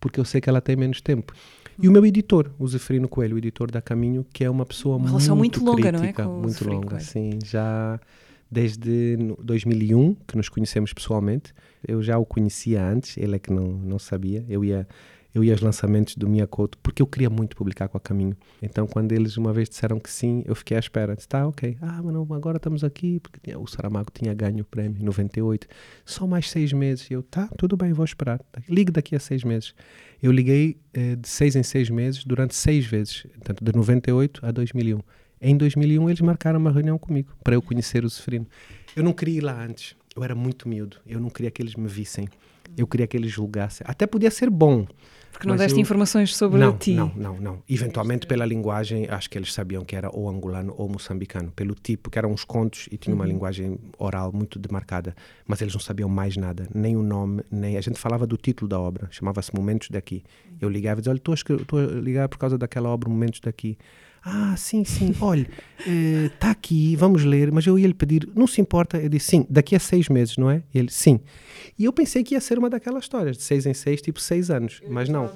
porque 0.00 0.20
eu 0.20 0.24
sei 0.24 0.40
que 0.40 0.48
ela 0.48 0.60
tem 0.60 0.76
menos 0.76 1.00
tempo. 1.00 1.32
E 1.80 1.88
o 1.88 1.92
meu 1.92 2.04
editor, 2.04 2.50
o 2.58 2.66
Zeferino 2.66 3.08
Coelho, 3.08 3.36
o 3.36 3.38
editor 3.38 3.70
da 3.70 3.80
Caminho, 3.80 4.26
que 4.32 4.44
é 4.44 4.50
uma 4.50 4.66
pessoa 4.66 4.96
uma 4.96 5.08
relação 5.08 5.36
muito, 5.36 5.60
muito 5.62 5.70
longa, 5.70 5.98
crítica, 5.98 6.24
não 6.24 6.30
é? 6.30 6.34
Com 6.34 6.42
muito 6.42 6.68
longa, 6.68 6.88
Coelho. 6.88 7.04
sim. 7.04 7.38
Já 7.44 8.00
desde 8.50 9.16
2001 9.42 10.14
que 10.26 10.36
nos 10.36 10.48
conhecemos 10.48 10.92
pessoalmente. 10.92 11.54
Eu 11.86 12.02
já 12.02 12.18
o 12.18 12.24
conhecia 12.24 12.82
antes, 12.84 13.16
ele 13.16 13.36
é 13.36 13.38
que 13.38 13.52
não, 13.52 13.66
não 13.66 13.98
sabia. 13.98 14.44
Eu 14.48 14.64
ia 14.64 14.88
eu 15.38 15.44
ia 15.44 15.52
aos 15.52 15.60
lançamentos 15.60 16.16
do 16.16 16.28
Miyakoto 16.28 16.76
porque 16.78 17.00
eu 17.00 17.06
queria 17.06 17.30
muito 17.30 17.56
publicar 17.56 17.88
com 17.88 17.96
a 17.96 18.00
Caminho. 18.00 18.36
Então, 18.60 18.86
quando 18.86 19.12
eles 19.12 19.36
uma 19.36 19.52
vez 19.52 19.68
disseram 19.68 19.98
que 19.98 20.10
sim, 20.10 20.42
eu 20.46 20.54
fiquei 20.54 20.76
à 20.76 20.80
espera. 20.80 21.14
Disse, 21.14 21.28
tá, 21.28 21.46
ok. 21.46 21.76
Ah, 21.80 22.00
mas 22.02 22.12
não, 22.12 22.26
agora 22.32 22.56
estamos 22.56 22.84
aqui 22.84 23.20
porque 23.20 23.54
o 23.56 23.66
Saramago 23.66 24.10
tinha 24.12 24.34
ganho 24.34 24.62
o 24.62 24.64
prémio 24.64 25.00
em 25.00 25.04
98. 25.04 25.66
Só 26.04 26.26
mais 26.26 26.50
seis 26.50 26.72
meses. 26.72 27.08
E 27.10 27.14
eu, 27.14 27.22
tá, 27.22 27.48
tudo 27.56 27.76
bem, 27.76 27.92
vou 27.92 28.04
esperar. 28.04 28.40
Ligue 28.68 28.90
daqui 28.90 29.14
a 29.14 29.20
seis 29.20 29.44
meses. 29.44 29.74
Eu 30.22 30.32
liguei 30.32 30.76
eh, 30.92 31.16
de 31.16 31.28
seis 31.28 31.54
em 31.54 31.62
seis 31.62 31.88
meses 31.88 32.24
durante 32.24 32.54
seis 32.54 32.84
vezes, 32.84 33.22
portanto, 33.34 33.64
de 33.64 33.72
98 33.72 34.44
a 34.44 34.50
2001. 34.50 35.00
Em 35.40 35.56
2001 35.56 36.10
eles 36.10 36.20
marcaram 36.20 36.58
uma 36.58 36.72
reunião 36.72 36.98
comigo 36.98 37.32
para 37.44 37.54
eu 37.54 37.62
conhecer 37.62 38.04
o 38.04 38.08
Zeferino. 38.08 38.46
Eu 38.96 39.04
não 39.04 39.12
queria 39.12 39.38
ir 39.38 39.40
lá 39.40 39.64
antes. 39.64 39.94
Eu 40.16 40.24
era 40.24 40.34
muito 40.34 40.68
miúdo. 40.68 40.96
Eu 41.06 41.20
não 41.20 41.30
queria 41.30 41.50
que 41.50 41.62
eles 41.62 41.76
me 41.76 41.86
vissem. 41.86 42.28
Eu 42.76 42.86
queria 42.86 43.06
que 43.06 43.16
eles 43.16 43.30
julgassem. 43.30 43.84
Até 43.88 44.06
podia 44.06 44.30
ser 44.30 44.50
bom. 44.50 44.86
Porque 45.32 45.46
não 45.46 45.56
deste 45.56 45.76
eu... 45.76 45.82
informações 45.82 46.34
sobre 46.34 46.58
não, 46.58 46.76
ti. 46.76 46.94
Não, 46.94 47.12
não, 47.14 47.40
não. 47.40 47.62
Eventualmente 47.68 48.26
pela 48.26 48.44
linguagem, 48.44 49.06
acho 49.08 49.30
que 49.30 49.38
eles 49.38 49.52
sabiam 49.52 49.84
que 49.84 49.94
era 49.94 50.10
ou 50.12 50.28
angolano 50.28 50.74
ou 50.76 50.88
moçambicano. 50.88 51.52
Pelo 51.52 51.74
tipo, 51.74 52.10
que 52.10 52.18
eram 52.18 52.32
uns 52.32 52.44
contos 52.44 52.88
e 52.90 52.96
tinha 52.96 53.14
uma 53.14 53.24
uhum. 53.24 53.30
linguagem 53.30 53.78
oral 53.98 54.32
muito 54.32 54.58
demarcada. 54.58 55.14
Mas 55.46 55.60
eles 55.60 55.72
não 55.72 55.80
sabiam 55.80 56.08
mais 56.08 56.36
nada. 56.36 56.66
Nem 56.74 56.96
o 56.96 57.02
nome, 57.02 57.42
nem... 57.50 57.76
A 57.76 57.80
gente 57.80 57.98
falava 57.98 58.26
do 58.26 58.36
título 58.36 58.68
da 58.68 58.80
obra. 58.80 59.08
Chamava-se 59.10 59.54
Momentos 59.54 59.90
Daqui. 59.90 60.24
Eu 60.60 60.68
ligava 60.68 60.98
e 60.98 61.02
dizia, 61.02 61.12
olha, 61.12 61.18
estou 61.18 61.78
a, 61.78 61.86
ligar 62.00 62.28
por 62.28 62.38
causa 62.38 62.58
daquela 62.58 62.88
obra 62.88 63.08
Momentos 63.08 63.40
Daqui. 63.40 63.78
Ah, 64.30 64.54
sim, 64.58 64.84
sim, 64.84 65.14
olha, 65.22 65.46
está 66.26 66.50
aqui, 66.50 66.94
vamos 66.96 67.24
ler, 67.24 67.50
mas 67.50 67.66
eu 67.66 67.78
ia 67.78 67.86
lhe 67.86 67.94
pedir, 67.94 68.28
não 68.34 68.46
se 68.46 68.60
importa? 68.60 68.98
Eu 68.98 69.08
disse, 69.08 69.30
sim, 69.30 69.46
daqui 69.48 69.74
a 69.74 69.78
seis 69.78 70.08
meses, 70.10 70.36
não 70.36 70.50
é? 70.50 70.62
Ele, 70.74 70.88
sim. 70.90 71.18
E 71.78 71.86
eu 71.86 71.92
pensei 71.94 72.22
que 72.22 72.34
ia 72.34 72.40
ser 72.40 72.58
uma 72.58 72.68
daquelas 72.68 73.04
histórias, 73.04 73.38
de 73.38 73.42
seis 73.42 73.64
em 73.64 73.72
seis, 73.72 74.02
tipo 74.02 74.20
seis 74.20 74.50
anos, 74.50 74.82
mas 74.86 75.08
não. 75.08 75.30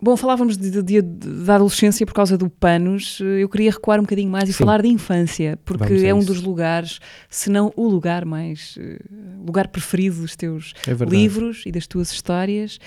Bom, 0.00 0.16
falávamos 0.16 0.56
de, 0.56 0.70
de, 0.70 0.82
de, 0.82 1.02
da 1.02 1.56
adolescência 1.56 2.06
por 2.06 2.14
causa 2.14 2.38
do 2.38 2.48
Panos. 2.48 3.18
Eu 3.20 3.48
queria 3.48 3.70
recuar 3.72 3.98
um 3.98 4.02
bocadinho 4.02 4.30
mais 4.30 4.48
e 4.48 4.52
Sim. 4.52 4.58
falar 4.58 4.82
de 4.82 4.88
infância, 4.88 5.58
porque 5.64 5.94
é 6.06 6.14
um 6.14 6.18
isso. 6.18 6.28
dos 6.28 6.40
lugares, 6.42 7.00
se 7.28 7.50
não 7.50 7.72
o 7.74 7.88
lugar 7.88 8.24
mais, 8.24 8.76
eh, 8.78 8.98
lugar 9.44 9.68
preferido 9.68 10.20
dos 10.20 10.36
teus 10.36 10.72
É 10.86 10.92
livros 11.04 11.62
e 11.66 11.72
das 11.72 11.86
tuas 11.86 12.12
histórias. 12.12 12.78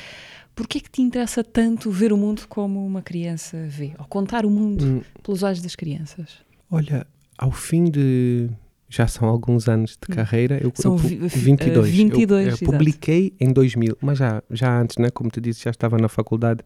Porquê 0.59 0.79
é 0.79 0.81
que 0.81 0.89
te 0.91 1.01
interessa 1.01 1.41
tanto 1.41 1.89
ver 1.89 2.11
o 2.11 2.17
mundo 2.17 2.45
como 2.49 2.85
uma 2.85 3.01
criança 3.01 3.65
vê? 3.69 3.93
Ou 3.97 4.03
contar 4.03 4.45
o 4.45 4.49
mundo 4.49 4.83
Hum, 4.83 5.01
pelos 5.23 5.41
olhos 5.41 5.61
das 5.61 5.73
crianças? 5.73 6.39
olha, 6.69 7.07
ao 7.37 7.49
fim 7.51 7.85
de. 7.85 8.49
Já 8.89 9.07
são 9.07 9.29
alguns 9.29 9.69
anos 9.69 9.91
de 9.91 10.13
carreira, 10.13 10.59
eu, 10.61 10.67
Hum. 10.67 10.71
São 10.75 10.91
eu 10.95 10.97
pu- 11.01 11.07
vi- 11.07 11.15
vi- 11.15 11.27
22. 11.29 11.87
eh, 11.87 11.91
22, 11.91 12.45
eu, 12.47 12.51
eu 12.51 12.57
publiquei 12.71 13.33
em 13.39 13.53
2000, 13.53 13.95
mas 14.01 14.17
já, 14.17 14.43
já 14.49 14.81
antes, 14.81 14.97
né? 14.97 15.09
como 15.09 15.29
te 15.29 15.39
disse, 15.39 15.63
já 15.63 15.69
estava 15.71 15.97
na 15.97 16.09
faculdade 16.09 16.61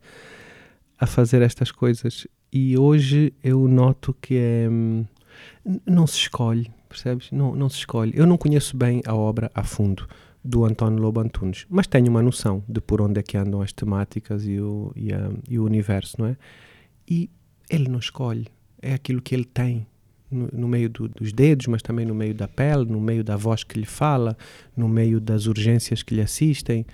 a 0.97 1.06
fazer 1.06 1.43
estas 1.43 1.69
coisas. 1.71 2.25
E 2.51 2.75
hoje 2.77 3.32
eu 3.43 3.67
noto 3.67 4.15
que 4.19 4.36
é. 4.38 4.67
hum, 4.67 5.06
Não 5.86 6.08
se 6.08 6.17
escolhe, 6.17 6.71
percebes? 6.89 7.29
Não, 7.32 7.53
não 7.56 7.69
se 7.69 7.77
escolhe. 7.77 8.12
Eu 8.15 8.25
não 8.25 8.38
conheço 8.38 8.75
bem 8.75 9.01
a 9.06 9.13
obra 9.13 9.51
a 9.53 9.62
fundo 9.63 10.08
do 10.43 10.65
António 10.65 10.99
Lobo 11.01 11.21
Antunes, 11.21 11.65
mas 11.69 11.88
tenho 11.88 12.10
uma 12.10 12.21
noção 12.21 12.63
de 12.67 12.82
por 12.82 13.01
onde 13.01 13.19
é 13.19 13.23
que 13.23 13.38
andam 13.38 13.62
as 13.62 13.71
temáticas 13.71 14.45
e 14.45 14.60
o, 14.60 14.91
e, 14.95 15.13
a- 15.13 15.32
e 15.49 15.58
o 15.58 15.63
universo, 15.65 16.17
não 16.19 16.27
é? 16.27 16.38
E 17.10 17.29
ele 17.69 17.88
não 17.89 17.99
escolhe, 17.99 18.47
é 18.82 18.93
aquilo 18.93 19.21
que 19.21 19.34
ele 19.34 19.45
tem 19.45 19.88
no, 20.29 20.49
no 20.51 20.67
meio 20.67 20.89
do- 20.89 21.08
dos 21.08 21.32
dedos, 21.32 21.67
mas 21.67 21.82
também 21.82 22.06
no 22.06 22.13
meio 22.13 22.34
da 22.34 22.47
pele, 22.47 22.86
no 22.86 22.99
meio 22.99 23.23
da 23.23 23.38
voz 23.38 23.63
que 23.63 23.79
lhe 23.79 23.86
fala, 23.86 24.36
no 24.75 24.89
meio 24.89 25.21
das 25.21 25.45
urgências 25.47 26.03
que 26.03 26.13
lhe 26.15 26.21
assistem. 26.21 26.86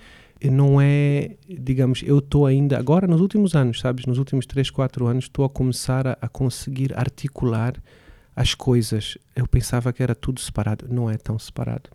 E 0.42 0.48
não 0.48 0.80
é, 0.80 1.36
digamos, 1.48 2.02
eu 2.02 2.18
estou 2.18 2.46
ainda, 2.46 2.78
agora 2.78 3.06
nos 3.06 3.20
últimos 3.20 3.54
anos, 3.54 3.80
sabes, 3.80 4.06
nos 4.06 4.16
últimos 4.16 4.46
3, 4.46 4.70
4 4.70 5.06
anos, 5.06 5.24
estou 5.24 5.44
a 5.44 5.50
começar 5.50 6.06
a, 6.06 6.16
a 6.20 6.28
conseguir 6.28 6.96
articular 6.96 7.74
as 8.34 8.54
coisas. 8.54 9.18
Eu 9.36 9.46
pensava 9.46 9.92
que 9.92 10.02
era 10.02 10.14
tudo 10.14 10.40
separado, 10.40 10.86
não 10.88 11.10
é 11.10 11.16
tão 11.18 11.38
separado. 11.38 11.90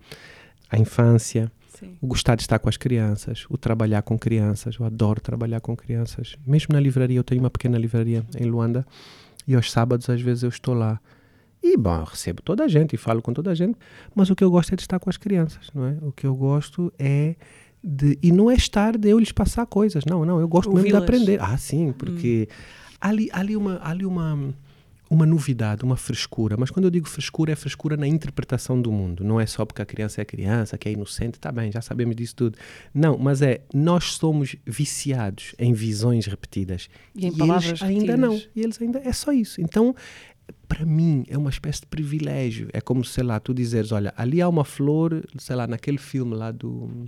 A 0.76 0.80
infância, 0.80 1.52
Sim. 1.80 1.98
o 2.02 2.08
gostar 2.08 2.36
de 2.36 2.42
estar 2.42 2.60
com 2.60 2.70
as 2.70 2.78
crianças, 2.78 3.46
o 3.50 3.58
trabalhar 3.58 4.02
com 4.02 4.18
crianças, 4.18 4.76
eu 4.80 4.86
adoro 4.86 5.22
trabalhar 5.22 5.62
com 5.62 5.76
crianças. 5.76 6.36
Mesmo 6.46 6.74
na 6.74 6.80
livraria, 6.80 7.18
eu 7.18 7.24
tenho 7.24 7.42
uma 7.42 7.50
pequena 7.50 7.78
livraria 7.78 8.26
em 8.38 8.46
Luanda 8.46 8.86
e 9.48 9.56
aos 9.56 9.72
sábados 9.72 10.10
às 10.10 10.22
vezes 10.22 10.44
eu 10.44 10.50
estou 10.50 10.74
lá. 10.74 11.00
E 11.62 11.76
bom, 11.78 12.04
recebo 12.04 12.42
toda 12.42 12.64
a 12.64 12.68
gente 12.68 12.94
e 12.94 12.98
falo 12.98 13.22
com 13.22 13.34
toda 13.34 13.52
a 13.52 13.56
gente, 13.56 13.78
mas 14.14 14.30
o 14.30 14.36
que 14.36 14.44
eu 14.44 14.52
gosto 14.52 14.74
é 14.74 14.76
de 14.76 14.84
estar 14.84 15.00
com 15.00 15.10
as 15.10 15.18
crianças, 15.18 15.70
não 15.74 15.86
é? 15.86 15.98
O 16.02 16.12
que 16.12 16.28
eu 16.28 16.36
gosto 16.36 16.94
é 17.00 17.36
de 17.84 18.20
e 18.22 18.32
não 18.32 18.52
é 18.52 18.56
estar 18.56 18.98
de 18.98 19.10
eu 19.10 19.18
lhes 19.18 19.32
passar 19.32 19.66
coisas, 19.66 20.04
não, 20.06 20.26
não, 20.26 20.40
eu 20.40 20.48
gosto 20.48 20.72
mesmo 20.72 20.90
de 20.90 20.96
aprender. 20.96 21.42
Ah, 21.42 21.58
sim, 21.58 21.92
porque 21.92 22.48
há 23.00 23.10
ali, 23.10 23.30
ali 23.32 23.56
uma 23.56 23.80
ali 23.84 24.06
uma 24.06 24.54
uma 25.10 25.26
novidade, 25.26 25.84
uma 25.84 25.96
frescura, 25.96 26.56
mas 26.58 26.72
quando 26.72 26.86
eu 26.86 26.92
digo 26.92 27.08
frescura, 27.08 27.52
é 27.52 27.56
frescura 27.56 27.96
na 27.96 28.08
interpretação 28.08 28.82
do 28.82 28.92
mundo. 28.92 29.24
Não 29.24 29.40
é 29.40 29.46
só 29.46 29.66
porque 29.66 29.82
a 29.82 29.86
criança 29.86 30.22
é 30.22 30.26
criança, 30.26 30.78
que 30.78 30.90
é 30.90 30.92
inocente, 30.92 31.40
tá 31.40 31.52
bem, 31.52 31.72
já 31.72 31.82
sabemos 31.82 32.16
disso 32.16 32.36
tudo. 32.36 32.58
Não, 32.94 33.18
mas 33.18 33.42
é 33.42 33.62
nós 33.74 34.14
somos 34.14 34.56
viciados 34.66 35.54
em 35.60 35.74
visões 35.74 36.26
repetidas 36.26 36.90
E 37.16 37.28
em 37.28 37.38
palavras 37.38 37.82
eles 37.82 37.84
ainda 37.84 38.18
não. 38.18 38.32
repetidas. 38.32 38.56
E 38.56 38.62
eles 38.62 38.82
ainda 38.82 39.00
é 39.00 39.14
só 39.14 39.32
isso. 39.32 39.62
Então, 39.62 39.96
para 40.68 40.86
mim 40.86 41.24
é 41.28 41.38
uma 41.38 41.50
espécie 41.50 41.82
de 41.82 41.88
privilégio. 41.88 42.70
É 42.74 42.82
como 42.82 43.04
sei 43.06 43.24
lá, 43.24 43.40
tu 43.40 43.54
dizeres, 43.54 43.92
olha, 43.92 44.14
ali 44.18 44.42
há 44.42 44.50
uma 44.50 44.66
flor, 44.66 45.24
sei 45.38 45.56
lá, 45.56 45.68
naquele 45.68 45.98
filme 45.98 46.36
lá 46.36 46.52
do 46.52 47.08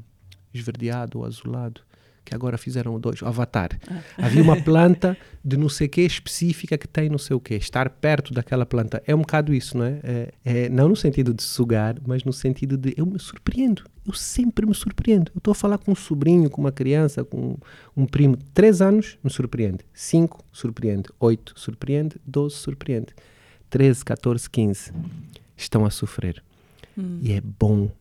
esverdeado 0.53 1.19
ou 1.19 1.25
azulado, 1.25 1.81
que 2.27 2.35
agora 2.35 2.57
fizeram 2.57 2.93
o 2.93 2.99
dois, 2.99 3.21
o 3.21 3.25
Avatar. 3.25 3.69
Havia 4.17 4.43
uma 4.43 4.61
planta 4.61 5.17
de 5.43 5.55
não 5.55 5.69
sei 5.69 5.87
que 5.87 6.01
específica 6.01 6.77
que 6.77 6.87
tem 6.87 7.09
não 7.09 7.17
sei 7.17 7.37
o 7.37 7.39
quê. 7.39 7.55
Estar 7.55 7.89
perto 7.89 8.33
daquela 8.33 8.65
planta 8.65 9.01
é 9.07 9.15
um 9.15 9.19
bocado 9.19 9.53
isso, 9.53 9.77
não 9.77 9.85
é? 9.85 9.99
é, 10.03 10.33
é 10.43 10.69
não 10.69 10.89
no 10.89 10.95
sentido 10.95 11.33
de 11.33 11.41
sugar, 11.41 11.95
mas 12.05 12.25
no 12.25 12.33
sentido 12.33 12.77
de 12.77 12.93
eu 12.97 13.05
me 13.05 13.17
surpreendo. 13.17 13.83
Eu 14.05 14.13
sempre 14.13 14.65
me 14.65 14.75
surpreendo. 14.75 15.31
Eu 15.33 15.39
estou 15.39 15.53
a 15.53 15.55
falar 15.55 15.77
com 15.77 15.93
um 15.93 15.95
sobrinho, 15.95 16.49
com 16.49 16.59
uma 16.59 16.71
criança, 16.71 17.23
com 17.23 17.57
um 17.95 18.05
primo 18.05 18.37
3 18.53 18.81
anos, 18.81 19.17
me 19.23 19.29
surpreende. 19.29 19.79
5, 19.93 20.43
surpreende. 20.51 21.09
8, 21.17 21.53
surpreende. 21.55 22.17
12, 22.25 22.55
surpreende. 22.55 23.15
13, 23.69 24.03
14, 24.03 24.49
15 24.49 24.91
estão 25.55 25.85
a 25.85 25.89
sofrer. 25.89 26.43
E 27.21 27.31
é 27.31 27.41
bom 27.41 27.91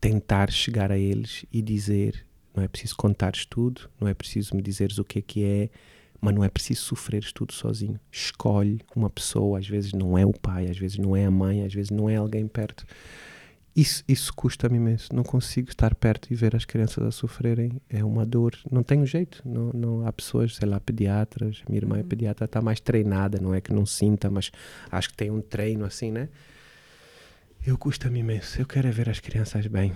tentar 0.00 0.50
chegar 0.50 0.90
a 0.90 0.98
eles 0.98 1.44
e 1.52 1.60
dizer: 1.60 2.25
não 2.56 2.64
é 2.64 2.68
preciso 2.68 2.96
contares 2.96 3.44
tudo, 3.44 3.90
não 4.00 4.08
é 4.08 4.14
preciso 4.14 4.56
me 4.56 4.62
dizeres 4.62 4.98
o 4.98 5.04
que 5.04 5.18
é 5.18 5.22
que 5.22 5.44
é, 5.44 5.70
mas 6.20 6.34
não 6.34 6.42
é 6.42 6.48
preciso 6.48 6.82
sofreres 6.82 7.30
tudo 7.30 7.52
sozinho. 7.52 8.00
Escolhe 8.10 8.80
uma 8.94 9.10
pessoa, 9.10 9.58
às 9.58 9.68
vezes 9.68 9.92
não 9.92 10.16
é 10.16 10.24
o 10.24 10.32
pai, 10.32 10.66
às 10.68 10.78
vezes 10.78 10.96
não 10.96 11.14
é 11.14 11.26
a 11.26 11.30
mãe, 11.30 11.62
às 11.62 11.74
vezes 11.74 11.90
não 11.90 12.08
é 12.08 12.16
alguém 12.16 12.48
perto. 12.48 12.86
Isso, 13.76 14.02
isso 14.08 14.32
custa-me 14.34 14.78
imenso. 14.78 15.14
Não 15.14 15.22
consigo 15.22 15.68
estar 15.68 15.94
perto 15.94 16.32
e 16.32 16.34
ver 16.34 16.56
as 16.56 16.64
crianças 16.64 17.04
a 17.04 17.10
sofrerem. 17.10 17.78
É 17.90 18.02
uma 18.02 18.24
dor. 18.24 18.56
Não 18.72 18.82
tenho 18.82 19.04
jeito. 19.04 19.42
Não, 19.44 19.70
não, 19.74 20.06
há 20.06 20.10
pessoas, 20.10 20.56
sei 20.56 20.66
lá, 20.66 20.80
pediatras. 20.80 21.62
Minha 21.68 21.80
irmã 21.80 21.98
é 21.98 22.02
pediatra, 22.02 22.46
está 22.46 22.62
mais 22.62 22.80
treinada. 22.80 23.38
Não 23.38 23.54
é 23.54 23.60
que 23.60 23.74
não 23.74 23.84
sinta, 23.84 24.30
mas 24.30 24.50
acho 24.90 25.10
que 25.10 25.16
tem 25.16 25.30
um 25.30 25.42
treino 25.42 25.84
assim, 25.84 26.10
né? 26.10 26.30
Eu 27.66 27.76
custa-me 27.76 28.20
imenso. 28.20 28.58
Eu 28.58 28.64
quero 28.64 28.88
é 28.88 28.90
ver 28.90 29.10
as 29.10 29.20
crianças 29.20 29.66
bem. 29.66 29.92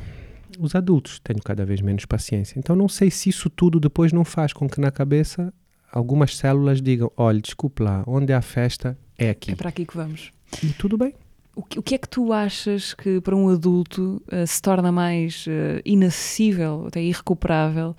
Os 0.59 0.75
adultos 0.75 1.21
tenho 1.21 1.41
cada 1.43 1.65
vez 1.65 1.81
menos 1.81 2.05
paciência. 2.05 2.59
Então 2.59 2.75
não 2.75 2.89
sei 2.89 3.11
se 3.11 3.29
isso 3.29 3.49
tudo 3.49 3.79
depois 3.79 4.13
não 4.13 4.25
faz 4.25 4.53
com 4.53 4.69
que 4.69 4.81
na 4.81 4.91
cabeça 4.91 5.53
algumas 5.93 6.37
células 6.37 6.81
digam: 6.81 7.11
olha, 7.17 7.41
desculpe 7.41 7.83
lá, 7.83 8.03
onde 8.07 8.33
há 8.33 8.41
festa 8.41 8.99
é 9.19 9.31
aqui. 9.31 9.53
É 9.53 9.55
para 9.55 9.69
aqui 9.69 9.85
que 9.85 9.97
vamos. 9.97 10.33
E 10.63 10.69
tudo 10.73 10.97
bem. 10.97 11.15
O 11.55 11.63
que, 11.63 11.79
o 11.79 11.83
que 11.83 11.95
é 11.95 11.99
que 11.99 12.09
tu 12.09 12.33
achas 12.33 12.95
que 12.95 13.21
para 13.21 13.37
um 13.37 13.49
adulto 13.49 14.23
eh, 14.31 14.47
se 14.47 14.63
torna 14.63 14.91
mais 14.91 15.45
eh, 15.49 15.83
inacessível, 15.85 16.87
até 16.87 17.03
irrecuperável, 17.03 17.95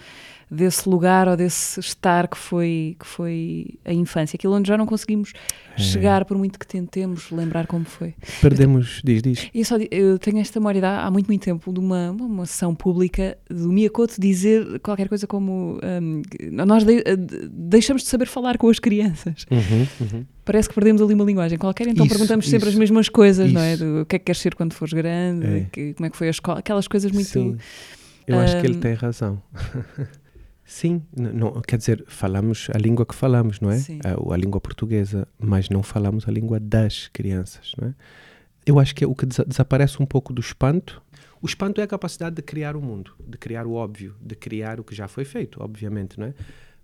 desse 0.53 0.89
lugar 0.89 1.29
ou 1.29 1.37
desse 1.37 1.79
estar 1.79 2.27
que 2.27 2.37
foi, 2.37 2.97
que 2.99 3.05
foi 3.07 3.65
a 3.85 3.93
infância? 3.93 4.35
Aquilo 4.35 4.53
onde 4.53 4.67
já 4.67 4.77
não 4.77 4.85
conseguimos 4.85 5.31
É. 5.77 5.81
chegar, 5.81 6.25
por 6.25 6.37
muito 6.37 6.59
que 6.59 6.67
tentemos 6.67 7.31
lembrar 7.31 7.65
como 7.67 7.85
foi. 7.85 8.13
Perdemos, 8.41 9.01
diz, 9.03 9.21
diz. 9.21 9.49
Eu, 9.55 9.63
só, 9.63 9.77
eu 9.89 10.19
tenho 10.19 10.39
esta 10.39 10.59
memória 10.59 10.85
há 10.85 11.09
muito, 11.09 11.27
muito 11.27 11.41
tempo 11.41 11.71
de 11.71 11.79
uma, 11.79 12.11
uma, 12.11 12.45
sessão 12.45 12.75
pública 12.75 13.37
do 13.49 13.71
Miyakoto 13.71 14.19
dizer 14.19 14.79
qualquer 14.81 15.07
coisa 15.07 15.25
como 15.25 15.79
hum, 16.01 16.21
que 16.29 16.49
nós 16.51 16.83
de- 16.83 17.01
de- 17.15 17.47
deixamos 17.49 18.01
de 18.03 18.09
saber 18.09 18.27
falar 18.27 18.57
com 18.57 18.67
as 18.67 18.77
crianças. 18.79 19.45
Uhum, 19.49 19.87
uhum. 20.01 20.25
Parece 20.43 20.67
que 20.67 20.75
perdemos 20.75 21.01
ali 21.01 21.13
uma 21.13 21.23
linguagem 21.23 21.57
qualquer, 21.57 21.87
então 21.87 22.05
Isso, 22.05 22.13
perguntamos 22.15 22.45
sempre 22.49 22.67
isso, 22.67 22.75
as 22.75 22.79
mesmas 22.79 23.07
coisas, 23.07 23.51
não 23.53 23.61
é? 23.61 23.73
isso. 23.75 23.85
Do, 23.85 24.01
o 24.01 24.05
que 24.05 24.17
é 24.17 24.19
que 24.19 24.25
queres 24.25 24.41
ser 24.41 24.53
quando 24.55 24.73
fores 24.73 24.91
grande, 24.93 25.45
É. 25.45 25.65
que- 25.71 25.93
como 25.93 26.07
é 26.07 26.09
que 26.09 26.17
foi 26.17 26.27
a 26.27 26.31
escola, 26.31 26.59
aquelas 26.59 26.87
coisas 26.89 27.09
muito. 27.11 27.29
Sim. 27.29 27.55
Eu 28.27 28.37
acho 28.39 28.59
que 28.59 28.67
ele 28.67 28.75
Ahm, 28.75 28.79
tem 28.81 28.93
razão. 28.93 29.41
Sim, 30.71 31.01
não, 31.13 31.61
quer 31.61 31.75
dizer, 31.77 32.01
falamos 32.07 32.69
a 32.73 32.77
língua 32.77 33.05
que 33.05 33.13
falamos, 33.13 33.59
não 33.59 33.69
é? 33.69 33.77
Sim. 33.77 33.99
A, 34.05 34.33
a 34.33 34.37
língua 34.37 34.61
portuguesa, 34.61 35.27
mas 35.37 35.69
não 35.69 35.83
falamos 35.83 36.25
a 36.29 36.31
língua 36.31 36.61
das 36.61 37.09
crianças, 37.09 37.73
não 37.77 37.89
é? 37.89 37.93
Eu 38.65 38.79
acho 38.79 38.95
que 38.95 39.03
é 39.03 39.07
o 39.07 39.13
que 39.13 39.25
desa- 39.25 39.43
desaparece 39.43 40.01
um 40.01 40.05
pouco 40.05 40.31
do 40.31 40.39
espanto. 40.39 41.01
O 41.41 41.45
espanto 41.45 41.81
é 41.81 41.83
a 41.83 41.87
capacidade 41.87 42.37
de 42.37 42.41
criar 42.41 42.77
o 42.77 42.81
mundo, 42.81 43.11
de 43.19 43.37
criar 43.37 43.67
o 43.67 43.73
óbvio, 43.73 44.15
de 44.21 44.33
criar 44.33 44.79
o 44.79 44.83
que 44.85 44.95
já 44.95 45.09
foi 45.09 45.25
feito, 45.25 45.61
obviamente, 45.61 46.17
não 46.17 46.27
é? 46.27 46.33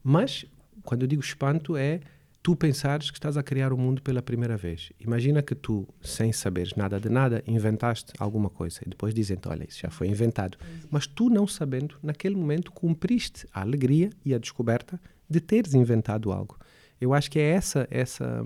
Mas, 0.03 0.43
quando 0.83 1.03
eu 1.03 1.07
digo 1.07 1.21
espanto, 1.21 1.77
é 1.77 2.01
tu 2.47 2.55
pensares 2.55 3.11
que 3.11 3.17
estás 3.17 3.35
a 3.35 3.43
criar 3.43 3.73
o 3.73 3.77
mundo 3.77 4.01
pela 4.01 4.21
primeira 4.21 4.55
vez. 4.55 4.93
Imagina 5.01 5.41
que 5.41 5.53
tu, 5.53 5.85
sem 6.01 6.31
saberes 6.31 6.75
nada 6.75 6.97
de 6.97 7.09
nada, 7.09 7.43
inventaste 7.45 8.13
alguma 8.17 8.49
coisa 8.49 8.79
e 8.85 8.89
depois 8.89 9.13
dizem-te, 9.13 9.49
olha, 9.49 9.65
isso 9.67 9.81
já 9.81 9.89
foi 9.89 10.07
inventado. 10.07 10.57
Mas 10.89 11.05
tu, 11.05 11.29
não 11.29 11.45
sabendo, 11.45 11.97
naquele 12.01 12.37
momento 12.37 12.71
cumpriste 12.71 13.45
a 13.53 13.59
alegria 13.59 14.11
e 14.23 14.33
a 14.33 14.37
descoberta 14.37 14.97
de 15.29 15.41
teres 15.41 15.73
inventado 15.73 16.31
algo. 16.31 16.57
Eu 17.01 17.13
acho 17.13 17.29
que 17.29 17.37
é 17.37 17.49
essa 17.49 17.85
essa 17.91 18.45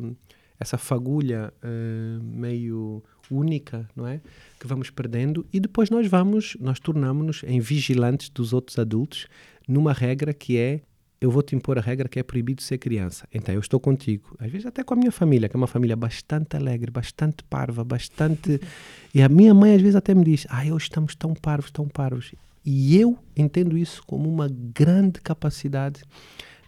essa 0.59 0.79
fagulha 0.79 1.53
eh, 1.61 2.17
meio 2.23 3.03
única, 3.29 3.87
não 3.95 4.07
é? 4.07 4.19
Que 4.59 4.65
vamos 4.65 4.89
perdendo 4.89 5.45
e 5.53 5.59
depois 5.59 5.91
nós 5.91 6.07
vamos, 6.07 6.57
nós 6.59 6.79
tornamos-nos 6.79 7.43
em 7.43 7.59
vigilantes 7.59 8.29
dos 8.29 8.51
outros 8.51 8.79
adultos 8.79 9.27
numa 9.67 9.93
regra 9.93 10.33
que 10.33 10.57
é 10.57 10.81
eu 11.21 11.29
vou 11.29 11.43
te 11.43 11.55
impor 11.55 11.77
a 11.77 11.81
regra 11.81 12.09
que 12.09 12.19
é 12.19 12.23
proibido 12.23 12.63
ser 12.63 12.79
criança. 12.79 13.27
Então 13.31 13.53
eu 13.53 13.61
estou 13.61 13.79
contigo, 13.79 14.35
às 14.39 14.51
vezes 14.51 14.65
até 14.65 14.83
com 14.83 14.95
a 14.95 14.97
minha 14.97 15.11
família, 15.11 15.47
que 15.47 15.55
é 15.55 15.59
uma 15.59 15.67
família 15.67 15.95
bastante 15.95 16.57
alegre, 16.57 16.89
bastante 16.89 17.43
parva, 17.43 17.83
bastante. 17.83 18.59
e 19.13 19.21
a 19.21 19.29
minha 19.29 19.53
mãe 19.53 19.75
às 19.75 19.81
vezes 19.81 19.95
até 19.95 20.15
me 20.15 20.25
diz: 20.25 20.47
"Ah, 20.49 20.63
hoje 20.63 20.85
estamos 20.85 21.13
tão 21.13 21.35
parvos, 21.35 21.69
tão 21.69 21.87
parvos". 21.87 22.33
E 22.65 22.97
eu 22.97 23.17
entendo 23.37 23.77
isso 23.77 24.03
como 24.05 24.27
uma 24.27 24.49
grande 24.49 25.21
capacidade 25.21 26.01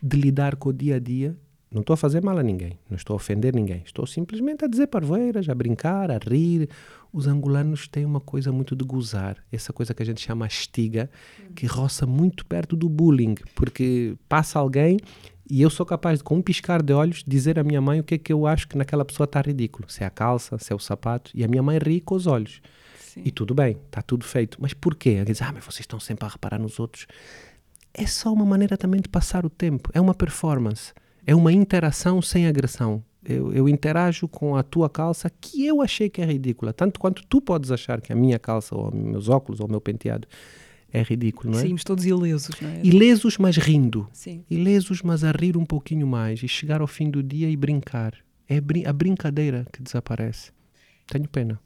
de 0.01 0.17
lidar 0.17 0.55
com 0.55 0.69
o 0.69 0.73
dia 0.73 0.97
a 0.97 0.99
dia 0.99 1.35
Não 1.73 1.81
estou 1.81 1.95
a 1.95 1.97
fazer 1.97 2.21
mal 2.21 2.37
a 2.37 2.43
ninguém, 2.43 2.77
não 2.89 2.95
estou 2.95 3.15
a 3.15 3.17
ofender 3.17 3.55
ninguém. 3.55 3.81
Estou 3.85 4.05
simplesmente 4.05 4.63
a 4.63 4.67
dizer 4.67 4.87
parvoeiras, 4.87 5.49
a 5.49 5.55
brincar, 5.55 6.11
a 6.11 6.17
rir. 6.17 6.69
Os 7.11 7.27
angolanos 7.27 7.87
têm 7.87 8.05
uma 8.05 8.19
coisa 8.19 8.51
muito 8.51 8.75
de 8.75 8.85
gozar, 8.85 9.37
essa 9.51 9.73
coisa 9.73 9.93
que 9.93 10.03
a 10.03 10.05
gente 10.05 10.21
chama 10.21 10.45
estiga, 10.45 11.09
que 11.55 11.65
roça 11.65 12.05
muito 12.05 12.45
perto 12.45 12.75
do 12.75 12.87
bullying, 12.89 13.35
porque 13.55 14.15
passa 14.27 14.59
alguém 14.59 14.97
e 15.49 15.61
eu 15.61 15.69
sou 15.69 15.85
capaz 15.85 16.19
de, 16.19 16.23
com 16.23 16.35
um 16.35 16.41
piscar 16.41 16.81
de 16.81 16.93
olhos, 16.93 17.23
dizer 17.27 17.59
à 17.59 17.63
minha 17.63 17.81
mãe 17.81 17.99
o 17.99 18.03
que 18.03 18.15
é 18.15 18.17
que 18.17 18.31
eu 18.31 18.47
acho 18.47 18.67
que 18.67 18.77
naquela 18.77 19.03
pessoa 19.03 19.25
está 19.25 19.41
ridículo. 19.41 19.89
Se 19.89 20.03
é 20.03 20.07
a 20.07 20.09
calça, 20.09 20.57
se 20.57 20.71
é 20.71 20.75
o 20.75 20.79
sapato. 20.79 21.31
E 21.33 21.43
a 21.43 21.47
minha 21.47 21.61
mãe 21.61 21.77
ri 21.77 21.99
com 21.99 22.15
os 22.15 22.27
olhos. 22.27 22.61
Sim. 22.97 23.21
E 23.25 23.31
tudo 23.31 23.53
bem, 23.53 23.77
está 23.85 24.01
tudo 24.01 24.25
feito. 24.25 24.57
Mas 24.61 24.73
porquê? 24.73 25.11
Ela 25.11 25.25
diz, 25.25 25.41
ah, 25.41 25.51
mas 25.53 25.63
vocês 25.65 25.81
estão 25.81 25.99
sempre 25.99 26.25
a 26.25 26.29
reparar 26.29 26.59
nos 26.59 26.79
outros. 26.79 27.05
É 27.93 28.07
só 28.07 28.31
uma 28.31 28.45
maneira 28.45 28.77
também 28.77 29.01
de 29.01 29.09
passar 29.09 29.45
o 29.45 29.49
tempo. 29.49 29.89
É 29.93 29.99
uma 29.99 30.15
performance. 30.15 30.93
É 31.25 31.35
uma 31.35 31.51
interação 31.51 32.21
sem 32.21 32.47
agressão. 32.47 33.03
Eu, 33.25 33.53
eu 33.53 33.69
interajo 33.69 34.27
com 34.27 34.55
a 34.55 34.63
tua 34.63 34.89
calça 34.89 35.29
que 35.29 35.65
eu 35.65 35.81
achei 35.81 36.09
que 36.09 36.21
é 36.21 36.25
ridícula. 36.25 36.73
Tanto 36.73 36.99
quanto 36.99 37.23
tu 37.27 37.39
podes 37.39 37.71
achar 37.71 38.01
que 38.01 38.11
a 38.11 38.15
minha 38.15 38.37
calça, 38.37 38.75
ou 38.75 38.93
meus 38.93 39.29
óculos, 39.29 39.61
ou 39.61 39.67
o 39.67 39.69
meu 39.69 39.79
penteado 39.79 40.27
é 40.91 41.01
ridículo, 41.01 41.51
não 41.51 41.59
é? 41.59 41.61
Saímos 41.61 41.83
todos 41.83 42.05
ilesos, 42.05 42.55
não 42.61 42.69
é? 42.69 42.81
Ilesos, 42.83 43.37
mas 43.37 43.57
rindo. 43.57 44.07
Sim. 44.11 44.43
Ilesos, 44.49 45.01
mas 45.01 45.23
a 45.23 45.31
rir 45.31 45.57
um 45.57 45.65
pouquinho 45.65 46.05
mais. 46.05 46.43
E 46.43 46.47
chegar 46.47 46.81
ao 46.81 46.87
fim 46.87 47.09
do 47.09 47.23
dia 47.23 47.49
e 47.49 47.55
brincar. 47.55 48.13
É 48.47 48.57
a 48.85 48.93
brincadeira 48.93 49.65
que 49.71 49.81
desaparece. 49.81 50.51
Tenho 51.07 51.27
pena. 51.27 51.59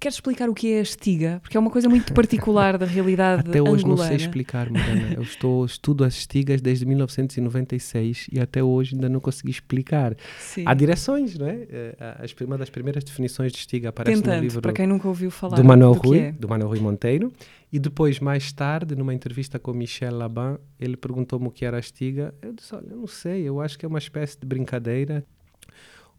Queres 0.00 0.16
explicar 0.16 0.48
o 0.48 0.54
que 0.54 0.72
é 0.72 0.78
a 0.78 0.82
estiga? 0.82 1.40
Porque 1.42 1.58
é 1.58 1.60
uma 1.60 1.70
coisa 1.70 1.86
muito 1.86 2.14
particular 2.14 2.78
da 2.78 2.86
realidade 2.86 3.50
Até 3.50 3.60
hoje 3.60 3.84
angolana. 3.84 4.02
não 4.02 4.08
sei 4.08 4.16
explicar, 4.16 4.70
Mariana. 4.70 5.12
Eu 5.12 5.20
estou, 5.20 5.62
estudo 5.62 6.04
as 6.04 6.14
estigas 6.14 6.62
desde 6.62 6.86
1996 6.86 8.28
e 8.32 8.40
até 8.40 8.64
hoje 8.64 8.94
ainda 8.94 9.10
não 9.10 9.20
consegui 9.20 9.50
explicar. 9.50 10.16
Sim. 10.38 10.64
Há 10.66 10.72
direções, 10.72 11.36
não 11.36 11.46
é? 11.46 11.66
Eh, 11.68 11.96
As, 12.18 12.34
uma 12.40 12.56
das 12.56 12.70
primeiras 12.70 13.04
definições 13.04 13.52
de 13.52 13.58
estiga 13.58 13.90
aparece 13.90 14.24
no 14.24 14.40
livro 14.40 14.62
para 14.62 14.72
quem 14.72 14.86
nunca 14.86 15.06
ouviu 15.06 15.30
falar 15.30 15.56
do 15.56 15.64
Manuel 15.64 15.92
do 15.92 16.00
Rui, 16.00 16.18
é. 16.18 16.32
do 16.32 16.48
Manuel 16.48 16.70
Rui 16.70 16.80
Monteiro. 16.80 17.30
E 17.70 17.78
depois, 17.78 18.18
mais 18.20 18.50
tarde, 18.52 18.96
numa 18.96 19.12
entrevista 19.12 19.58
com 19.58 19.74
Michel 19.74 20.16
Laban, 20.16 20.58
ele 20.78 20.96
perguntou-me 20.96 21.48
o 21.48 21.50
que 21.50 21.66
era 21.66 21.76
a 21.76 21.80
estiga. 21.80 22.34
Eu 22.40 22.54
disse, 22.54 22.74
olha, 22.74 22.86
eu 22.88 22.96
não 22.96 23.06
sei, 23.06 23.42
eu 23.42 23.60
acho 23.60 23.78
que 23.78 23.84
é 23.84 23.88
uma 23.88 23.98
espécie 23.98 24.38
de 24.40 24.46
brincadeira. 24.46 25.22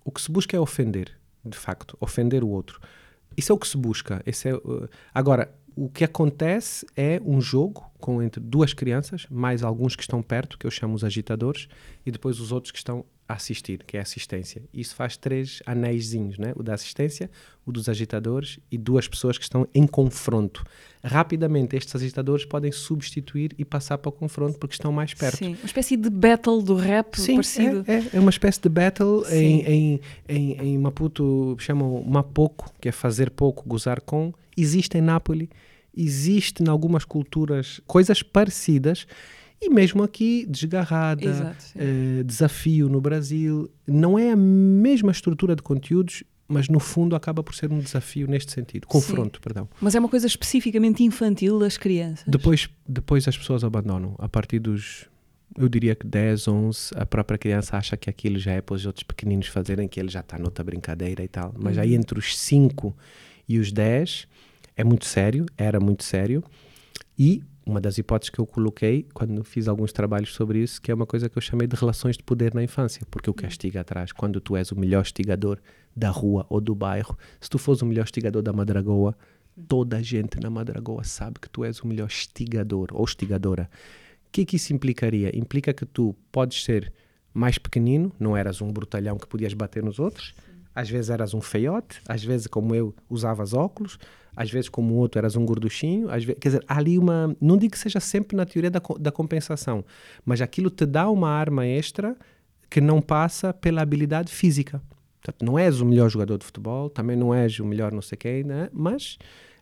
O 0.05 0.11
que 0.11 0.21
se 0.21 0.31
busca 0.31 0.55
é 0.55 0.59
ofender, 0.59 1.11
de 1.43 1.57
facto, 1.57 1.97
ofender 1.99 2.43
o 2.43 2.47
outro. 2.47 2.79
Isso 3.35 3.51
é 3.51 3.55
o 3.55 3.57
que 3.57 3.67
se 3.67 3.77
busca. 3.77 4.21
Esse 4.25 4.49
é, 4.49 4.55
uh, 4.55 4.89
agora, 5.13 5.53
o 5.75 5.89
que 5.89 6.03
acontece 6.03 6.85
é 6.95 7.21
um 7.25 7.39
jogo 7.39 7.89
com 7.99 8.21
entre 8.21 8.41
duas 8.41 8.73
crianças, 8.73 9.25
mais 9.29 9.63
alguns 9.63 9.95
que 9.95 10.01
estão 10.01 10.21
perto, 10.21 10.57
que 10.57 10.65
eu 10.65 10.71
chamo 10.71 10.95
os 10.95 11.03
agitadores, 11.03 11.67
e 12.05 12.11
depois 12.11 12.39
os 12.39 12.51
outros 12.51 12.71
que 12.71 12.77
estão 12.77 13.05
assistir, 13.33 13.83
que 13.85 13.97
é 13.97 14.01
assistência. 14.01 14.63
Isso 14.73 14.95
faz 14.95 15.17
três 15.17 15.61
anéisinhos, 15.65 16.37
né? 16.37 16.53
o 16.55 16.63
da 16.63 16.73
assistência, 16.73 17.29
o 17.65 17.71
dos 17.71 17.87
agitadores 17.87 18.59
e 18.71 18.77
duas 18.77 19.07
pessoas 19.07 19.37
que 19.37 19.43
estão 19.43 19.67
em 19.73 19.85
confronto. 19.85 20.63
Rapidamente, 21.03 21.75
estes 21.75 21.95
agitadores 21.95 22.45
podem 22.45 22.71
substituir 22.71 23.53
e 23.57 23.65
passar 23.65 23.97
para 23.97 24.09
o 24.09 24.11
confronto 24.11 24.59
porque 24.59 24.73
estão 24.73 24.91
mais 24.91 25.13
perto. 25.13 25.37
Sim, 25.37 25.55
uma 25.55 25.65
espécie 25.65 25.97
de 25.97 26.09
battle 26.09 26.61
do 26.61 26.75
rap 26.75 27.19
Sim, 27.19 27.35
parecido. 27.35 27.83
é, 27.87 27.95
é, 27.95 28.09
é 28.13 28.19
uma 28.19 28.29
espécie 28.29 28.61
de 28.61 28.69
battle 28.69 29.25
em, 29.31 29.61
em, 29.61 30.01
em, 30.27 30.51
em 30.61 30.77
Maputo, 30.77 31.55
chamam 31.59 32.03
Mapoco, 32.03 32.71
que 32.79 32.89
é 32.89 32.91
fazer 32.91 33.31
pouco, 33.31 33.67
gozar 33.67 34.01
com. 34.01 34.33
Existe 34.55 34.97
em 34.97 35.01
Nápoles, 35.01 35.47
existe 35.95 36.63
em 36.63 36.67
algumas 36.67 37.05
culturas 37.05 37.81
coisas 37.87 38.21
parecidas. 38.21 39.05
E 39.61 39.69
mesmo 39.69 40.01
aqui, 40.01 40.45
desgarrada, 40.49 41.23
Exato, 41.23 41.63
sim. 41.63 41.79
eh, 41.79 42.23
desafio 42.23 42.89
no 42.89 42.99
Brasil, 42.99 43.69
não 43.85 44.17
é 44.17 44.31
a 44.31 44.35
mesma 44.35 45.11
estrutura 45.11 45.55
de 45.55 45.61
conteúdos, 45.61 46.23
mas 46.47 46.67
no 46.67 46.79
fundo 46.79 47.15
acaba 47.15 47.43
por 47.43 47.53
ser 47.53 47.71
um 47.71 47.79
desafio 47.79 48.27
neste 48.27 48.51
sentido. 48.51 48.87
Confronto, 48.87 49.39
perdão. 49.39 49.69
Mas 49.79 49.93
é 49.93 49.99
uma 49.99 50.09
coisa 50.09 50.25
especificamente 50.25 51.03
infantil 51.03 51.59
das 51.59 51.77
crianças. 51.77 52.25
Depois, 52.27 52.69
depois 52.87 53.27
as 53.27 53.37
pessoas 53.37 53.63
abandonam. 53.63 54.15
A 54.17 54.27
partir 54.27 54.59
dos, 54.59 55.07
eu 55.57 55.69
diria 55.69 55.95
que 55.95 56.05
10, 56.05 56.47
11, 56.47 56.91
a 56.95 57.05
própria 57.05 57.37
criança 57.37 57.77
acha 57.77 57.95
que 57.95 58.09
aquilo 58.09 58.39
já 58.39 58.53
é 58.53 58.61
para 58.61 58.75
os 58.75 58.85
outros 58.85 59.03
pequeninos 59.03 59.47
fazerem, 59.47 59.87
que 59.87 59.99
ele 59.99 60.09
já 60.09 60.21
está 60.21 60.37
noutra 60.37 60.63
brincadeira 60.63 61.23
e 61.23 61.27
tal. 61.27 61.53
Mas 61.57 61.77
aí 61.77 61.93
entre 61.93 62.17
os 62.17 62.37
5 62.37 62.95
e 63.47 63.59
os 63.59 63.71
10 63.71 64.27
é 64.75 64.83
muito 64.83 65.05
sério, 65.05 65.45
era 65.55 65.79
muito 65.79 66.03
sério. 66.03 66.43
E 67.17 67.43
uma 67.65 67.79
das 67.79 67.97
hipóteses 67.97 68.29
que 68.29 68.39
eu 68.39 68.45
coloquei 68.45 69.07
quando 69.13 69.43
fiz 69.43 69.67
alguns 69.67 69.91
trabalhos 69.91 70.33
sobre 70.33 70.59
isso, 70.59 70.81
que 70.81 70.91
é 70.91 70.95
uma 70.95 71.05
coisa 71.05 71.29
que 71.29 71.37
eu 71.37 71.41
chamei 71.41 71.67
de 71.67 71.75
relações 71.75 72.17
de 72.17 72.23
poder 72.23 72.53
na 72.53 72.63
infância, 72.63 73.05
porque 73.09 73.29
o 73.29 73.33
castigo 73.33 73.77
atrás, 73.77 74.11
quando 74.11 74.41
tu 74.41 74.55
és 74.55 74.71
o 74.71 74.79
melhor 74.79 75.03
estigador 75.03 75.59
da 75.95 76.09
rua 76.09 76.45
ou 76.49 76.59
do 76.59 76.73
bairro, 76.73 77.17
se 77.39 77.49
tu 77.49 77.57
fores 77.57 77.81
o 77.81 77.85
melhor 77.85 78.05
estigador 78.05 78.41
da 78.41 78.51
Madragoa, 78.51 79.15
toda 79.67 79.97
a 79.97 80.01
gente 80.01 80.39
na 80.39 80.49
Madragoa 80.49 81.03
sabe 81.03 81.39
que 81.39 81.49
tu 81.49 81.63
és 81.63 81.79
o 81.81 81.87
melhor 81.87 82.07
estigador 82.07 82.89
ou 82.91 83.03
estigadora. 83.03 83.69
O 84.27 84.31
que 84.31 84.41
é 84.41 84.45
que 84.45 84.55
isso 84.55 84.73
implicaria? 84.73 85.37
Implica 85.37 85.73
que 85.73 85.85
tu 85.85 86.15
podes 86.31 86.63
ser 86.63 86.91
mais 87.33 87.57
pequenino, 87.57 88.11
não 88.19 88.35
eras 88.35 88.61
um 88.61 88.71
brutalhão 88.71 89.17
que 89.17 89.27
podias 89.27 89.53
bater 89.53 89.83
nos 89.83 89.99
outros, 89.99 90.33
às 90.73 90.89
vezes 90.89 91.09
eras 91.09 91.33
um 91.33 91.41
feiote, 91.41 92.01
às 92.07 92.23
vezes, 92.23 92.47
como 92.47 92.73
eu, 92.73 92.95
usavas 93.09 93.53
óculos, 93.53 93.99
às 94.41 94.49
vezes, 94.51 94.69
como 94.69 94.93
o 94.93 94.97
outro, 94.97 95.19
eras 95.19 95.35
um 95.35 95.45
gorduchinho. 95.45 96.09
Às 96.09 96.23
vezes, 96.23 96.39
quer 96.39 96.49
dizer, 96.49 96.63
há 96.67 96.77
ali 96.77 96.97
uma. 96.97 97.35
Não 97.39 97.57
digo 97.57 97.71
que 97.73 97.79
seja 97.79 97.99
sempre 97.99 98.35
na 98.35 98.45
teoria 98.45 98.71
da, 98.71 98.81
da 98.99 99.11
compensação, 99.11 99.83
mas 100.25 100.41
aquilo 100.41 100.69
te 100.69 100.85
dá 100.85 101.09
uma 101.09 101.29
arma 101.29 101.65
extra 101.65 102.15
que 102.69 102.81
não 102.81 103.01
passa 103.01 103.53
pela 103.53 103.81
habilidade 103.81 104.31
física. 104.31 104.81
Portanto, 105.21 105.45
não 105.45 105.59
és 105.59 105.79
o 105.81 105.85
melhor 105.85 106.09
jogador 106.09 106.37
de 106.39 106.45
futebol, 106.45 106.89
também 106.89 107.15
não 107.15 107.33
és 107.33 107.59
o 107.59 107.65
melhor 107.65 107.91
não 107.93 108.01
sei 108.01 108.17
quem, 108.17 108.43
né? 108.43 108.69
mas 108.73 109.19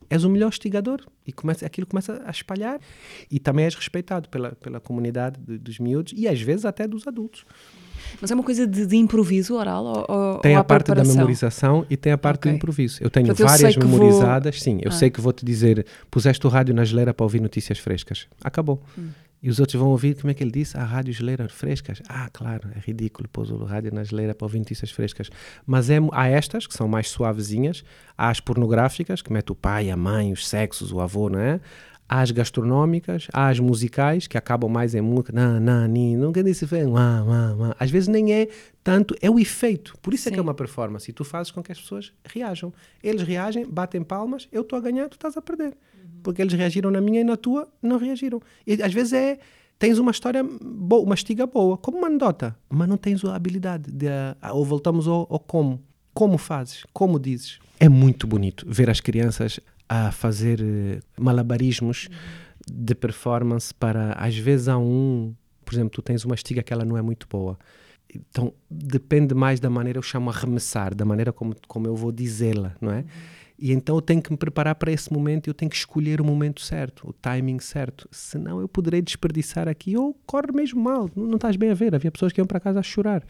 és 0.09 0.23
o 0.23 0.29
melhor 0.29 0.49
estigador 0.49 1.01
e 1.27 1.31
começa, 1.33 1.65
aquilo 1.65 1.85
começa 1.85 2.21
a 2.25 2.31
espalhar 2.31 2.79
e 3.29 3.39
também 3.39 3.65
és 3.65 3.75
respeitado 3.75 4.29
pela, 4.29 4.53
pela 4.53 4.79
comunidade 4.79 5.39
de- 5.39 5.57
dos 5.57 5.77
miúdos 5.77 6.13
e 6.15 6.27
às 6.27 6.39
vezes 6.41 6.63
até 6.65 6.87
dos 6.87 7.05
adultos. 7.07 7.45
Mas 8.21 8.31
é 8.31 8.35
uma 8.35 8.43
coisa 8.43 8.65
de, 8.67 8.85
de 8.85 8.95
improviso 8.97 9.55
oral 9.55 9.85
ou, 10.07 10.39
Tem 10.39 10.55
ou 10.55 10.61
a 10.61 10.63
parte 10.63 10.79
da 10.87 10.93
preparação? 10.95 11.15
memorização 11.15 11.85
e 11.89 11.97
tem 11.97 12.11
a 12.11 12.17
parte 12.17 12.39
Ok. 12.39 12.51
do 12.51 12.55
improviso. 12.55 12.97
Eu 13.01 13.09
tenho 13.09 13.27
Portanto, 13.27 13.39
eu 13.41 13.47
várias 13.47 13.73
sei 13.73 13.81
que 13.81 13.87
vou- 13.87 13.99
memorizadas, 13.99 14.61
sim. 14.61 14.79
Eu 14.81 14.89
Ah. 14.89 14.93
sei 14.93 15.09
que 15.09 15.21
vou 15.21 15.31
te 15.33 15.45
dizer, 15.45 15.85
puseste 16.11 16.45
o 16.45 16.49
rádio 16.49 16.73
na 16.73 16.83
geleira 16.83 17.13
para 17.13 17.23
ouvir 17.23 17.39
notícias 17.41 17.77
frescas. 17.79 18.27
Acabou. 18.43 18.81
Hum. 18.97 19.09
E 19.41 19.49
os 19.49 19.57
outros 19.57 19.79
vão 19.79 19.87
ouvir, 19.87 20.15
como 20.19 20.29
é 20.29 20.33
que 20.33 20.43
ele 20.43 20.51
disse? 20.51 20.75
A 20.77 20.83
rádio 20.83 21.13
geleira 21.13 21.47
frescas. 21.47 22.01
Ah, 22.09 22.29
claro, 22.33 22.67
é 22.75 22.79
ridículo 22.85 23.25
pôs 23.31 23.49
o 23.49 23.63
rádio 23.63 23.89
na 23.93 24.03
geleira 24.03 24.35
para 24.35 24.43
ouvir 24.45 24.59
notícias 24.59 24.91
frescas. 24.91 25.29
Mas 25.65 25.89
é, 25.89 25.97
há 26.11 26.27
estas, 26.27 26.67
que 26.67 26.73
são 26.73 26.89
mais 26.89 27.09
suavezinhas, 27.09 27.81
há 28.17 28.29
as 28.29 28.41
pornográficas, 28.41 29.21
que 29.21 29.31
mete 29.31 29.49
o 29.53 29.55
pai, 29.55 29.89
a 29.89 29.95
mãe, 29.95 30.33
os 30.33 30.45
sexos, 30.45 30.91
o 30.91 30.99
avô, 30.99 31.29
não 31.29 31.39
é? 31.39 31.61
As 32.09 32.31
gastronómicas, 32.31 33.27
as 33.31 33.59
musicais, 33.59 34.25
que 34.25 34.35
acabam 34.35 34.67
mais 34.67 34.95
em 34.95 35.01
música, 35.01 35.31
não, 35.31 35.59
não, 35.59 35.87
ni, 35.87 36.17
nunca 36.17 36.43
disse 36.43 36.65
fé, 36.65 36.83
uá, 36.87 37.23
uá, 37.23 37.55
uá. 37.55 37.75
Às 37.79 37.91
vezes 37.91 38.07
nem 38.07 38.33
é 38.33 38.47
tanto, 38.83 39.15
é 39.21 39.29
o 39.29 39.39
efeito. 39.39 39.95
Por 40.01 40.11
isso 40.13 40.27
é 40.27 40.31
que 40.31 40.39
é 40.39 40.41
Sim. 40.41 40.47
uma 40.47 40.55
performance. 40.55 41.09
E 41.09 41.13
tu 41.13 41.23
fazes 41.23 41.51
com 41.51 41.61
que 41.61 41.71
as 41.71 41.79
pessoas 41.79 42.11
reajam. 42.25 42.73
Eles 43.03 43.21
reagem, 43.21 43.63
batem 43.69 44.01
palmas, 44.01 44.47
eu 44.51 44.61
estou 44.61 44.79
a 44.79 44.81
ganhar, 44.81 45.07
tu 45.07 45.13
estás 45.13 45.37
a 45.37 45.41
perder. 45.41 45.77
Porque 46.23 46.41
eles 46.41 46.53
reagiram 46.53 46.89
na 46.89 46.99
minha 46.99 47.21
e 47.21 47.23
na 47.23 47.37
tua, 47.37 47.67
não 47.81 47.97
reagiram. 47.97 48.41
E 48.65 48.81
às 48.81 48.91
vezes 48.91 49.13
é, 49.13 49.37
tens 49.77 49.97
uma 49.97 50.11
história 50.11 50.43
boa, 50.43 51.03
uma 51.03 51.15
estiga 51.15 51.45
boa, 51.45 51.77
como 51.77 51.99
uma 51.99 52.07
anedota, 52.07 52.55
mas 52.69 52.87
não 52.87 52.97
tens 52.97 53.23
a 53.23 53.35
habilidade 53.35 53.91
de, 53.91 54.07
ah, 54.41 54.53
ou 54.53 54.65
voltamos 54.65 55.07
ao, 55.07 55.27
ao 55.29 55.39
como. 55.39 55.81
Como 56.13 56.37
fazes? 56.37 56.85
Como 56.91 57.17
dizes? 57.19 57.59
É 57.79 57.87
muito 57.87 58.27
bonito 58.27 58.65
ver 58.67 58.89
as 58.89 58.99
crianças 58.99 59.59
a 59.89 60.11
fazer 60.11 60.61
eh, 60.61 60.99
malabarismos 61.19 62.07
de 62.71 62.93
performance 62.93 63.73
para, 63.73 64.13
às 64.13 64.37
vezes 64.37 64.67
há 64.67 64.77
um, 64.77 65.33
por 65.65 65.73
exemplo, 65.73 65.89
tu 65.89 66.01
tens 66.01 66.23
uma 66.23 66.35
estiga 66.35 66.61
que 66.61 66.71
ela 66.71 66.85
não 66.85 66.95
é 66.95 67.01
muito 67.01 67.27
boa. 67.27 67.57
Então 68.13 68.53
depende 68.69 69.33
mais 69.33 69.59
da 69.59 69.69
maneira, 69.69 69.97
eu 69.97 70.03
chamo 70.03 70.29
arremessar, 70.29 70.95
da 70.95 71.05
maneira 71.05 71.33
como, 71.33 71.55
como 71.67 71.87
eu 71.87 71.95
vou 71.95 72.11
dizê-la, 72.11 72.75
não 72.79 72.91
é? 72.91 73.03
E 73.61 73.73
então 73.73 73.97
eu 73.97 74.01
tenho 74.01 74.21
que 74.21 74.31
me 74.31 74.37
preparar 74.37 74.73
para 74.75 74.89
esse 74.89 75.11
momento 75.11 75.47
e 75.47 75.49
eu 75.49 75.53
tenho 75.53 75.69
que 75.69 75.75
escolher 75.75 76.21
o 76.21 76.23
momento 76.23 76.61
certo, 76.61 77.09
o 77.09 77.11
timing 77.11 77.59
certo. 77.59 78.07
Senão 78.09 78.61
eu 78.61 78.69
poderei 78.69 79.01
desperdiçar 79.01 79.67
aqui 79.67 79.97
ou 79.97 80.17
corre 80.25 80.53
mesmo 80.53 80.81
mal. 80.81 81.09
Não, 81.13 81.25
não 81.25 81.35
estás 81.35 81.57
bem 81.57 81.69
a 81.69 81.73
ver. 81.73 81.93
Havia 81.93 82.09
pessoas 82.09 82.31
que 82.31 82.39
iam 82.39 82.47
para 82.47 82.59
casa 82.59 82.79
a 82.79 82.83
chorar. 82.83 83.21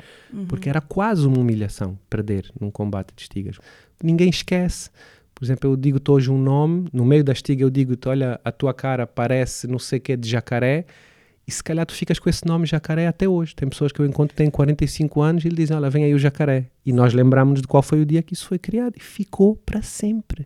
Porque 0.47 0.69
era 0.69 0.81
quase 0.81 1.25
uma 1.25 1.39
humilhação 1.39 1.97
perder 2.07 2.51
num 2.61 2.69
combate 2.69 3.11
de 3.15 3.23
estigas. 3.23 3.57
Ninguém 4.03 4.29
esquece. 4.29 4.91
Por 5.39 5.45
exemplo, 5.45 5.71
eu 5.71 5.77
digo-te 5.77 6.11
hoje 6.11 6.29
um 6.29 6.37
nome, 6.37 6.89
no 6.91 7.05
meio 7.05 7.23
da 7.23 7.31
estiga 7.31 7.63
eu 7.63 7.69
digo-te, 7.69 8.09
olha, 8.09 8.41
a 8.43 8.51
tua 8.51 8.73
cara 8.73 9.07
parece 9.07 9.67
não 9.67 9.79
sei 9.79 9.97
o 9.97 10.01
que 10.01 10.17
de 10.17 10.27
jacaré, 10.27 10.85
e 11.47 11.51
se 11.51 11.63
calhar 11.63 11.85
tu 11.85 11.93
ficas 11.93 12.19
com 12.19 12.29
esse 12.29 12.45
nome 12.45 12.65
jacaré 12.65 13.07
até 13.07 13.27
hoje. 13.27 13.55
Tem 13.55 13.67
pessoas 13.69 13.93
que 13.93 14.01
eu 14.01 14.05
encontro 14.05 14.35
que 14.35 14.43
têm 14.43 14.51
45 14.51 15.21
anos 15.21 15.45
e 15.45 15.47
eles 15.47 15.57
dizem, 15.57 15.77
olha, 15.77 15.89
vem 15.89 16.03
aí 16.03 16.13
o 16.13 16.19
jacaré. 16.19 16.65
E 16.85 16.91
nós 16.91 17.13
lembramos 17.13 17.61
de 17.61 17.67
qual 17.67 17.81
foi 17.81 18.01
o 18.01 18.05
dia 18.05 18.21
que 18.21 18.33
isso 18.33 18.45
foi 18.45 18.59
criado 18.59 18.95
e 18.97 18.99
ficou 18.99 19.55
para 19.55 19.81
sempre. 19.81 20.45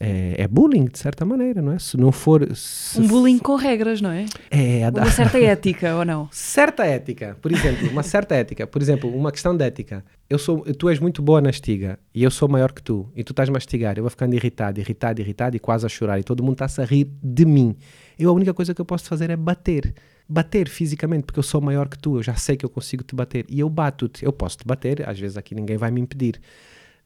É, 0.00 0.42
é 0.42 0.48
bullying, 0.48 0.86
de 0.86 0.98
certa 0.98 1.24
maneira, 1.24 1.62
não 1.62 1.72
é? 1.72 1.78
Se 1.78 1.96
não 1.96 2.10
for. 2.10 2.46
Se 2.54 3.00
Um 3.00 3.06
bullying 3.06 3.38
com 3.38 3.54
regras, 3.56 4.00
não 4.00 4.10
é? 4.10 4.26
É, 4.50 4.88
Uma 4.90 5.10
certa 5.10 5.38
ética, 5.38 5.94
ou 5.96 6.04
não? 6.04 6.28
certa 6.32 6.84
ética, 6.84 7.36
por 7.40 7.52
exemplo, 7.52 7.88
uma 7.88 8.02
certa 8.02 8.34
ética, 8.34 8.66
por 8.66 8.82
exemplo, 8.82 9.14
uma 9.14 9.30
questão 9.30 9.56
de 9.56 9.64
ética. 9.64 10.04
Eu 10.28 10.38
sou, 10.38 10.60
tu 10.74 10.88
és 10.88 10.98
muito 10.98 11.22
boa 11.22 11.40
na 11.40 11.50
estiga 11.50 11.98
e 12.14 12.24
eu 12.24 12.30
sou 12.30 12.48
maior 12.48 12.72
que 12.72 12.82
tu 12.82 13.08
e 13.14 13.22
tu 13.22 13.32
estás 13.32 13.48
a 13.48 13.52
mastigar, 13.52 13.96
eu 13.96 14.02
vou 14.02 14.10
ficando 14.10 14.34
irritado, 14.34 14.80
irritado, 14.80 15.20
irritado 15.20 15.56
e 15.56 15.60
quase 15.60 15.84
a 15.86 15.88
chorar 15.88 16.18
e 16.18 16.24
todo 16.24 16.42
mundo 16.42 16.54
está-se 16.54 16.80
a 16.80 16.84
rir 16.84 17.08
de 17.22 17.44
mim. 17.44 17.76
Eu 18.18 18.30
a 18.30 18.32
única 18.32 18.54
coisa 18.54 18.74
que 18.74 18.80
eu 18.80 18.84
posso 18.84 19.04
fazer 19.04 19.30
é 19.30 19.36
bater. 19.36 19.94
Bater 20.26 20.68
fisicamente, 20.68 21.24
porque 21.24 21.38
eu 21.38 21.42
sou 21.42 21.60
maior 21.60 21.86
que 21.86 21.98
tu, 21.98 22.16
eu 22.16 22.22
já 22.22 22.34
sei 22.34 22.56
que 22.56 22.64
eu 22.64 22.70
consigo 22.70 23.04
te 23.04 23.14
bater 23.14 23.44
e 23.48 23.60
eu 23.60 23.68
bato-te. 23.68 24.24
Eu 24.24 24.32
posso 24.32 24.58
te 24.58 24.66
bater, 24.66 25.06
às 25.06 25.18
vezes 25.18 25.36
aqui 25.36 25.54
ninguém 25.54 25.76
vai 25.76 25.90
me 25.90 26.00
impedir, 26.00 26.40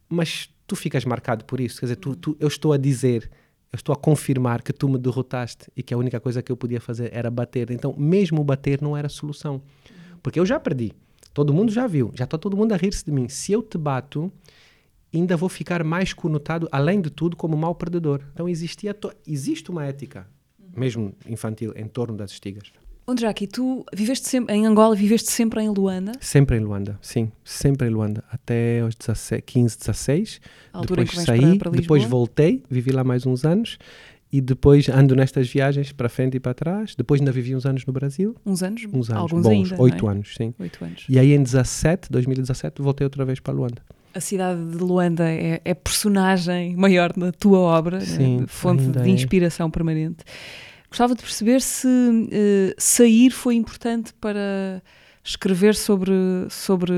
mas 0.09 0.49
tu 0.67 0.77
ficas 0.77 1.05
marcado 1.05 1.45
por 1.45 1.61
isso. 1.61 1.81
Quer 1.81 1.87
dizer, 1.87 1.97
tu, 1.97 2.17
tu, 2.17 2.37
eu 2.39 2.49
estou 2.49 2.73
a 2.73 2.77
dizer, 2.77 3.31
eu 3.73 3.77
estou 3.77 3.93
a 3.93 3.97
confirmar 3.97 4.63
que 4.63 4.73
tu 4.73 4.89
me 4.89 4.99
derrotaste 4.99 5.71
e 5.77 5.83
que 5.83 5.93
a 5.93 5.99
única 5.99 6.21
coisa 6.21 6.43
que 6.43 6.51
eu 6.51 6.57
podia 6.57 6.81
fazer 6.81 7.11
era 7.13 7.31
bater. 7.31 7.71
Então, 7.71 7.95
mesmo 7.97 8.43
bater 8.45 8.81
não 8.81 8.97
era 8.97 9.09
solução, 9.09 9.63
porque 10.23 10.39
eu 10.39 10.47
já 10.47 10.59
perdi. 10.59 10.93
Todo 11.35 11.53
mundo 11.53 11.71
já 11.71 11.87
viu, 11.87 12.11
já 12.15 12.25
está 12.25 12.37
todo 12.37 12.57
mundo 12.57 12.73
a 12.73 12.77
rir-se 12.77 13.05
de 13.05 13.13
mim. 13.13 13.29
Se 13.29 13.53
eu 13.53 13.63
te 13.63 13.79
bato, 13.79 14.33
ainda 15.15 15.37
vou 15.37 15.49
ficar 15.49 15.85
mais 15.85 16.13
conotado, 16.13 16.69
além 16.73 17.01
de 17.01 17.11
tudo, 17.11 17.37
como 17.37 17.57
mau 17.57 17.75
perdedor. 17.75 18.23
Então 18.33 18.49
existia 18.49 18.97
existe 19.27 19.71
uma 19.71 19.85
ética, 19.85 20.27
mesmo 20.77 21.15
infantil, 21.29 21.73
em 21.77 21.87
torno 21.87 22.17
das 22.17 22.33
estigas. 22.33 22.73
Onde 23.11 23.23
já 23.23 23.31
aqui 23.31 23.47
tu 23.47 23.87
viveste 23.91 24.29
sempre 24.29 24.55
em 24.55 24.67
Angola, 24.67 24.95
viveste 24.95 25.31
sempre 25.33 25.63
em 25.63 25.71
Luanda, 25.71 26.13
Sempre 26.21 26.59
em 26.59 26.61
Luanda, 26.61 26.99
sim, 27.01 27.33
sempre 27.43 27.89
em 27.89 27.91
Luanda, 27.91 28.23
até 28.31 28.81
aos 28.81 28.95
17, 28.95 29.43
15, 29.47 29.79
16. 29.79 30.41
a 30.75 30.79
altura 30.79 31.05
depois 31.07 31.25
saí, 31.25 31.59
para, 31.59 31.71
para 31.71 31.81
depois 31.81 32.05
voltei, 32.05 32.63
vivi 32.69 32.93
lá 32.93 33.03
mais 33.03 33.25
uns 33.25 33.47
anos 33.47 33.79
e 34.31 34.43
depois 34.43 34.91
ando 34.91 35.17
nestas 35.17 35.49
viagens 35.49 35.91
para 35.91 36.11
frente 36.11 36.37
e 36.37 36.41
para 36.41 36.53
trás. 36.53 36.95
Depois 36.95 37.19
ainda 37.19 37.33
vivi 37.33 37.57
uns 37.57 37.65
anos 37.65 37.87
no 37.87 37.95
Brasil, 37.95 38.37
Uns 38.45 38.63
anos, 38.63 38.85
uns 38.93 39.09
anos, 39.09 39.23
alguns 39.23 39.43
bons, 39.43 39.71
não 39.71 39.81
oito 39.81 40.07
é? 40.07 40.11
anos, 40.11 40.35
sim. 40.37 40.53
Oito 40.59 40.85
anos. 40.85 41.07
E 41.09 41.19
aí 41.19 41.33
em 41.33 41.43
17, 41.43 42.13
2017, 42.13 42.83
voltei 42.83 43.07
outra 43.07 43.25
vez 43.25 43.41
para 43.41 43.55
Luanda. 43.55 43.81
A 44.15 44.21
cidade 44.21 44.63
de 44.67 44.77
Luanda 44.77 45.31
é, 45.31 45.63
é 45.65 45.73
personagem 45.73 46.77
maior 46.77 47.17
na 47.17 47.33
tua 47.33 47.59
obra, 47.59 48.01
né? 48.01 48.05
Sim, 48.05 48.45
fonte 48.47 48.83
ainda 48.83 49.01
de 49.01 49.09
é. 49.09 49.13
inspiração 49.13 49.71
permanente. 49.71 50.25
Gostava 50.91 51.15
de 51.15 51.23
perceber 51.23 51.61
se 51.61 51.89
eh, 52.33 52.75
sair 52.79 53.31
foi 53.31 53.55
importante 53.55 54.15
para 54.15 54.83
escrever 55.29 55.75
sobre, 55.75 56.13
sobre 56.49 56.95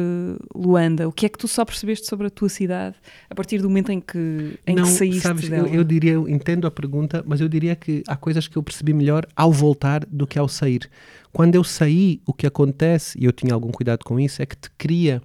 Luanda. 0.55 1.09
O 1.09 1.13
que 1.13 1.27
é 1.27 1.29
que 1.29 1.37
tu 1.37 1.49
só 1.49 1.65
percebeste 1.65 2.07
sobre 2.07 2.29
a 2.29 2.31
tua 2.31 2.49
cidade 2.49 2.95
a 3.29 3.35
partir 3.35 3.59
do 3.59 3.69
momento 3.69 3.91
em 3.91 4.01
que, 4.01 4.59
em 4.65 4.77
Não, 4.77 4.85
que 4.85 4.91
saíste 4.91 5.23
sabes, 5.23 5.49
dela? 5.49 5.69
eu, 5.69 5.75
eu 5.75 5.85
diria, 5.85 6.13
eu 6.13 6.29
entendo 6.29 6.67
a 6.67 6.71
pergunta, 6.71 7.25
mas 7.27 7.41
eu 7.41 7.49
diria 7.49 7.75
que 7.75 8.05
há 8.07 8.17
coisas 8.17 8.47
que 8.47 8.57
eu 8.57 8.63
percebi 8.63 8.93
melhor 8.93 9.27
ao 9.35 9.51
voltar 9.51 10.05
do 10.07 10.27
que 10.27 10.39
ao 10.39 10.49
sair. 10.49 10.89
Quando 11.33 11.57
eu 11.57 11.65
saí, 11.65 12.21
o 12.25 12.33
que 12.33 12.47
acontece, 12.47 13.19
e 13.21 13.25
eu 13.25 13.33
tinha 13.33 13.53
algum 13.53 13.73
cuidado 13.73 14.05
com 14.05 14.21
isso, 14.21 14.41
é 14.41 14.47
que 14.47 14.57
te 14.57 14.71
cria 14.79 15.21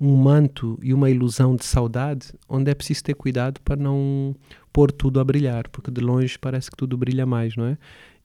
um 0.00 0.14
manto 0.16 0.78
e 0.82 0.92
uma 0.92 1.10
ilusão 1.10 1.56
de 1.56 1.64
saudade, 1.64 2.28
onde 2.48 2.70
é 2.70 2.74
preciso 2.74 3.02
ter 3.02 3.14
cuidado 3.14 3.60
para 3.62 3.76
não 3.76 4.34
pôr 4.76 4.92
tudo 4.92 5.18
a 5.20 5.24
brilhar, 5.24 5.70
porque 5.70 5.90
de 5.90 6.02
longe 6.02 6.38
parece 6.38 6.70
que 6.70 6.76
tudo 6.76 6.98
brilha 6.98 7.24
mais, 7.24 7.56
não 7.56 7.64
é? 7.64 7.78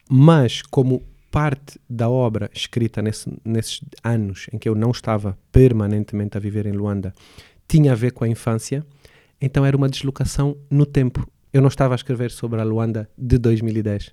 Mas 0.10 0.62
como 0.62 1.02
parte 1.32 1.80
da 1.90 2.10
obra 2.10 2.50
escrita 2.54 3.02
nesse- 3.02 3.32
nesses 3.46 3.80
anos 4.04 4.48
em 4.52 4.58
que 4.58 4.68
eu 4.68 4.76
não 4.76 4.92
estava 4.92 5.38
permanentemente 5.50 6.36
a 6.36 6.42
viver 6.42 6.66
em 6.66 6.74
Luanda 6.74 7.14
tinha 7.70 7.94
a 7.94 7.96
ver 7.96 8.12
com 8.12 8.26
a 8.26 8.28
infância, 8.28 8.86
então 9.40 9.66
era 9.66 9.78
uma 9.78 9.88
deslocação 9.88 10.58
no 10.70 10.86
tempo. 10.86 11.26
Eu 11.54 11.62
não 11.62 11.70
estava 11.70 11.94
a 11.94 11.96
escrever 12.02 12.32
sobre 12.32 12.60
a 12.60 12.66
Luanda 12.66 13.10
de 13.18 13.38
2010. 13.38 14.12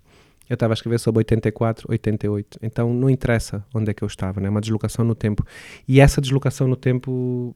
Eu 0.49 0.55
estava 0.55 0.73
a 0.73 0.77
escrever 0.77 1.01
sobre 1.01 1.19
84, 1.19 1.87
88. 1.91 2.57
Então 2.63 2.95
não 2.95 3.11
interessa 3.11 3.65
onde 3.75 3.91
é 3.91 3.95
que 3.95 4.05
eu 4.05 4.07
estava, 4.07 4.41
né? 4.41 4.47
é 4.47 4.51
uma 4.51 4.61
deslocação 4.61 5.05
no 5.05 5.17
tempo. 5.17 5.45
E 5.89 5.99
essa 6.01 6.21
deslocação 6.21 6.69
no 6.69 6.77
tempo 6.77 7.53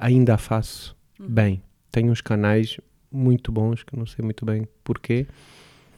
ainda 0.00 0.32
a 0.32 0.38
faço 0.38 0.96
bem. 1.20 1.62
Tenho 1.92 2.10
uns 2.10 2.22
canais 2.22 2.78
muito 3.10 3.50
bons, 3.50 3.82
que 3.82 3.96
não 3.96 4.06
sei 4.06 4.24
muito 4.24 4.44
bem 4.44 4.66
porquê. 4.84 5.26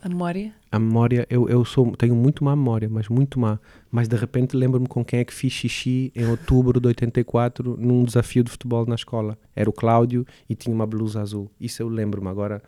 A 0.02 0.08
memória? 0.08 0.54
A 0.72 0.78
memória, 0.78 1.26
eu, 1.28 1.46
eu 1.48 1.62
sou, 1.64 1.94
tenho 1.94 2.14
muito 2.14 2.42
má 2.42 2.56
memória, 2.56 2.88
mas 2.88 3.08
muito 3.08 3.38
má. 3.38 3.58
Mas 3.90 4.08
de 4.08 4.16
repente 4.16 4.56
lembro-me 4.56 4.86
com 4.86 5.04
quem 5.04 5.20
é 5.20 5.24
que 5.24 5.34
fiz 5.34 5.52
xixi 5.52 6.10
em 6.14 6.26
outubro 6.26 6.80
de 6.80 6.88
84 6.88 7.76
num 7.78 8.04
desafio 8.04 8.42
de 8.42 8.50
futebol 8.50 8.86
na 8.86 8.94
escola. 8.94 9.36
Era 9.54 9.68
o 9.68 9.72
Cláudio 9.72 10.26
e 10.48 10.54
tinha 10.54 10.74
uma 10.74 10.86
blusa 10.86 11.20
azul. 11.20 11.50
Isso 11.60 11.82
eu 11.82 11.88
lembro-me 11.88 12.28
agora. 12.28 12.62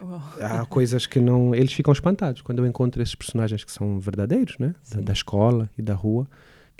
Uau. 0.00 0.22
Há 0.40 0.64
coisas 0.64 1.06
que 1.06 1.18
não. 1.18 1.54
Eles 1.54 1.72
ficam 1.72 1.92
espantados 1.92 2.40
quando 2.40 2.60
eu 2.60 2.66
encontro 2.66 3.02
esses 3.02 3.16
personagens 3.16 3.64
que 3.64 3.72
são 3.72 3.98
verdadeiros, 3.98 4.56
né? 4.58 4.74
Da, 4.92 5.00
da 5.00 5.12
escola 5.12 5.68
e 5.76 5.82
da 5.82 5.94
rua. 5.94 6.28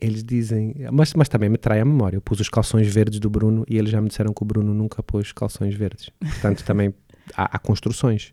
Eles 0.00 0.24
dizem. 0.24 0.74
Mas, 0.92 1.12
mas 1.14 1.28
também 1.28 1.48
me 1.48 1.58
trai 1.58 1.80
a 1.80 1.84
memória. 1.84 2.16
Eu 2.16 2.20
pus 2.20 2.40
os 2.40 2.48
calções 2.48 2.86
verdes 2.86 3.18
do 3.18 3.28
Bruno 3.28 3.64
e 3.68 3.76
eles 3.76 3.90
já 3.90 4.00
me 4.00 4.08
disseram 4.08 4.32
que 4.32 4.42
o 4.42 4.46
Bruno 4.46 4.72
nunca 4.72 5.02
pôs 5.02 5.32
calções 5.32 5.74
verdes. 5.74 6.10
Portanto, 6.20 6.64
também 6.64 6.94
há, 7.36 7.56
há 7.56 7.58
construções. 7.58 8.32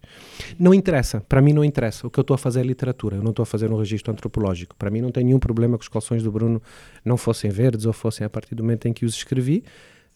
Não 0.58 0.74
interessa. 0.74 1.22
Para 1.22 1.42
mim, 1.42 1.54
não 1.54 1.64
interessa. 1.64 2.08
O 2.08 2.10
que 2.10 2.20
eu 2.20 2.22
estou 2.22 2.36
a 2.36 2.38
fazer 2.38 2.62
é 2.62 2.64
literatura. 2.64 3.18
Eu 3.18 3.24
não 3.24 3.32
estou 3.32 3.44
a 3.44 3.46
fazer 3.46 3.72
um 3.72 3.78
registro 3.78 4.12
antropológico. 4.12 4.76
Para 4.76 4.90
mim, 4.90 5.02
não 5.02 5.12
tem 5.12 5.24
nenhum 5.24 5.40
problema 5.40 5.78
que 5.78 5.84
os 5.84 5.90
calções 5.90 6.24
do 6.24 6.32
Bruno 6.32 6.62
não 7.04 7.18
fossem 7.18 7.50
verdes 7.50 7.86
ou 7.86 7.94
fossem 7.94 8.26
a 8.26 8.30
partir 8.30 8.56
do 8.56 8.64
momento 8.64 8.88
em 8.88 8.94
que 8.94 9.06
os 9.06 9.16
escrevi. 9.16 9.64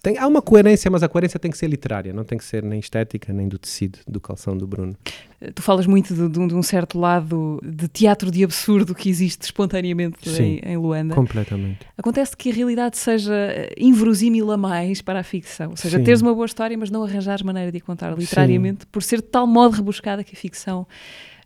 Tem, 0.02 0.18
há 0.18 0.26
uma 0.26 0.41
coerência, 0.41 0.89
mas 0.89 1.04
a 1.04 1.10
coerência 1.10 1.39
tem 1.39 1.52
que 1.52 1.58
ser 1.58 1.68
literária, 1.68 2.12
não 2.12 2.24
tem 2.24 2.36
que 2.36 2.43
ser 2.43 2.64
nem 2.64 2.80
estética, 2.80 3.32
nem 3.32 3.47
do 3.47 3.60
tecido 3.60 3.99
do 4.08 4.20
calção 4.20 4.58
do 4.58 4.66
Bruno. 4.66 4.95
Eh, 5.39 5.52
Tu 5.52 5.62
falas 5.62 5.86
muito 5.86 6.16
de, 6.16 6.28
de 6.28 6.39
um, 6.39 6.47
de 6.47 6.56
um 6.56 6.64
certo 6.64 6.99
lado 6.99 7.60
de 7.64 7.88
teatro 7.88 8.32
de 8.32 8.43
absurdo 8.43 8.95
que 8.95 9.08
existe 9.10 9.43
espontaneamente 9.43 10.28
Sim. 10.28 10.60
em, 10.64 10.72
em 10.72 10.78
Luanda. 10.78 11.14
Completamente. 11.14 11.86
Acontece 11.95 12.36
que 12.36 12.49
a 12.49 12.54
realidade 12.54 12.97
seja 12.97 13.34
eh, 13.34 13.76
inverosímil 13.78 14.49
a 14.52 14.58
mais 14.58 15.04
para 15.04 15.20
a 15.20 15.24
ficção. 15.24 15.70
Ou 15.70 15.78
seja, 15.78 15.99
Sim. 15.99 16.04
teres 16.04 16.22
uma 16.22 16.34
boa 16.34 16.47
história, 16.47 16.76
mas 16.76 16.89
não 16.89 17.04
arranjares 17.04 17.43
maneira 17.43 17.72
de 17.72 17.78
a 17.78 17.82
contar 17.82 18.18
literariamente, 18.18 18.88
por 18.88 19.04
ser 19.04 19.18
de 19.18 19.28
tal 19.28 19.45
modo 19.45 19.76
rebuscada 19.76 20.24
que 20.24 20.36
a 20.36 20.39
ficção 20.39 20.88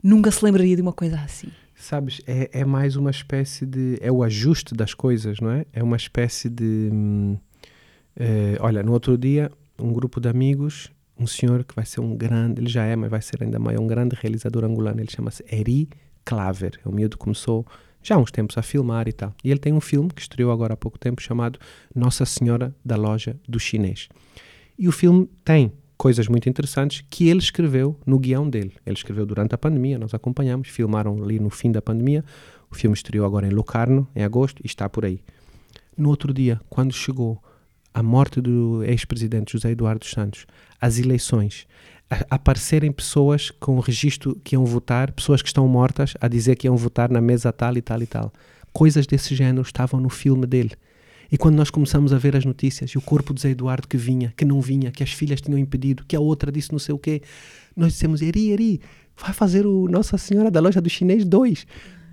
nunca 0.01 0.31
se 0.31 0.45
lembraria 0.45 0.77
de 0.77 0.81
uma 0.81 0.93
coisa 0.93 1.19
assim. 1.19 1.49
Sabes, 1.75 2.21
é, 2.25 2.49
é 2.53 2.63
mais 2.63 2.95
uma 2.95 3.11
espécie 3.11 3.65
de. 3.65 3.97
É 3.99 4.09
o 4.09 4.23
ajuste 4.23 4.73
das 4.73 4.93
coisas, 4.93 5.41
não 5.41 5.51
é? 5.51 5.65
É 5.73 5.83
uma 5.83 5.97
espécie 5.97 6.49
de. 6.49 6.89
hum, 6.91 7.37
eh, 8.15 8.57
olha, 8.59 8.81
no 8.83 8.91
outro 8.91 9.17
dia, 9.17 9.51
um 9.79 9.91
grupo 9.91 10.19
de 10.19 10.29
amigos, 10.29 10.91
um 11.17 11.27
senhor 11.27 11.63
que 11.63 11.75
vai 11.75 11.85
ser 11.85 12.01
um 12.01 12.15
grande, 12.15 12.61
ele 12.61 12.69
já 12.69 12.83
é, 12.85 12.95
mas 12.95 13.09
vai 13.09 13.21
ser 13.21 13.43
ainda 13.43 13.59
maior, 13.59 13.81
um 13.81 13.87
grande 13.87 14.15
realizador 14.19 14.63
angolano, 14.63 14.99
ele 14.99 15.11
chama-se 15.11 15.43
Eri 15.51 15.89
Claver. 16.23 16.79
É 16.85 16.89
um 16.89 16.91
miúdo 16.91 17.17
começou 17.17 17.65
já 18.05 18.15
há 18.15 18.17
uns 18.19 18.31
tempos 18.31 18.55
a 18.57 18.61
filmar 18.61 19.07
e 19.07 19.11
tal. 19.11 19.33
E 19.43 19.49
ele 19.49 19.59
tem 19.59 19.73
um 19.73 19.81
filme 19.81 20.09
que 20.09 20.21
estreou 20.21 20.51
agora 20.51 20.75
há 20.75 20.77
pouco 20.77 20.99
tempo 20.99 21.21
chamado 21.21 21.59
Nossa 21.93 22.23
Senhora 22.23 22.75
da 22.85 22.95
Loja 22.95 23.35
do 23.49 23.59
Chinês. 23.59 24.09
E 24.77 24.87
o 24.87 24.91
filme 24.91 25.27
tem 25.43 25.71
coisas 25.97 26.27
muito 26.27 26.47
interessantes 26.47 27.03
que 27.09 27.27
ele 27.27 27.39
escreveu 27.39 27.99
no 28.05 28.19
guião 28.19 28.47
dele. 28.47 28.73
Ele 28.85 28.95
escreveu 28.95 29.25
durante 29.25 29.55
a 29.55 29.57
pandemia, 29.57 29.97
nós 29.97 30.13
acompanhamos, 30.13 30.67
filmaram 30.67 31.23
ali 31.23 31.39
no 31.39 31.49
fim 31.49 31.71
da 31.71 31.81
pandemia. 31.81 32.23
O 32.69 32.75
filme 32.75 32.95
estreou 32.95 33.25
agora 33.25 33.47
em 33.47 33.51
Locarno, 33.51 34.07
em 34.15 34.23
agosto, 34.23 34.61
e 34.63 34.67
está 34.67 34.87
por 34.87 35.03
aí. 35.03 35.19
No 35.97 36.09
outro 36.09 36.31
dia, 36.31 36.61
quando 36.69 36.93
chegou 36.93 37.41
a 37.95 38.03
morte 38.03 38.41
do 38.41 38.83
ex-presidente 38.83 39.53
José 39.53 39.71
Eduardo 39.71 40.01
dos 40.01 40.11
Santos, 40.11 40.45
as 40.81 40.99
eleições, 40.99 41.65
aparecerem 42.29 42.91
pessoas 42.91 43.51
com 43.51 43.79
registro 43.79 44.35
que 44.43 44.53
iam 44.53 44.65
votar, 44.65 45.13
pessoas 45.13 45.41
que 45.41 45.47
estão 45.47 45.65
mortas, 45.65 46.13
a 46.19 46.27
dizer 46.27 46.57
que 46.57 46.67
iam 46.67 46.75
votar 46.75 47.09
na 47.09 47.21
mesa 47.21 47.53
tal 47.53 47.77
e 47.77 47.81
tal 47.81 48.01
e 48.01 48.05
tal. 48.05 48.33
Coisas 48.73 49.07
desse 49.07 49.33
género 49.33 49.61
estavam 49.61 50.01
no 50.01 50.09
filme 50.09 50.45
dele. 50.45 50.73
E 51.31 51.37
quando 51.37 51.55
nós 51.55 51.69
começamos 51.69 52.11
a 52.11 52.17
ver 52.17 52.35
as 52.35 52.43
notícias 52.43 52.91
e 52.91 52.97
o 52.97 53.01
corpo 53.01 53.33
de 53.33 53.41
Zé 53.41 53.51
Eduardo 53.51 53.87
que 53.87 53.95
vinha, 53.95 54.33
que 54.35 54.43
não 54.43 54.59
vinha, 54.59 54.91
que 54.91 55.01
as 55.01 55.13
filhas 55.13 55.39
tinham 55.39 55.57
impedido, 55.57 56.03
que 56.05 56.17
a 56.17 56.19
outra 56.19 56.51
disse 56.51 56.73
não 56.73 56.79
sei 56.79 56.93
o 56.93 56.99
quê, 56.99 57.21
nós 57.77 57.93
dissemos, 57.93 58.21
Eri, 58.21 58.51
Eri, 58.51 58.81
vai 59.17 59.31
fazer 59.31 59.65
o 59.65 59.87
Nossa 59.87 60.17
Senhora 60.17 60.51
da 60.51 60.59
Loja 60.59 60.81
do 60.81 60.89
Chinês 60.89 61.23
2. 61.23 61.65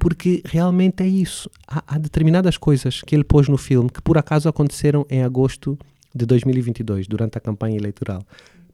Porque 0.02 0.42
realmente 0.44 1.04
é 1.04 1.06
isso. 1.06 1.48
Há, 1.64 1.84
há 1.86 1.96
determinadas 1.96 2.56
coisas 2.56 3.02
que 3.02 3.14
ele 3.14 3.22
pôs 3.22 3.46
no 3.46 3.56
filme 3.56 3.88
que 3.88 4.02
por 4.02 4.18
acaso 4.18 4.48
aconteceram 4.48 5.06
em 5.08 5.22
agosto 5.22 5.78
de 6.12 6.26
2022, 6.26 7.06
durante 7.06 7.38
a 7.38 7.40
campanha 7.40 7.76
eleitoral. 7.76 8.20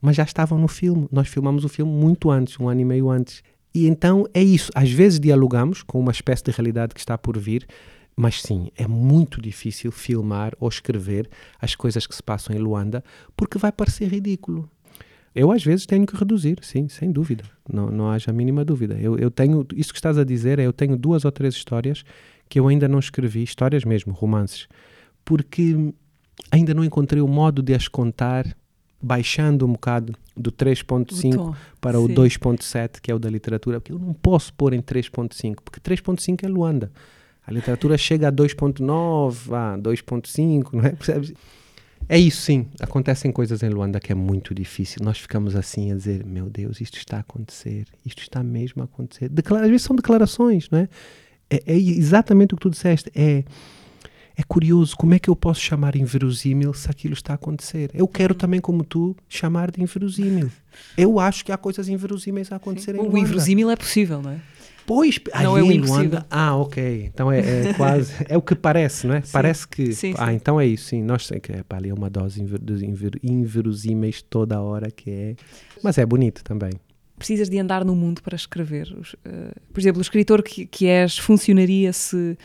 Mas 0.00 0.16
já 0.16 0.22
estavam 0.22 0.58
no 0.58 0.68
filme. 0.68 1.06
Nós 1.12 1.28
filmamos 1.28 1.66
o 1.66 1.68
filme 1.68 1.92
muito 1.92 2.30
antes, 2.30 2.58
um 2.58 2.66
ano 2.66 2.80
e 2.80 2.84
meio 2.86 3.10
antes. 3.10 3.42
E 3.74 3.86
então 3.86 4.24
é 4.32 4.42
isso. 4.42 4.72
Às 4.74 4.90
vezes 4.90 5.20
dialogamos 5.20 5.82
com 5.82 6.00
uma 6.00 6.12
espécie 6.12 6.44
de 6.44 6.50
realidade 6.50 6.94
que 6.94 7.00
está 7.00 7.18
por 7.18 7.36
vir, 7.36 7.66
mas 8.16 8.40
sim, 8.40 8.70
é 8.74 8.86
muito 8.88 9.38
difícil 9.38 9.92
filmar 9.92 10.54
ou 10.58 10.66
escrever 10.70 11.28
as 11.60 11.74
coisas 11.74 12.06
que 12.06 12.16
se 12.16 12.22
passam 12.22 12.56
em 12.56 12.58
Luanda, 12.58 13.04
porque 13.36 13.58
vai 13.58 13.70
parecer 13.70 14.08
ridículo. 14.08 14.66
Eu 15.38 15.52
às 15.52 15.62
vezes 15.62 15.86
tenho 15.86 16.04
que 16.04 16.16
reduzir, 16.16 16.58
sim, 16.62 16.88
sem 16.88 17.12
dúvida. 17.12 17.44
Não, 17.72 17.92
não 17.92 18.10
haja 18.10 18.32
a 18.32 18.34
mínima 18.34 18.64
dúvida. 18.64 18.98
Eu, 19.00 19.16
eu 19.16 19.30
tenho, 19.30 19.64
isso 19.72 19.92
que 19.92 19.98
estás 19.98 20.18
a 20.18 20.24
dizer 20.24 20.58
é, 20.58 20.66
eu 20.66 20.72
tenho 20.72 20.96
duas 20.96 21.24
ou 21.24 21.30
três 21.30 21.54
histórias 21.54 22.04
que 22.48 22.58
eu 22.58 22.66
ainda 22.66 22.88
não 22.88 22.98
escrevi, 22.98 23.44
histórias 23.44 23.84
mesmo, 23.84 24.12
romances, 24.12 24.66
porque 25.24 25.92
ainda 26.50 26.74
não 26.74 26.82
encontrei 26.82 27.22
o 27.22 27.28
modo 27.28 27.62
de 27.62 27.72
as 27.72 27.86
contar 27.86 28.46
baixando 29.00 29.64
um 29.64 29.74
bocado 29.74 30.12
do 30.36 30.50
3.5 30.50 31.32
tom, 31.32 31.54
para 31.80 32.00
o 32.00 32.08
sim. 32.08 32.14
2.7, 32.14 33.00
que 33.00 33.12
é 33.12 33.14
o 33.14 33.18
da 33.20 33.30
literatura, 33.30 33.80
porque 33.80 33.92
eu 33.92 33.98
não 33.98 34.12
posso 34.14 34.52
pôr 34.54 34.72
em 34.72 34.82
3.5, 34.82 35.58
porque 35.64 35.78
3.5 35.78 36.44
é 36.44 36.48
Luanda. 36.48 36.90
A 37.46 37.52
literatura 37.52 37.96
chega 37.96 38.26
a 38.26 38.32
2.9, 38.32 39.54
a 39.54 39.78
2.5, 39.78 40.72
não 40.72 40.84
é? 40.84 40.90
Percebes? 40.98 41.32
É 42.08 42.18
isso, 42.18 42.42
sim. 42.42 42.66
Acontecem 42.80 43.30
coisas 43.30 43.62
em 43.62 43.68
Luanda 43.68 44.00
que 44.00 44.10
é 44.10 44.14
muito 44.14 44.54
difícil. 44.54 45.02
Nós 45.04 45.18
ficamos 45.18 45.54
assim 45.54 45.92
a 45.92 45.94
dizer: 45.94 46.24
meu 46.24 46.48
Deus, 46.48 46.80
isto 46.80 46.96
está 46.96 47.18
a 47.18 47.20
acontecer, 47.20 47.86
isto 48.04 48.22
está 48.22 48.42
mesmo 48.42 48.80
a 48.82 48.86
acontecer. 48.86 49.28
Declara 49.28 49.64
Às 49.64 49.70
vezes 49.70 49.84
são 49.84 49.94
declarações, 49.94 50.68
não 50.70 50.78
é? 50.78 50.88
É, 51.50 51.62
é 51.66 51.76
exatamente 51.76 52.54
o 52.54 52.56
que 52.56 52.62
tu 52.62 52.70
disseste. 52.70 53.10
É, 53.14 53.44
é 54.36 54.42
curioso 54.46 54.96
como 54.96 55.14
é 55.14 55.18
que 55.18 55.28
eu 55.28 55.34
posso 55.34 55.60
chamar 55.60 55.96
inverosímil 55.96 56.72
se 56.72 56.88
aquilo 56.88 57.12
está 57.12 57.32
a 57.32 57.34
acontecer. 57.34 57.90
Eu 57.92 58.06
quero 58.06 58.34
também, 58.34 58.60
como 58.60 58.84
tu, 58.84 59.16
chamar 59.28 59.70
de 59.70 59.82
inverosímil. 59.82 60.48
Eu 60.96 61.18
acho 61.18 61.44
que 61.44 61.50
há 61.50 61.56
coisas 61.56 61.88
inverosímeis 61.88 62.52
a 62.52 62.56
acontecer 62.56 62.94
em 62.94 63.00
O 63.00 63.02
Luanda. 63.02 63.18
inverosímil 63.18 63.68
é 63.68 63.76
possível, 63.76 64.22
não 64.22 64.30
é? 64.30 64.40
Pois, 64.88 65.20
Não 65.42 65.54
aí 65.54 65.60
é 65.60 65.64
o 65.64 65.70
impossível. 65.70 66.22
Ah, 66.30 66.56
ok. 66.56 67.10
Então 67.12 67.30
é, 67.30 67.40
é 67.40 67.74
quase. 67.76 68.14
É 68.26 68.38
o 68.38 68.40
que 68.40 68.54
parece, 68.54 69.06
não 69.06 69.16
é? 69.16 69.22
Parece 69.30 69.68
que. 69.68 69.92
Sim, 69.92 70.14
ah, 70.16 70.28
sim. 70.28 70.32
então 70.32 70.58
é 70.58 70.66
isso, 70.66 70.86
sim. 70.86 71.02
Nós 71.02 71.26
sei 71.26 71.38
que 71.40 71.52
é, 71.52 71.62
pá, 71.62 71.76
ali 71.76 71.90
é 71.90 71.94
uma 71.94 72.08
dose 72.08 72.40
inver, 72.40 72.58
de 72.58 72.86
inver, 72.86 73.10
inverosímeis 73.22 74.22
toda 74.22 74.56
a 74.56 74.62
hora 74.62 74.90
que 74.90 75.10
é. 75.10 75.36
Mas 75.82 75.98
é 75.98 76.06
bonito 76.06 76.42
também. 76.42 76.70
Precisas 77.18 77.50
de 77.50 77.58
andar 77.58 77.84
no 77.84 77.94
mundo 77.94 78.22
para 78.22 78.34
escrever. 78.34 78.88
Eh, 79.26 79.52
por 79.70 79.78
exemplo, 79.78 79.98
o 79.98 80.02
escritor 80.02 80.42
que, 80.42 80.64
que 80.64 80.86
és 80.86 81.18
funcionaria 81.18 81.92
se 81.92 82.38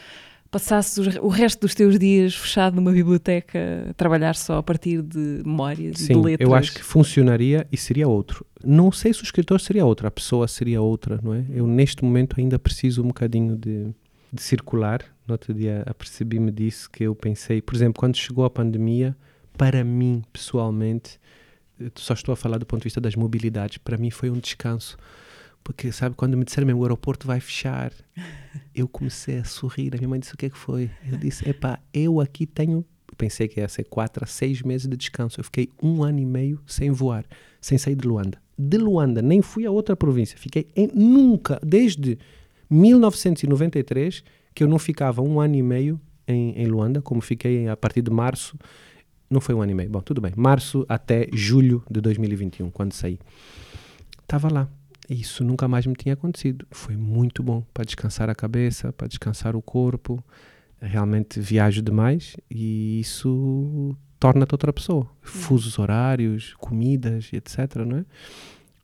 passasses 0.53 1.17
o 1.19 1.27
resto 1.29 1.61
dos 1.61 1.73
teus 1.73 1.97
dias 1.97 2.35
fechado 2.35 2.75
numa 2.75 2.91
biblioteca 2.91 3.87
a 3.89 3.93
trabalhar 3.95 4.35
só 4.35 4.59
a 4.59 4.63
partir 4.63 5.01
de 5.01 5.41
memórias 5.43 5.99
e 5.99 6.05
Sim, 6.05 6.13
de 6.13 6.27
letras. 6.27 6.47
eu 6.47 6.53
acho 6.53 6.73
que 6.75 6.83
funcionaria 6.83 7.67
e 7.71 7.75
seria 7.75 8.07
outro. 8.07 8.45
Não 8.63 8.91
sei 8.91 9.11
se 9.11 9.21
o 9.21 9.23
escritor 9.23 9.59
seria 9.59 9.83
outro, 9.83 10.05
a 10.05 10.11
pessoa 10.11 10.47
seria 10.47 10.79
outra, 10.79 11.19
não 11.23 11.33
é? 11.33 11.43
Eu 11.49 11.65
neste 11.65 12.05
momento 12.05 12.39
ainda 12.39 12.59
preciso 12.59 13.01
um 13.01 13.07
bocadinho 13.07 13.57
de, 13.57 13.87
de 14.31 14.41
circular. 14.43 15.01
No 15.27 15.33
outro 15.33 15.55
dia 15.55 15.81
apercebi-me 15.87 16.51
disso 16.51 16.87
que 16.87 17.03
eu 17.03 17.15
pensei, 17.15 17.59
por 17.59 17.73
exemplo, 17.73 17.99
quando 17.99 18.15
chegou 18.15 18.45
a 18.45 18.49
pandemia, 18.49 19.17
para 19.57 19.83
mim 19.83 20.21
pessoalmente, 20.31 21.19
só 21.95 22.13
estou 22.13 22.31
a 22.31 22.35
falar 22.35 22.59
do 22.59 22.65
ponto 22.65 22.81
de 22.81 22.85
vista 22.85 23.01
das 23.01 23.15
mobilidades, 23.15 23.79
para 23.79 23.97
mim 23.97 24.11
foi 24.11 24.29
um 24.29 24.37
descanso. 24.37 24.97
Porque, 25.63 25.91
sabe, 25.91 26.15
quando 26.15 26.35
me 26.35 26.43
disseram 26.43 26.77
o 26.77 26.83
aeroporto 26.83 27.25
vai 27.25 27.39
fechar, 27.39 27.91
eu 28.75 28.87
comecei 28.87 29.39
a 29.39 29.43
sorrir. 29.43 29.93
A 29.93 29.97
minha 29.97 30.09
mãe 30.09 30.19
disse: 30.19 30.33
O 30.33 30.37
que 30.37 30.47
é 30.47 30.49
que 30.49 30.57
foi? 30.57 30.91
Eu 31.09 31.17
disse: 31.17 31.47
Epá, 31.47 31.79
eu 31.93 32.19
aqui 32.19 32.45
tenho. 32.45 32.85
Pensei 33.17 33.47
que 33.47 33.59
ia 33.59 33.67
ser 33.67 33.83
quatro 33.83 34.23
a 34.23 34.27
seis 34.27 34.61
meses 34.61 34.87
de 34.87 34.97
descanso. 34.97 35.39
Eu 35.39 35.43
fiquei 35.43 35.69
um 35.81 36.03
ano 36.03 36.19
e 36.19 36.25
meio 36.25 36.59
sem 36.65 36.91
voar, 36.91 37.25
sem 37.61 37.77
sair 37.77 37.95
de 37.95 38.07
Luanda. 38.07 38.41
De 38.57 38.77
Luanda, 38.77 39.21
nem 39.21 39.41
fui 39.41 39.65
a 39.65 39.71
outra 39.71 39.95
província. 39.95 40.37
Fiquei 40.37 40.67
em, 40.75 40.89
nunca, 40.93 41.59
desde 41.63 42.17
1993, 42.69 44.23
que 44.53 44.63
eu 44.63 44.67
não 44.67 44.79
ficava 44.79 45.21
um 45.21 45.39
ano 45.39 45.55
e 45.55 45.61
meio 45.61 46.01
em, 46.27 46.59
em 46.59 46.65
Luanda, 46.65 47.01
como 47.01 47.21
fiquei 47.21 47.67
a 47.67 47.77
partir 47.77 48.01
de 48.01 48.11
março. 48.11 48.57
Não 49.29 49.39
foi 49.39 49.55
um 49.55 49.61
ano 49.61 49.71
e 49.71 49.75
meio, 49.75 49.89
bom, 49.89 50.01
tudo 50.01 50.19
bem. 50.19 50.33
Março 50.35 50.85
até 50.89 51.27
julho 51.31 51.83
de 51.89 52.01
2021, 52.01 52.69
quando 52.71 52.93
saí. 52.93 53.19
Estava 54.21 54.51
lá. 54.51 54.69
Isso 55.09 55.43
nunca 55.43 55.67
mais 55.67 55.85
me 55.85 55.93
tinha 55.95 56.13
acontecido. 56.13 56.65
Foi 56.71 56.95
muito 56.95 57.43
bom 57.43 57.63
para 57.73 57.83
descansar 57.83 58.29
a 58.29 58.35
cabeça, 58.35 58.91
para 58.93 59.07
descansar 59.07 59.55
o 59.55 59.61
corpo. 59.61 60.23
Realmente 60.81 61.39
viajo 61.39 61.81
demais 61.81 62.35
e 62.51 62.99
isso 62.99 63.95
torna-te 64.19 64.53
outra 64.53 64.73
pessoa. 64.73 65.07
Fusos 65.21 65.79
horários, 65.79 66.53
comidas, 66.59 67.29
etc. 67.31 67.75
Não 67.85 67.97
é? 67.99 68.05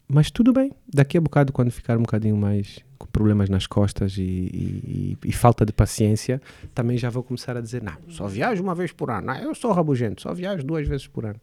Mas 0.07 0.31
tudo 0.31 0.51
bem. 0.53 0.71
Daqui 0.91 1.17
a 1.17 1.21
bocado, 1.21 1.51
quando 1.53 1.71
ficar 1.71 1.97
um 1.97 2.01
bocadinho 2.01 2.35
mais 2.37 2.79
com 2.97 3.05
problemas 3.07 3.49
nas 3.49 3.67
costas 3.67 4.17
e, 4.17 4.21
e- 4.21 5.17
e- 5.23 5.29
e 5.29 5.31
falta 5.31 5.65
de 5.65 5.71
paciência, 5.73 6.41
também 6.73 6.97
já 6.97 7.09
vou 7.09 7.21
começar 7.21 7.55
a 7.55 7.61
dizer: 7.61 7.83
não, 7.83 7.93
só 8.07 8.27
viajo 8.27 8.63
uma 8.63 8.73
vez 8.73 8.91
por 8.91 9.11
ano. 9.11 9.27
Não, 9.27 9.35
eu 9.35 9.53
sou 9.53 9.71
rabugento, 9.71 10.21
só 10.21 10.33
viajo 10.33 10.63
duas 10.65 10.87
vezes 10.87 11.05
por 11.07 11.25
ano. 11.25 11.39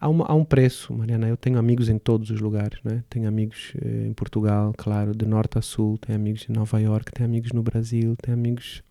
Há, 0.00 0.08
uma- 0.08 0.24
há 0.26 0.34
um 0.34 0.44
preço, 0.44 0.92
Mariana. 0.92 1.28
Eu 1.28 1.36
tenho 1.36 1.58
amigos 1.58 1.88
em 1.88 1.98
todos 1.98 2.30
os 2.30 2.40
lugares, 2.40 2.78
né? 2.84 3.02
Tenho 3.10 3.26
amigos 3.28 3.72
eh, 3.82 4.06
em 4.06 4.12
Portugal, 4.12 4.72
claro, 4.76 5.12
de 5.14 5.26
norte 5.26 5.58
a 5.58 5.62
sul. 5.62 5.98
Tenho 5.98 6.16
amigos 6.16 6.46
em 6.48 6.52
Nova 6.52 6.80
York, 6.80 7.10
tenho 7.12 7.28
amigos 7.28 7.52
no 7.52 7.62
Brasil, 7.62 8.14
tenho 8.22 8.36
amigos. 8.36 8.82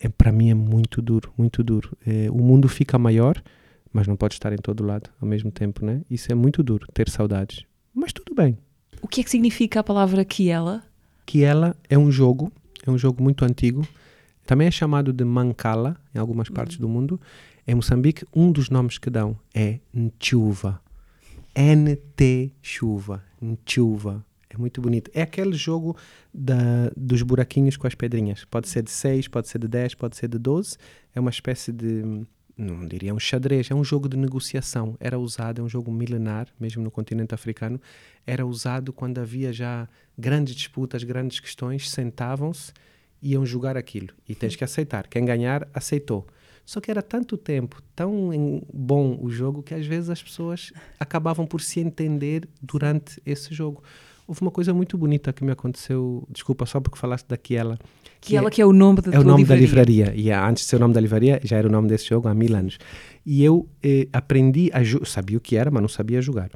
É, 0.00 0.08
Para 0.08 0.30
mim 0.32 0.50
é 0.50 0.54
muito 0.54 1.02
duro, 1.02 1.32
muito 1.36 1.62
duro. 1.64 1.96
Eh, 2.06 2.28
o 2.30 2.38
mundo 2.38 2.68
fica 2.68 2.96
maior, 2.98 3.42
mas 3.92 4.06
não 4.06 4.14
pode 4.16 4.34
estar 4.34 4.52
em 4.52 4.56
todo 4.56 4.84
lado 4.84 5.10
ao 5.20 5.26
mesmo 5.28 5.50
tempo, 5.50 5.84
né? 5.84 6.00
Isso 6.08 6.30
é 6.30 6.34
muito 6.34 6.62
duro, 6.62 6.86
ter 6.94 7.08
saudades. 7.08 7.64
Mas 7.92 8.12
tudo 8.12 8.32
bem. 8.34 8.56
O 9.00 9.08
que 9.08 9.20
é 9.20 9.24
que 9.24 9.30
significa 9.30 9.80
a 9.80 9.84
palavra 9.84 10.24
Kiela? 10.24 10.82
Que 11.26 11.42
ela 11.42 11.76
é 11.90 11.98
um 11.98 12.10
jogo, 12.10 12.52
é 12.86 12.90
um 12.90 12.96
jogo 12.98 13.20
muito 13.22 13.44
antigo. 13.44 13.86
Também 14.46 14.66
é 14.66 14.70
chamado 14.70 15.12
de 15.12 15.24
Mancala 15.24 15.96
em 16.14 16.18
algumas 16.18 16.48
partes 16.48 16.76
do 16.78 16.88
mundo. 16.88 17.20
Em 17.66 17.76
Moçambique, 17.76 18.26
um 18.34 18.50
dos 18.50 18.68
nomes 18.68 18.98
que 18.98 19.08
dão 19.08 19.38
é 19.54 19.78
Nchuva. 19.94 20.80
NT 21.54 22.52
chuva. 22.60 23.22
Nchuva. 23.40 24.24
É 24.50 24.56
muito 24.58 24.80
bonito. 24.80 25.10
É 25.14 25.22
aquele 25.22 25.52
jogo 25.54 25.96
da, 26.34 26.90
dos 26.96 27.22
buraquinhos 27.22 27.76
com 27.76 27.86
as 27.86 27.94
pedrinhas. 27.94 28.44
Pode 28.44 28.68
ser 28.68 28.82
de 28.82 28.90
6, 28.90 29.28
pode 29.28 29.48
ser 29.48 29.58
de 29.58 29.68
10, 29.68 29.94
pode 29.94 30.16
ser 30.16 30.28
de 30.28 30.38
12. 30.38 30.76
É 31.14 31.20
uma 31.20 31.30
espécie 31.30 31.72
de. 31.72 32.26
Não 32.56 32.86
diria 32.86 33.14
um 33.14 33.18
xadrez, 33.18 33.70
é 33.70 33.74
um 33.74 33.84
jogo 33.84 34.08
de 34.08 34.16
negociação. 34.16 34.96
Era 35.00 35.18
usado, 35.18 35.60
é 35.60 35.64
um 35.64 35.68
jogo 35.68 35.90
milenar, 35.90 36.48
mesmo 36.58 36.82
no 36.82 36.90
continente 36.90 37.34
africano. 37.34 37.80
Era 38.26 38.44
usado 38.44 38.92
quando 38.92 39.18
havia 39.18 39.52
já 39.52 39.88
grandes 40.18 40.54
disputas, 40.54 41.02
grandes 41.04 41.38
questões. 41.38 41.88
Sentavam-se 41.88 42.72
iam 43.22 43.46
jogar 43.46 43.76
aquilo. 43.76 44.08
E 44.28 44.34
tens 44.34 44.56
que 44.56 44.64
aceitar. 44.64 45.06
Quem 45.06 45.24
ganhar, 45.24 45.66
aceitou. 45.72 46.26
Só 46.64 46.80
que 46.80 46.90
era 46.90 47.02
tanto 47.02 47.36
tempo, 47.36 47.82
tão 47.94 48.62
bom 48.72 49.18
o 49.20 49.30
jogo, 49.30 49.62
que 49.62 49.74
às 49.74 49.86
vezes 49.86 50.10
as 50.10 50.22
pessoas 50.22 50.72
acabavam 50.98 51.46
por 51.46 51.60
se 51.60 51.80
entender 51.80 52.48
durante 52.60 53.20
esse 53.26 53.52
jogo. 53.54 53.82
Houve 54.26 54.40
uma 54.42 54.50
coisa 54.50 54.72
muito 54.72 54.96
bonita 54.96 55.32
que 55.32 55.44
me 55.44 55.50
aconteceu, 55.50 56.26
desculpa, 56.30 56.64
só 56.64 56.80
porque 56.80 56.98
falaste 56.98 57.26
daquela. 57.26 57.78
Kiela 58.20 58.50
que 58.50 58.62
é 58.62 58.66
o 58.66 58.72
nome 58.72 59.00
da 59.00 59.12
É 59.12 59.18
o 59.18 59.24
nome 59.24 59.44
da 59.44 59.56
livraria. 59.56 60.06
livraria. 60.06 60.14
E 60.14 60.30
antes 60.30 60.62
de 60.62 60.68
ser 60.70 60.76
o 60.76 60.78
nome 60.78 60.94
da 60.94 61.00
livraria, 61.00 61.40
já 61.42 61.56
era 61.56 61.66
o 61.66 61.70
nome 61.70 61.88
desse 61.88 62.08
jogo 62.08 62.28
há 62.28 62.34
mil 62.34 62.54
anos. 62.54 62.78
E 63.26 63.42
eu 63.44 63.68
eh, 63.82 64.08
aprendi 64.12 64.70
a 64.72 64.82
jogar, 64.84 65.06
sabia 65.06 65.36
o 65.36 65.40
que 65.40 65.56
era, 65.56 65.70
mas 65.70 65.82
não 65.82 65.88
sabia 65.88 66.22
jogar. 66.22 66.50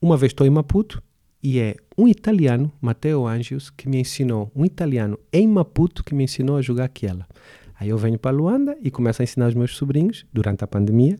Uma 0.00 0.16
vez 0.18 0.32
estou 0.32 0.46
em 0.46 0.50
Maputo 0.50 1.02
e 1.42 1.58
é 1.58 1.76
um 1.96 2.06
italiano, 2.06 2.70
Matteo 2.80 3.26
Angios, 3.26 3.70
que 3.70 3.88
me 3.88 3.98
ensinou, 3.98 4.52
um 4.54 4.64
italiano 4.64 5.18
em 5.32 5.48
Maputo 5.48 6.04
que 6.04 6.14
me 6.14 6.24
ensinou 6.24 6.56
a 6.56 6.62
jogar 6.62 6.84
aquela. 6.84 7.26
Aí 7.82 7.88
eu 7.88 7.98
venho 7.98 8.16
para 8.16 8.30
Luanda 8.30 8.78
e 8.80 8.92
começo 8.92 9.20
a 9.20 9.24
ensinar 9.24 9.48
os 9.48 9.54
meus 9.54 9.76
sobrinhos 9.76 10.24
durante 10.32 10.62
a 10.62 10.68
pandemia. 10.68 11.18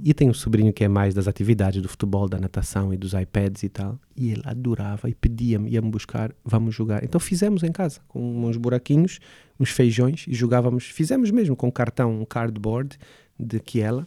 E 0.00 0.14
tenho 0.14 0.30
um 0.30 0.34
sobrinho 0.34 0.72
que 0.72 0.84
é 0.84 0.88
mais 0.88 1.12
das 1.12 1.26
atividades 1.26 1.82
do 1.82 1.88
futebol, 1.88 2.28
da 2.28 2.38
natação 2.38 2.94
e 2.94 2.96
dos 2.96 3.12
iPads 3.12 3.64
e 3.64 3.68
tal. 3.68 3.98
E 4.16 4.30
ele 4.30 4.42
adorava 4.44 5.10
e 5.10 5.14
pedia-me, 5.16 5.68
ia-me 5.68 5.90
buscar, 5.90 6.32
vamos 6.44 6.76
jogar. 6.76 7.02
Então 7.02 7.18
fizemos 7.18 7.64
em 7.64 7.72
casa, 7.72 7.98
com 8.06 8.44
uns 8.44 8.56
buraquinhos, 8.56 9.18
uns 9.58 9.70
feijões, 9.70 10.26
e 10.28 10.32
jogávamos, 10.32 10.84
fizemos 10.84 11.32
mesmo 11.32 11.56
com 11.56 11.72
cartão, 11.72 12.20
um 12.20 12.24
cardboard 12.24 12.96
de 13.36 13.58
Kiela. 13.58 14.06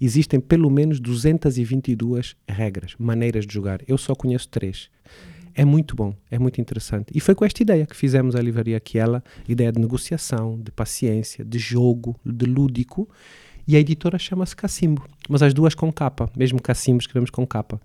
Existem 0.00 0.40
pelo 0.40 0.70
menos 0.70 0.98
222 0.98 2.36
regras, 2.48 2.94
maneiras 2.98 3.46
de 3.46 3.52
jogar. 3.52 3.82
Eu 3.86 3.98
só 3.98 4.14
conheço 4.14 4.48
três. 4.48 4.88
É 5.54 5.64
muito 5.64 5.94
bom, 5.94 6.14
é 6.30 6.38
muito 6.38 6.60
interessante. 6.60 7.12
E 7.14 7.20
foi 7.20 7.34
com 7.34 7.44
esta 7.44 7.62
ideia 7.62 7.86
que 7.86 7.94
fizemos 7.96 8.34
a 8.34 8.40
livraria 8.40 8.78
Kiela, 8.80 9.22
ideia 9.48 9.70
de 9.70 9.80
negociação, 9.80 10.58
de 10.60 10.72
paciência, 10.72 11.44
de 11.44 11.58
jogo, 11.58 12.16
de 12.24 12.44
lúdico. 12.46 13.08
E 13.66 13.76
a 13.76 13.78
editora 13.80 14.18
chama-se 14.18 14.54
Cacimbo, 14.54 15.06
mas 15.28 15.42
as 15.42 15.54
duas 15.54 15.74
com 15.74 15.90
capa, 15.92 16.28
mesmo 16.36 16.60
Cacimbo 16.60 17.00
escrevemos 17.00 17.30
com 17.30 17.46
capa. 17.46 17.80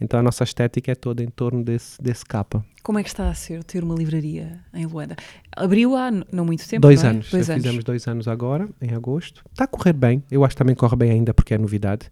Então 0.00 0.18
a 0.18 0.22
nossa 0.22 0.42
estética 0.42 0.90
é 0.90 0.94
toda 0.96 1.22
em 1.22 1.28
torno 1.28 1.62
desse, 1.64 2.02
desse 2.02 2.24
capa. 2.24 2.64
Como 2.82 2.98
é 2.98 3.02
que 3.04 3.08
está 3.08 3.30
a 3.30 3.34
ser 3.34 3.62
ter 3.62 3.84
uma 3.84 3.94
livraria 3.94 4.58
em 4.74 4.84
Luanda? 4.84 5.14
Abriu 5.56 5.94
há 5.96 6.10
não 6.10 6.44
muito 6.44 6.68
tempo, 6.68 6.82
dois 6.82 7.04
é? 7.04 7.08
anos, 7.08 7.30
Dois 7.30 7.48
anos. 7.48 7.62
fizemos 7.62 7.84
dois 7.84 8.08
anos 8.08 8.26
agora, 8.26 8.68
em 8.80 8.92
agosto. 8.94 9.44
Está 9.52 9.64
a 9.64 9.68
correr 9.68 9.92
bem, 9.92 10.22
eu 10.28 10.44
acho 10.44 10.54
que 10.56 10.58
também 10.58 10.74
corre 10.74 10.96
bem 10.96 11.12
ainda 11.12 11.32
porque 11.32 11.54
é 11.54 11.58
novidade. 11.58 12.10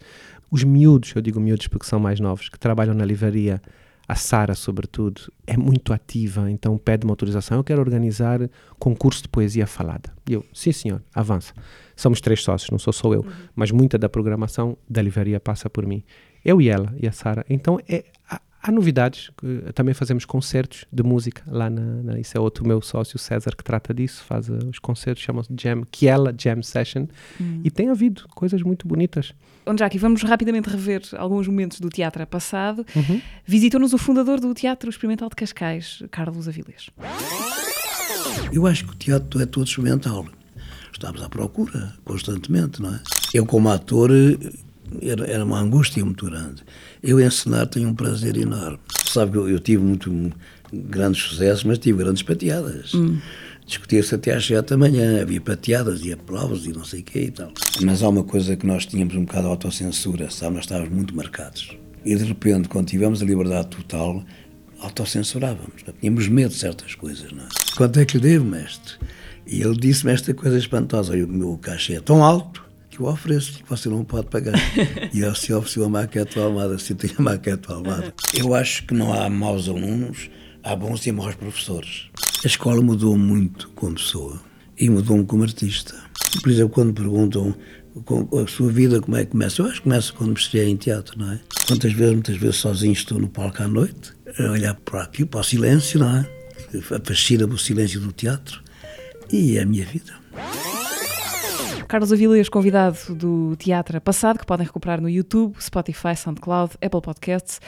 Os 0.50 0.62
miúdos, 0.62 1.12
eu 1.16 1.20
digo 1.20 1.40
miúdos 1.40 1.66
porque 1.66 1.84
são 1.84 1.98
mais 1.98 2.20
novos, 2.20 2.48
que 2.48 2.58
trabalham 2.58 2.94
na 2.94 3.04
livraria, 3.04 3.60
a 4.10 4.16
Sara, 4.16 4.56
sobretudo, 4.56 5.32
é 5.46 5.56
muito 5.56 5.92
ativa, 5.92 6.50
então 6.50 6.76
pede 6.76 7.06
uma 7.06 7.12
autorização. 7.12 7.58
Eu 7.58 7.62
quero 7.62 7.80
organizar 7.80 8.40
concurso 8.76 9.22
de 9.22 9.28
poesia 9.28 9.68
falada. 9.68 10.12
E 10.28 10.32
eu, 10.32 10.44
sim 10.52 10.72
senhor, 10.72 11.00
avança. 11.14 11.54
Somos 11.94 12.20
três 12.20 12.42
sócios, 12.42 12.70
não 12.70 12.78
sou 12.80 12.92
só 12.92 13.14
eu, 13.14 13.24
mas 13.54 13.70
muita 13.70 13.96
da 13.96 14.08
programação 14.08 14.76
da 14.88 15.00
livraria 15.00 15.38
passa 15.38 15.70
por 15.70 15.86
mim. 15.86 16.02
Eu 16.44 16.60
e 16.60 16.68
ela, 16.68 16.92
e 17.00 17.06
a 17.06 17.12
Sara. 17.12 17.46
Então 17.48 17.78
é, 17.88 18.04
há 18.62 18.70
novidades, 18.70 19.30
que 19.36 19.72
também 19.74 19.94
fazemos 19.94 20.24
concertos 20.24 20.84
de 20.92 21.02
música 21.02 21.42
lá 21.46 21.70
na, 21.70 21.80
na- 22.02 22.18
isso 22.20 22.36
é 22.36 22.40
outro 22.40 22.66
meu 22.66 22.80
sócio 22.82 23.18
César 23.18 23.56
que 23.56 23.64
trata 23.64 23.92
disso, 23.94 24.22
faz 24.24 24.48
uh, 24.48 24.58
os 24.70 24.78
concertos, 24.78 25.22
chamam-se 25.22 25.50
Jam, 25.58 25.82
Kiela 25.90 26.34
Jam 26.38 26.62
Session 26.62 27.06
e 27.64 27.70
tem 27.70 27.88
havido 27.88 28.26
coisas 28.34 28.62
muito 28.62 28.86
bonitas. 28.86 29.32
Onde 29.66 29.82
aqui 29.84 29.98
vamos 29.98 30.22
rapidamente 30.22 30.68
rever 30.68 31.02
alguns 31.16 31.46
momentos 31.46 31.80
do 31.80 31.88
teatro 31.88 32.26
passado. 32.26 32.84
Uhum. 32.96 33.20
Visitou-nos 33.46 33.92
o 33.92 33.98
fundador 33.98 34.40
do 34.40 34.52
Teatro 34.54 34.88
Experimental 34.90 35.28
de 35.28 35.36
Cascais, 35.36 36.02
Carlos 36.10 36.48
Avilés. 36.48 36.90
Eu 38.52 38.66
acho 38.66 38.84
que 38.86 38.92
o 38.92 38.94
teatro 38.96 39.40
é 39.40 39.46
todo 39.46 39.66
experimental. 39.66 40.26
Estamos 40.92 41.22
à 41.22 41.28
procura 41.28 41.94
constantemente, 42.04 42.82
não 42.82 42.94
é? 42.94 43.00
Eu, 43.32 43.46
como 43.46 43.68
ator, 43.70 44.10
eh, 44.10 44.36
era, 45.02 45.26
era 45.26 45.44
uma 45.44 45.60
angústia 45.60 46.04
muito 46.04 46.26
grande. 46.26 46.62
Eu, 47.02 47.20
encenar, 47.20 47.66
tenho 47.66 47.88
um 47.88 47.94
prazer 47.94 48.36
enorme. 48.36 48.78
Sabe 49.06 49.32
que 49.32 49.38
eu, 49.38 49.48
eu 49.48 49.58
tive 49.58 49.82
muito 49.82 50.32
grandes 50.72 51.22
sucessos, 51.22 51.64
mas 51.64 51.78
tive 51.78 51.98
grandes 51.98 52.22
pateadas. 52.22 52.92
Discutia-se 53.66 54.14
até 54.14 54.34
às 54.34 54.44
sete 54.44 54.70
da 54.70 54.76
manhã, 54.76 55.22
havia 55.22 55.40
pateadas 55.40 56.04
e 56.04 56.12
aplausos 56.12 56.66
e 56.66 56.72
não 56.72 56.84
sei 56.84 57.00
o 57.00 57.04
quê 57.04 57.24
e 57.24 57.30
tal. 57.30 57.52
Mas 57.82 58.02
há 58.02 58.08
uma 58.08 58.24
coisa 58.24 58.56
que 58.56 58.66
nós 58.66 58.84
tínhamos 58.84 59.14
um 59.14 59.24
bocado 59.24 59.44
de 59.44 59.50
autocensura, 59.50 60.30
sabe? 60.30 60.56
Nós 60.56 60.64
estávamos 60.64 60.90
muito 60.90 61.14
marcados. 61.14 61.76
E 62.04 62.16
de 62.16 62.24
repente, 62.24 62.68
quando 62.68 62.88
tivemos 62.88 63.22
a 63.22 63.24
liberdade 63.24 63.68
total, 63.68 64.24
autocensurávamos. 64.80 65.82
não 65.86 65.94
é? 65.94 66.00
Tínhamos 66.00 66.26
medo 66.28 66.50
de 66.50 66.56
certas 66.58 66.94
coisas, 66.94 67.30
não 67.32 67.44
é? 67.44 67.48
Quanto 67.76 68.00
é 68.00 68.04
que 68.04 68.16
lhe 68.16 68.22
devo, 68.22 68.44
mestre? 68.44 68.94
E 69.46 69.62
ele 69.62 69.76
disse-me 69.76 70.12
esta 70.12 70.32
coisa 70.34 70.58
espantosa: 70.58 71.12
"Olha, 71.12 71.24
o 71.24 71.28
meu 71.28 71.56
cachê 71.58 71.94
é 71.94 72.00
tão 72.00 72.24
alto 72.24 72.64
que 73.00 73.04
eu 73.04 73.08
ofereço 73.08 73.52
que 73.52 73.68
você 73.68 73.88
não 73.88 74.04
pode 74.04 74.26
pagar. 74.26 74.54
e 75.12 75.22
ele 75.22 75.34
se 75.34 75.52
ofereceu 75.52 75.84
a 75.84 75.88
maquete 75.88 76.34
do 76.34 76.42
Almada, 76.42 76.78
se 76.78 76.94
tem 76.94 77.10
a 77.18 77.22
maquete 77.22 77.66
do 77.66 77.74
Almada. 77.74 78.14
Eu 78.34 78.54
acho 78.54 78.86
que 78.86 78.94
não 78.94 79.12
há 79.12 79.28
maus 79.30 79.68
alunos, 79.68 80.30
há 80.62 80.76
bons 80.76 81.06
e 81.06 81.12
maus 81.12 81.34
professores. 81.34 82.10
A 82.44 82.46
escola 82.46 82.82
mudou 82.82 83.16
muito 83.16 83.70
como 83.70 83.94
pessoa 83.94 84.40
e 84.78 84.90
mudou-me 84.90 85.24
como 85.24 85.42
artista. 85.42 85.94
Por 86.42 86.50
exemplo, 86.50 86.74
quando 86.74 86.92
perguntam 86.92 87.54
a 88.42 88.46
sua 88.46 88.70
vida 88.70 89.00
como 89.00 89.16
é 89.16 89.24
que 89.24 89.32
começa, 89.32 89.62
eu 89.62 89.66
acho 89.66 89.76
que 89.76 89.82
começa 89.82 90.12
quando 90.12 90.30
me 90.30 90.36
estreiei 90.36 90.68
em 90.68 90.76
teatro, 90.76 91.18
não 91.18 91.32
é? 91.32 91.40
Quantas 91.66 91.92
vezes, 91.92 92.12
muitas 92.12 92.36
vezes 92.36 92.56
sozinho 92.56 92.92
estou 92.92 93.18
no 93.18 93.28
palco 93.28 93.62
à 93.62 93.68
noite, 93.68 94.12
a 94.38 94.50
olhar 94.50 94.74
para 94.74 95.02
aqui, 95.02 95.24
para 95.24 95.40
o 95.40 95.44
silêncio, 95.44 95.98
não 95.98 96.18
é? 96.18 96.26
Fascina-me 97.04 97.54
o 97.54 97.58
silêncio 97.58 97.98
do 98.00 98.12
teatro 98.12 98.62
e 99.32 99.56
é 99.56 99.62
a 99.62 99.66
minha 99.66 99.84
vida. 99.84 100.12
Carlos 101.90 102.12
Avilés, 102.12 102.48
convidado 102.48 102.96
do 103.16 103.56
Teatro 103.56 104.00
Passado, 104.00 104.38
que 104.38 104.46
podem 104.46 104.64
recuperar 104.64 105.00
no 105.00 105.08
YouTube, 105.08 105.56
Spotify, 105.60 106.14
SoundCloud, 106.16 106.74
Apple 106.80 107.00
Podcasts 107.00 107.60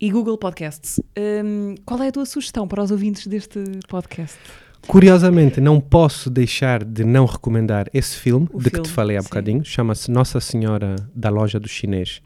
e 0.00 0.12
Google 0.12 0.38
Podcasts. 0.38 1.00
Hum, 1.18 1.74
qual 1.84 2.00
é 2.00 2.06
a 2.06 2.12
tua 2.12 2.24
sugestão 2.24 2.68
para 2.68 2.84
os 2.84 2.92
ouvintes 2.92 3.26
deste 3.26 3.58
podcast? 3.88 4.38
Curiosamente, 4.86 5.60
não 5.60 5.80
posso 5.80 6.30
deixar 6.30 6.84
de 6.84 7.02
não 7.02 7.24
recomendar 7.26 7.88
esse 7.92 8.16
filme 8.16 8.46
O 8.52 8.58
de 8.58 8.66
que 8.66 8.76
filme, 8.76 8.86
te 8.86 8.92
falei 8.92 9.16
há 9.16 9.22
sim. 9.22 9.28
bocadinho. 9.28 9.64
Chama-se 9.64 10.08
Nossa 10.08 10.38
Senhora 10.38 10.94
da 11.12 11.28
Loja 11.28 11.58
do 11.58 11.66
Chinês. 11.66 12.22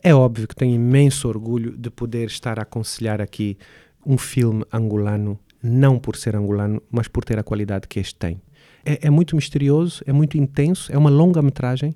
É 0.00 0.14
óbvio 0.14 0.46
que 0.46 0.54
tenho 0.54 0.76
imenso 0.76 1.26
orgulho 1.26 1.76
de 1.76 1.90
poder 1.90 2.28
estar 2.28 2.60
a 2.60 2.62
aconselhar 2.62 3.20
aqui 3.20 3.58
um 4.06 4.16
filme 4.16 4.64
angolano, 4.72 5.36
não 5.60 5.98
por 5.98 6.14
ser 6.14 6.36
angolano, 6.36 6.80
mas 6.88 7.08
por 7.08 7.24
ter 7.24 7.40
a 7.40 7.42
qualidade 7.42 7.88
que 7.88 7.98
este 7.98 8.14
tem. 8.14 8.40
É, 8.84 9.06
é 9.06 9.10
muito 9.10 9.36
misterioso, 9.36 10.02
é 10.06 10.12
muito 10.12 10.36
intenso, 10.36 10.92
é 10.92 10.98
uma 10.98 11.10
longa-metragem 11.10 11.94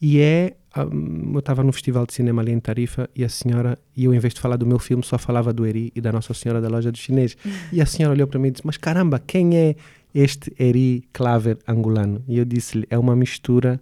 e 0.00 0.20
é. 0.20 0.54
hum, 0.76 1.32
eu 1.34 1.40
estava 1.40 1.62
no 1.62 1.72
Festival 1.72 2.06
de 2.06 2.14
Cinema 2.14 2.42
ali 2.42 2.52
em 2.52 2.60
Tarifa 2.60 3.08
e 3.14 3.24
a 3.24 3.28
senhora, 3.28 3.78
e 3.96 4.04
eu 4.04 4.14
em 4.14 4.18
vez 4.18 4.34
de 4.34 4.40
falar 4.40 4.56
do 4.56 4.66
meu 4.66 4.78
filme, 4.78 5.04
só 5.04 5.18
falava 5.18 5.52
do 5.52 5.66
Eri 5.66 5.92
e 5.94 6.00
da 6.00 6.12
Nossa 6.12 6.32
Senhora 6.34 6.60
da 6.60 6.68
Loja 6.68 6.92
do 6.92 6.98
Chinês. 6.98 7.36
E 7.72 7.80
a 7.80 7.86
senhora 7.86 8.14
olhou 8.14 8.26
para 8.26 8.38
mim 8.38 8.48
e 8.48 8.50
disse: 8.52 8.66
Mas 8.66 8.76
caramba, 8.76 9.18
quem 9.18 9.56
é 9.56 9.76
este 10.14 10.52
Eri 10.58 11.04
Claver 11.12 11.58
angolano? 11.66 12.22
E 12.28 12.38
eu 12.38 12.44
disse-lhe: 12.44 12.86
É 12.90 12.98
uma 12.98 13.16
mistura 13.16 13.80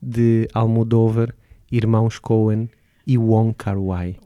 de 0.00 0.48
Almodóvar, 0.54 1.34
Irmãos 1.70 2.18
Cohen 2.18 2.68
e 3.06 3.18
Wong 3.18 3.54
Kar-wai. 3.54 4.16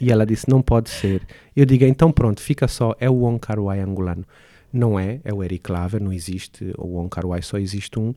E 0.00 0.10
ela 0.10 0.24
disse: 0.24 0.48
Não 0.48 0.62
pode 0.62 0.90
ser. 0.90 1.22
Eu 1.54 1.66
digo: 1.66 1.84
Então 1.84 2.12
pronto, 2.12 2.40
fica 2.40 2.68
só, 2.68 2.94
é 2.98 3.10
o 3.10 3.14
Wong 3.14 3.38
Kar-wai 3.38 3.80
angolano. 3.80 4.24
Não 4.74 4.98
é, 4.98 5.20
é 5.22 5.32
o 5.32 5.40
Eric 5.40 5.62
Claver, 5.62 6.02
não 6.02 6.12
existe, 6.12 6.72
o 6.76 6.96
Wong 6.96 7.08
Kar-wai 7.08 7.40
só 7.42 7.58
existe 7.58 7.96
um. 7.96 8.12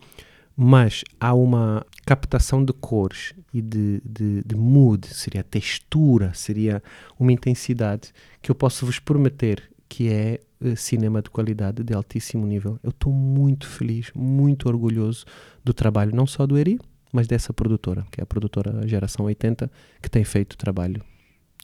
Mas 0.55 1.03
há 1.19 1.35
uma 1.35 1.85
captação 2.03 2.65
de 2.65 2.73
cores 2.73 3.35
e 3.53 3.61
de, 3.61 4.01
de, 4.03 4.41
de 4.43 4.55
mood, 4.55 5.05
seria 5.05 5.43
textura, 5.43 6.33
seria 6.33 6.81
uma 7.19 7.31
intensidade 7.31 8.11
que 8.41 8.49
eu 8.49 8.55
posso 8.55 8.87
vos 8.87 8.97
prometer 8.97 9.69
que 9.87 10.09
é 10.09 10.39
eh, 10.59 10.75
cinema 10.75 11.21
de 11.21 11.29
qualidade 11.29 11.83
de 11.83 11.93
altíssimo 11.93 12.43
nível. 12.47 12.79
Eu 12.81 12.89
estou 12.89 13.13
muito 13.13 13.67
feliz, 13.67 14.11
muito 14.15 14.67
orgulhoso 14.67 15.25
do 15.63 15.75
trabalho, 15.75 16.15
não 16.15 16.25
só 16.25 16.47
do 16.47 16.57
Eri, 16.57 16.79
mas 17.13 17.27
dessa 17.27 17.53
produtora, 17.53 18.03
que 18.11 18.19
é 18.19 18.23
a 18.23 18.27
produtora 18.27 18.87
Geração 18.87 19.27
80, 19.27 19.71
que 20.01 20.09
tem 20.09 20.23
feito 20.23 20.57
trabalho 20.57 21.03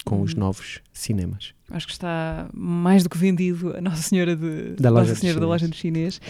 com 0.04 0.22
os 0.22 0.34
novos 0.36 0.80
cinemas. 0.92 1.54
Acho 1.72 1.88
que 1.88 1.94
está 1.94 2.48
mais 2.54 3.02
do 3.04 3.10
que 3.10 3.18
vendido 3.18 3.76
a 3.76 3.82
Nossa 3.82 4.02
Senhora, 4.04 4.36
de, 4.36 4.76
Da 4.80 4.90
loja 4.90 5.10
Nossa 5.10 5.14
do 5.14 5.20
Senhora 5.22 5.40
da 5.40 5.46
Chinês. 5.46 5.50
Loja 5.62 5.68
do 5.68 5.76
Chinês. 5.76 6.22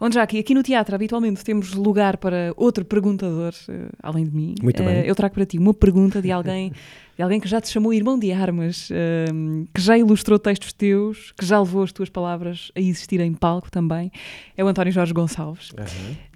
Onde 0.00 0.14
já 0.14 0.22
aqui, 0.22 0.38
aqui 0.38 0.54
no 0.54 0.62
teatro, 0.62 0.94
habitualmente 0.94 1.42
temos 1.42 1.72
lugar 1.72 2.18
para 2.18 2.52
outro 2.56 2.84
perguntador, 2.84 3.52
eh, 3.68 3.88
além 4.02 4.24
de 4.26 4.30
mim. 4.36 4.54
Muito 4.62 4.80
Eh, 4.82 4.86
bem. 4.86 5.06
Eu 5.08 5.14
trago 5.14 5.34
para 5.34 5.44
ti 5.46 5.58
uma 5.58 5.74
pergunta 5.74 6.22
de 6.22 6.30
alguém, 6.30 6.72
de 7.16 7.22
alguém 7.22 7.40
que 7.40 7.48
já 7.48 7.60
te 7.60 7.68
chamou 7.68 7.92
irmão 7.92 8.16
de 8.16 8.30
armas, 8.30 8.88
eh, 8.92 9.24
que 9.74 9.80
já 9.80 9.98
ilustrou 9.98 10.38
textos 10.38 10.72
teus, 10.72 11.32
que 11.32 11.44
já 11.44 11.58
levou 11.58 11.82
as 11.82 11.90
tuas 11.90 12.08
palavras 12.10 12.70
a 12.76 12.80
existir 12.80 13.18
em 13.20 13.32
palco 13.34 13.70
também. 13.72 14.12
É 14.56 14.62
o 14.62 14.68
António 14.68 14.92
Jorge 14.92 15.12
Gonçalves, 15.12 15.72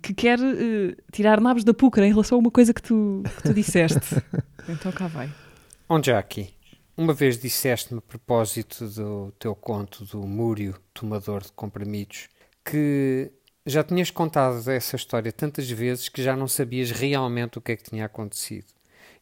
que 0.03 0.13
quer 0.13 0.41
eh, 0.41 0.97
tirar 1.13 1.41
nabos 1.41 1.63
da 1.63 1.75
púcara 1.75 2.05
em 2.07 2.11
relação 2.11 2.37
a 2.37 2.41
uma 2.41 2.51
coisa 2.51 2.75
que 2.75 2.83
tu, 2.83 3.23
que 3.37 3.43
tu 3.45 3.55
disseste. 3.55 4.17
então 4.69 4.91
cá 4.91 5.07
vai. 5.07 5.31
Onde 5.89 6.09
já 6.09 6.19
aqui? 6.19 6.49
Uma 6.97 7.13
vez 7.13 7.39
disseste-me 7.39 7.99
a 7.99 8.01
propósito 8.01 8.89
do 8.89 9.31
teu 9.39 9.55
conto 9.55 10.03
do 10.07 10.27
Múrio, 10.27 10.75
tomador 10.95 11.43
de 11.43 11.53
comprimidos, 11.53 12.29
que 12.65 13.31
já 13.67 13.85
tinhas 13.85 14.11
contado 14.11 14.67
essa 14.71 14.97
história 14.97 15.31
tantas 15.31 15.71
vezes 15.71 16.09
que 16.09 16.23
já 16.23 16.35
não 16.35 16.49
sabias 16.49 16.91
realmente 16.91 17.59
o 17.59 17.61
que 17.61 17.73
é 17.73 17.77
que 17.77 17.91
tinha 17.91 18.07
acontecido. 18.07 18.67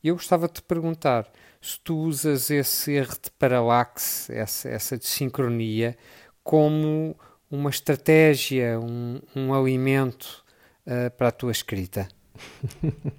E 0.04 0.08
eu 0.08 0.14
gostava 0.14 0.46
de 0.46 0.54
te 0.54 0.62
perguntar 0.62 1.28
se 1.60 1.80
tu 1.80 1.96
usas 1.96 2.48
esse 2.48 2.92
erro 2.92 3.14
de 3.20 3.30
paralaxe, 3.32 4.32
essa, 4.32 4.68
essa 4.68 4.96
desincronia, 4.96 5.96
como 6.44 7.16
uma 7.50 7.70
estratégia, 7.70 8.78
um, 8.78 9.20
um 9.34 9.52
alimento 9.52 10.44
ah, 10.86 11.10
para 11.10 11.28
a 11.28 11.32
tua 11.32 11.50
escrita. 11.50 12.06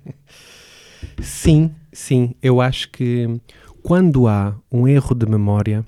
Sim, 1.21 1.75
sim. 1.93 2.35
Eu 2.41 2.61
acho 2.61 2.89
que 2.89 3.39
quando 3.85 4.27
há 4.27 4.55
um 4.71 4.87
erro 4.87 5.13
de 5.13 5.27
memória, 5.27 5.85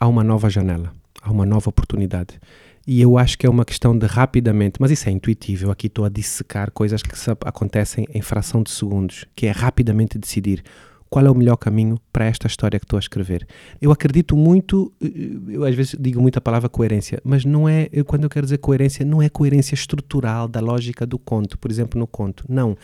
há 0.00 0.08
uma 0.08 0.24
nova 0.24 0.50
janela, 0.50 0.92
há 1.22 1.30
uma 1.30 1.46
nova 1.46 1.70
oportunidade. 1.70 2.40
E 2.84 3.00
eu 3.00 3.16
acho 3.16 3.38
que 3.38 3.46
é 3.46 3.48
uma 3.48 3.64
questão 3.64 3.96
de 3.96 4.04
rapidamente, 4.04 4.80
mas 4.80 4.90
isso 4.90 5.08
é 5.08 5.12
intuitivo. 5.12 5.66
Eu 5.66 5.70
aqui 5.70 5.86
estou 5.86 6.04
a 6.04 6.08
dissecar 6.08 6.72
coisas 6.72 7.04
que 7.04 7.14
acontecem 7.44 8.04
em 8.12 8.20
fração 8.20 8.64
de 8.64 8.72
segundos, 8.72 9.26
que 9.36 9.46
é 9.46 9.52
rapidamente 9.52 10.18
decidir 10.18 10.64
qual 11.08 11.24
é 11.24 11.30
o 11.30 11.36
melhor 11.36 11.56
caminho 11.56 12.00
para 12.12 12.24
esta 12.24 12.48
história 12.48 12.80
que 12.80 12.84
estou 12.84 12.96
a 12.96 13.00
escrever. 13.00 13.46
Eu 13.80 13.92
acredito 13.92 14.36
muito, 14.36 14.92
eh, 15.00 15.06
eu 15.50 15.64
às 15.64 15.74
vezes 15.76 15.94
digo 16.00 16.20
muito 16.20 16.38
a 16.38 16.40
palavra 16.40 16.68
coerência, 16.68 17.20
mas 17.22 17.44
não 17.44 17.68
é, 17.68 17.88
quando 18.04 18.24
eu 18.24 18.28
quero 18.28 18.44
dizer 18.44 18.58
coerência, 18.58 19.06
não 19.06 19.22
é 19.22 19.28
coerência 19.28 19.76
estrutural 19.76 20.48
da 20.48 20.58
lógica 20.58 21.06
do 21.06 21.16
conto, 21.16 21.56
por 21.56 21.70
exemplo, 21.70 21.96
no 21.96 22.08
conto. 22.08 22.44
Não. 22.48 22.76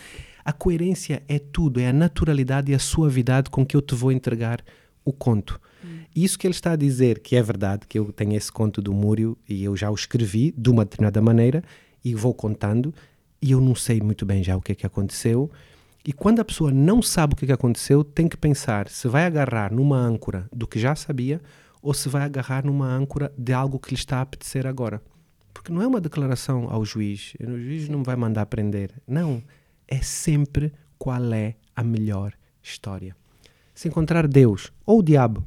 A 0.45 0.53
coerência 0.53 1.23
é 1.29 1.39
tudo, 1.39 1.81
é 1.81 1.89
a 1.89 1.93
naturalidade 1.93 2.73
e 2.73 2.75
a 2.75 2.79
suavidade 2.79 3.51
com 3.51 3.65
que 3.65 3.77
eu 3.77 3.83
te 3.83 3.95
vou 3.95 4.13
entregar 4.13 4.63
o 5.05 5.13
conto. 5.13 5.61
E 6.15 6.25
Isso 6.25 6.39
que 6.39 6.47
ele 6.47 6.55
está 6.55 6.73
a 6.73 6.77
dizer, 6.77 7.21
que 7.21 7.35
é 7.37 7.43
verdade, 7.43 7.87
que 7.87 7.99
eu 7.99 8.13
tenho 8.13 8.35
esse 8.35 8.53
conto 8.53 8.81
do 8.81 8.93
Múrio 8.93 9.37
e 9.49 9.65
eu 9.65 9.77
já 9.77 9.91
o 9.91 9.95
escrevi 9.95 10.55
de 10.57 10.71
uma 10.71 10.85
determinada 10.85 11.21
maneira 11.21 11.63
e 12.05 12.15
vou 12.15 12.35
contando 12.35 12.95
e 13.41 13.51
eu 13.51 13.61
não 13.61 13.75
sei 13.75 14.01
muito 14.01 14.25
bem 14.25 14.43
já 14.43 14.57
o 14.57 14.61
que 14.61 14.73
é 14.73 14.75
que 14.75 14.87
aconteceu. 14.87 15.51
E 16.05 16.13
quando 16.13 16.41
a 16.41 16.45
pessoa 16.45 16.71
não 16.71 17.01
sabe 17.03 17.35
o 17.35 17.37
que 17.37 17.45
é 17.45 17.47
que 17.47 17.53
aconteceu, 17.53 18.05
tem 18.05 18.29
que 18.29 18.37
pensar 18.37 18.89
se 18.89 19.09
vai 19.09 19.25
agarrar 19.25 19.73
numa 19.73 19.97
âncora 19.97 20.49
do 20.53 20.67
que 20.67 20.79
já 20.79 20.95
sabia 20.95 21.41
ou 21.81 21.93
se 21.93 22.09
vai 22.09 22.23
agarrar 22.23 22.65
numa 22.65 22.87
âncora 22.87 23.33
de 23.37 23.53
algo 23.53 23.79
que 23.79 23.91
lhe 23.91 23.97
está 23.97 24.19
a 24.19 24.23
apetecer 24.23 24.67
agora. 24.67 25.03
Porque 25.53 25.73
não 25.73 25.83
é 25.83 25.87
uma 25.87 26.01
declaração 26.01 26.69
ao 26.71 26.85
juiz, 26.85 27.35
o 27.41 27.59
juiz 27.59 27.89
não 27.89 28.03
vai 28.03 28.17
mandar 28.17 28.47
prender. 28.47 28.93
Não, 29.07 29.43
é 29.93 30.01
sempre 30.01 30.73
qual 30.99 31.35
é 31.35 31.55
a 31.77 31.85
melhor 31.85 32.33
história. 32.63 33.15
Se 33.75 33.89
encontrar 33.89 34.27
Deus 34.27 34.73
ou 34.87 35.01
o 35.01 35.03
diabo 35.03 35.45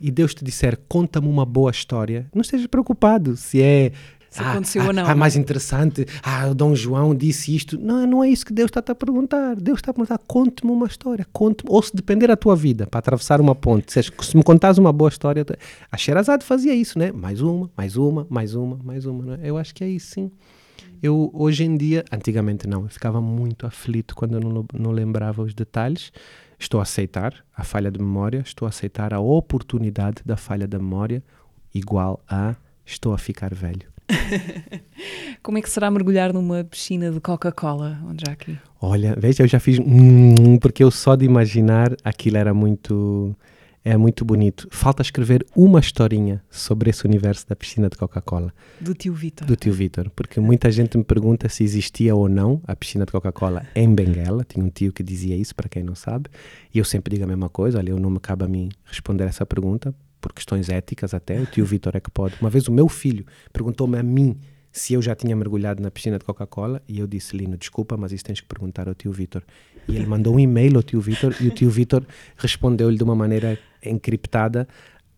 e 0.00 0.10
Deus 0.10 0.34
te 0.34 0.44
disser 0.44 0.76
conta-me 0.88 1.28
uma 1.28 1.46
boa 1.46 1.70
história, 1.70 2.28
não 2.34 2.42
esteja 2.42 2.68
preocupado 2.68 3.36
se 3.36 3.62
é 3.62 3.92
Se 4.28 4.40
aconteceu 4.42 4.86
ou 4.86 4.92
não. 4.92 5.06
Ah, 5.06 5.14
mais 5.14 5.36
interessante. 5.36 6.04
Ah, 6.20 6.48
o 6.48 6.54
Dom 6.54 6.74
João 6.74 7.14
disse 7.14 7.54
isto. 7.54 7.78
Não, 7.78 8.06
não 8.06 8.24
é 8.24 8.28
isso 8.28 8.44
que 8.44 8.52
Deus 8.52 8.70
está 8.70 8.80
a 8.80 8.94
perguntar. 8.94 9.54
Deus 9.54 9.78
está 9.78 9.92
a 9.92 9.94
perguntar, 9.94 10.18
conte-me 10.18 10.72
uma 10.72 10.86
história. 10.86 11.24
Conte 11.32 11.62
ou 11.68 11.80
se 11.80 11.94
depender 11.94 12.26
da 12.26 12.36
tua 12.36 12.56
vida, 12.56 12.86
para 12.86 12.98
atravessar 12.98 13.40
uma 13.40 13.54
ponte. 13.54 13.92
Se, 13.92 14.02
se 14.02 14.36
me 14.36 14.42
contares 14.42 14.78
uma 14.78 14.92
boa 14.92 15.08
história... 15.08 15.44
A 15.92 15.96
Sherazade 15.96 16.44
fazia 16.44 16.74
isso, 16.74 16.98
né? 16.98 17.12
Mais 17.12 17.40
uma, 17.40 17.70
mais 17.76 17.96
uma, 17.96 18.26
mais 18.30 18.54
uma, 18.54 18.78
mais 18.82 19.04
uma. 19.04 19.36
Né? 19.36 19.40
Eu 19.42 19.56
acho 19.56 19.74
que 19.74 19.84
é 19.84 19.88
isso, 19.88 20.14
sim. 20.14 20.30
Eu, 21.02 21.30
hoje 21.32 21.64
em 21.64 21.76
dia, 21.76 22.04
antigamente 22.12 22.66
não, 22.66 22.82
eu 22.82 22.88
ficava 22.88 23.20
muito 23.20 23.66
aflito 23.66 24.14
quando 24.14 24.34
eu 24.34 24.40
não, 24.40 24.66
não 24.72 24.90
lembrava 24.90 25.42
os 25.42 25.54
detalhes. 25.54 26.12
Estou 26.58 26.78
a 26.80 26.82
aceitar 26.82 27.34
a 27.56 27.64
falha 27.64 27.90
de 27.90 27.98
memória, 27.98 28.42
estou 28.44 28.66
a 28.66 28.68
aceitar 28.68 29.14
a 29.14 29.20
oportunidade 29.20 30.22
da 30.26 30.36
falha 30.36 30.68
da 30.68 30.78
memória, 30.78 31.22
igual 31.74 32.22
a 32.28 32.54
estou 32.84 33.14
a 33.14 33.18
ficar 33.18 33.54
velho. 33.54 33.88
Como 35.42 35.56
é 35.56 35.62
que 35.62 35.70
será 35.70 35.90
mergulhar 35.90 36.32
numa 36.32 36.64
piscina 36.64 37.10
de 37.10 37.20
Coca-Cola, 37.20 37.98
onde? 38.06 38.24
Olha, 38.80 39.16
veja, 39.18 39.42
eu 39.42 39.48
já 39.48 39.60
fiz 39.60 39.78
hum, 39.78 40.58
porque 40.58 40.82
eu 40.82 40.90
só 40.90 41.16
de 41.16 41.24
imaginar 41.24 41.96
aquilo 42.04 42.36
era 42.36 42.52
muito 42.52 43.34
é 43.84 43.96
muito 43.96 44.24
bonito. 44.24 44.68
Falta 44.70 45.02
escrever 45.02 45.46
uma 45.56 45.80
historinha 45.80 46.42
sobre 46.50 46.90
esse 46.90 47.04
universo 47.04 47.48
da 47.48 47.56
piscina 47.56 47.88
de 47.88 47.96
Coca-Cola. 47.96 48.52
Do 48.80 48.94
tio 48.94 49.14
Vitor. 49.14 49.46
Do 49.46 49.56
tio 49.56 49.72
Vitor, 49.72 50.10
porque 50.10 50.38
muita 50.40 50.70
gente 50.70 50.98
me 50.98 51.04
pergunta 51.04 51.48
se 51.48 51.64
existia 51.64 52.14
ou 52.14 52.28
não 52.28 52.60
a 52.66 52.76
piscina 52.76 53.06
de 53.06 53.12
Coca-Cola 53.12 53.66
em 53.74 53.92
Benguela. 53.94 54.44
Tinha 54.44 54.64
um 54.64 54.70
tio 54.70 54.92
que 54.92 55.02
dizia 55.02 55.36
isso, 55.36 55.54
para 55.54 55.68
quem 55.68 55.82
não 55.82 55.94
sabe, 55.94 56.28
e 56.72 56.78
eu 56.78 56.84
sempre 56.84 57.14
digo 57.14 57.24
a 57.24 57.28
mesma 57.28 57.48
coisa. 57.48 57.78
Olha, 57.78 57.90
eu 57.90 57.98
não 57.98 58.10
me 58.10 58.20
cabe 58.20 58.44
a 58.44 58.48
mim 58.48 58.68
responder 58.84 59.24
essa 59.24 59.46
pergunta, 59.46 59.94
por 60.20 60.32
questões 60.32 60.68
éticas 60.68 61.14
até. 61.14 61.40
O 61.40 61.46
tio 61.46 61.64
Vitor 61.64 61.96
é 61.96 62.00
que 62.00 62.10
pode. 62.10 62.36
Uma 62.40 62.50
vez 62.50 62.68
o 62.68 62.72
meu 62.72 62.88
filho 62.88 63.24
perguntou-me 63.52 63.98
a 63.98 64.02
mim 64.02 64.36
se 64.72 64.94
eu 64.94 65.02
já 65.02 65.14
tinha 65.14 65.34
mergulhado 65.34 65.82
na 65.82 65.90
piscina 65.90 66.18
de 66.18 66.24
Coca-Cola 66.24 66.82
e 66.88 66.98
eu 66.98 67.06
disse, 67.06 67.36
Lino, 67.36 67.56
desculpa, 67.56 67.96
mas 67.96 68.12
isso 68.12 68.24
tens 68.24 68.40
que 68.40 68.46
perguntar 68.46 68.88
ao 68.88 68.94
tio 68.94 69.12
Vitor. 69.12 69.42
E 69.88 69.96
ele 69.96 70.06
mandou 70.06 70.34
um 70.34 70.38
e-mail 70.38 70.76
ao 70.76 70.82
tio 70.82 71.00
Vitor 71.00 71.34
e 71.40 71.48
o 71.48 71.50
tio 71.50 71.70
Vitor 71.70 72.04
respondeu-lhe 72.36 72.96
de 72.96 73.02
uma 73.02 73.14
maneira 73.14 73.58
encriptada, 73.82 74.68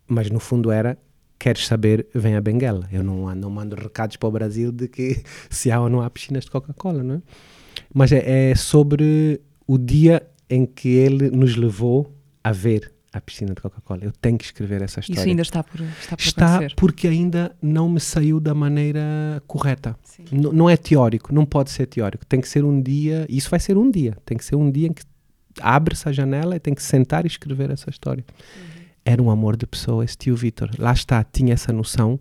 mas 0.07 0.31
no 0.31 0.41
fundo 0.41 0.71
era 0.71 0.97
queres 1.39 1.67
saber, 1.67 2.07
vem 2.15 2.37
a 2.37 2.41
Benguela. 2.41 2.89
Eu 2.93 3.03
não, 3.03 3.35
não 3.35 3.51
mando 3.51 3.75
recados 3.75 4.17
para 4.17 4.29
o 4.29 4.33
Brasil 4.33 4.71
de 4.71 4.87
que 4.87 5.23
se 5.51 5.71
há 5.71 5.81
ou 5.81 5.89
não 5.89 6.01
há 6.01 6.09
piscinas 6.09 6.45
de 6.45 6.51
Coca-Cola, 6.51 7.03
não 7.03 7.17
é? 7.17 7.23
Mas 7.93 8.13
é, 8.13 8.51
é 8.51 8.55
sobre 8.55 9.41
o 9.67 9.77
dia 9.77 10.23
em 10.49 10.65
que 10.65 10.89
ele 10.89 11.31
nos 11.31 11.57
levou 11.57 12.15
a 12.45 12.53
ver 12.53 12.93
à 13.13 13.21
piscina 13.21 13.55
de 13.55 13.61
Coca-Cola. 13.61 14.01
Eu 14.05 14.13
tenho 14.13 14.39
que 14.39 14.45
escrever 14.45 14.83
essa 14.83 15.01
história. 15.01 15.21
Isso 15.21 15.29
ainda 15.29 15.43
está 15.43 15.63
por, 15.63 15.81
está 15.81 16.17
por 16.17 16.23
está 16.23 16.55
acontecer. 16.57 16.75
porque 16.77 17.07
ainda 17.07 17.55
não 17.61 17.89
me 17.89 18.01
saiu 18.01 18.41
da 18.41 18.55
maneira 18.55 19.43
correta. 19.47 19.97
Não 20.31 20.69
é 20.69 20.77
teórico, 20.77 21.33
não 21.35 21.45
pode 21.45 21.71
ser 21.71 21.87
teórico. 21.87 22.25
Tem 22.25 22.41
que 22.41 22.49
ser 22.49 22.65
um 22.65 22.81
dia, 22.81 23.27
isso 23.29 23.51
vai 23.51 23.61
ser 23.61 23.77
um 23.77 23.91
dia, 23.91 24.17
tem 24.25 24.39
que 24.39 24.45
ser 24.45 24.57
um 24.57 24.71
dia 24.71 24.89
em 24.89 24.93
que 24.93 25.03
abre-se 25.61 26.09
a 26.09 26.13
janela 26.13 26.57
e 26.57 26.61
tem 26.61 26.75
que 26.75 26.83
sentar 26.83 27.25
e 27.25 27.29
escrever 27.29 27.71
essa 27.71 27.91
história. 27.91 28.25
Era 29.05 29.23
um 29.23 29.31
amor 29.31 29.57
de 29.57 29.67
pessoa, 29.67 30.05
esse 30.05 30.17
tio 30.17 30.37
Vitor. 30.37 30.71
Lá 30.79 30.93
está, 30.93 31.23
tinha 31.25 31.53
essa 31.53 31.73
noção 31.73 32.19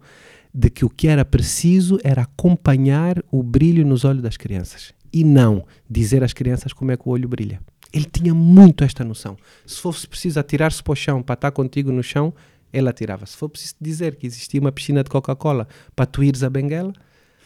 de 0.54 0.70
que 0.70 0.84
o 0.84 0.90
que 0.90 1.08
era 1.08 1.24
preciso 1.24 1.98
era 2.04 2.24
acompanhar 2.24 3.24
o 3.32 3.42
brilho 3.42 3.86
nos 3.86 4.04
olhos 4.04 4.22
das 4.22 4.36
crianças 4.36 4.94
e 5.14 5.24
não 5.24 5.66
dizer 5.90 6.24
às 6.24 6.34
crianças 6.34 6.74
como 6.74 6.92
é 6.92 6.98
que 6.98 7.08
o 7.08 7.12
olho 7.12 7.30
brilha. 7.30 7.62
Ele 7.94 8.06
tinha 8.06 8.34
muito 8.34 8.84
esta 8.84 9.04
noção. 9.04 9.38
Se 9.66 9.80
fosse 9.80 10.08
preciso 10.08 10.40
atirar-se 10.40 10.82
para 10.82 10.94
o 10.94 10.96
chão 10.96 11.22
para 11.22 11.34
estar 11.34 11.52
contigo 11.52 11.92
no 11.92 12.02
chão, 12.04 12.34
ele 12.72 12.88
atirava. 12.90 13.26
Se 13.26 13.36
for 13.36 13.50
preciso 13.50 13.76
dizer 13.82 14.16
que 14.16 14.26
existia 14.26 14.60
uma 14.62 14.72
piscina 14.72 15.04
de 15.04 15.10
Coca-Cola 15.10 15.68
para 15.96 16.06
tu 16.06 16.24
ires 16.24 16.42
a 16.44 16.50
Benguela, 16.50 16.94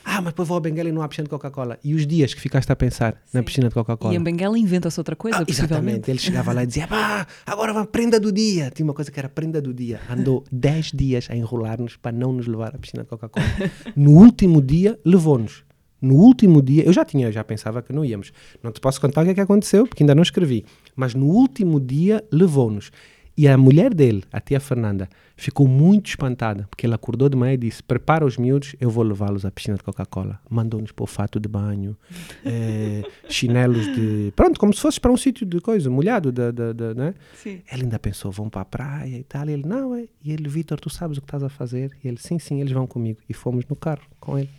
ah, 0.07 0.21
mas 0.21 0.33
depois 0.33 0.47
vou 0.47 0.57
a 0.57 0.59
Benguela 0.61 0.87
e 0.87 0.91
não 0.91 1.01
há 1.01 1.07
piscina 1.07 1.23
de 1.23 1.31
Coca-Cola. 1.31 1.79
E 1.83 1.95
os 1.95 2.05
dias 2.05 2.31
que 2.31 2.39
ficaste 2.39 2.71
a 2.71 2.75
pensar 2.75 3.19
na 3.33 3.41
piscina 3.41 3.69
de 3.69 3.73
Coca-Cola? 3.73 4.13
E 4.13 4.17
em 4.17 4.21
Benguela 4.21 4.55
inventa-se 4.55 4.99
outra 4.99 5.15
coisa, 5.15 5.39
Ah, 5.39 5.45
exatamente. 5.47 6.11
Ele 6.11 6.19
chegava 6.19 6.53
lá 6.53 6.61
e 6.63 6.67
dizia: 6.67 6.87
pá, 6.87 7.25
agora 7.43 7.73
vai 7.73 7.87
prenda 7.87 8.19
do 8.19 8.31
dia. 8.31 8.69
Tinha 8.69 8.85
uma 8.85 8.93
coisa 8.93 9.09
que 9.09 9.19
era 9.19 9.27
prenda 9.27 9.59
do 9.59 9.73
dia. 9.73 9.99
Andou 10.07 10.43
10 10.51 10.91
dias 10.93 11.27
a 11.31 11.35
enrolar-nos 11.35 11.97
para 11.97 12.11
não 12.11 12.31
nos 12.31 12.45
levar 12.45 12.75
à 12.75 12.77
piscina 12.77 13.01
de 13.01 13.09
Coca-Cola. 13.09 13.45
No 13.97 14.11
último 14.11 14.61
dia, 14.61 14.99
levou-nos. 15.03 15.64
No 16.01 16.15
último 16.15 16.61
dia, 16.61 16.83
eu 16.83 16.93
já 16.93 17.03
tinha, 17.05 17.31
já 17.31 17.43
pensava 17.43 17.81
que 17.81 17.93
não 17.93 18.03
íamos. 18.03 18.31
Não 18.61 18.71
te 18.71 18.79
posso 18.79 18.99
contar 18.99 19.21
o 19.21 19.25
que 19.25 19.31
é 19.31 19.33
que 19.33 19.41
aconteceu, 19.41 19.87
porque 19.87 20.03
ainda 20.03 20.15
não 20.15 20.23
escrevi. 20.23 20.65
Mas 20.95 21.13
no 21.13 21.25
último 21.25 21.79
dia, 21.79 22.23
levou-nos. 22.31 22.91
E 23.37 23.49
a 23.49 23.57
mulher 23.57 23.93
dele, 23.93 24.23
a 24.31 24.39
tia 24.39 24.61
Fernanda, 24.61 25.09
ficou 25.35 25.67
muito 25.67 26.07
espantada, 26.07 26.65
porque 26.69 26.85
ela 26.85 26.95
acordou 26.95 27.27
de 27.27 27.35
manhã 27.35 27.53
e 27.53 27.57
disse: 27.57 27.83
Prepara 27.83 28.25
os 28.25 28.37
miúdos, 28.37 28.77
eu 28.79 28.89
vou 28.89 29.03
levá-los 29.03 29.45
à 29.45 29.51
piscina 29.51 29.75
de 29.75 29.83
Coca-Cola. 29.83 30.39
Mandou-nos 30.49 30.93
para 30.93 31.03
o 31.03 31.07
fato 31.07 31.37
de 31.37 31.49
banho, 31.49 31.97
eh, 32.45 33.03
chinelos 33.27 33.93
de. 33.93 34.31
Pronto, 34.37 34.57
como 34.57 34.73
se 34.73 34.79
fosse 34.79 35.01
para 35.01 35.11
um 35.11 35.17
sítio 35.17 35.45
de 35.45 35.59
coisa, 35.59 35.89
molhado, 35.89 36.31
da, 36.31 36.49
da, 36.49 36.71
da, 36.71 36.93
né? 36.93 37.13
Sim. 37.35 37.61
Ela 37.69 37.83
ainda 37.83 37.99
pensou: 37.99 38.31
vão 38.31 38.49
para 38.49 38.61
a 38.61 38.65
praia 38.65 39.17
e 39.17 39.23
tal. 39.23 39.49
E 39.49 39.51
ele: 39.51 39.67
Não, 39.67 39.93
é. 39.93 40.07
E 40.23 40.31
ele: 40.31 40.47
Vitor, 40.47 40.79
tu 40.79 40.89
sabes 40.89 41.17
o 41.17 41.21
que 41.21 41.27
estás 41.27 41.43
a 41.43 41.49
fazer? 41.49 41.91
E 42.01 42.07
ele: 42.07 42.17
Sim, 42.17 42.39
sim, 42.39 42.61
eles 42.61 42.71
vão 42.71 42.87
comigo. 42.87 43.19
E 43.27 43.33
fomos 43.33 43.65
no 43.67 43.75
carro 43.75 44.03
com 44.17 44.39
ele. 44.39 44.49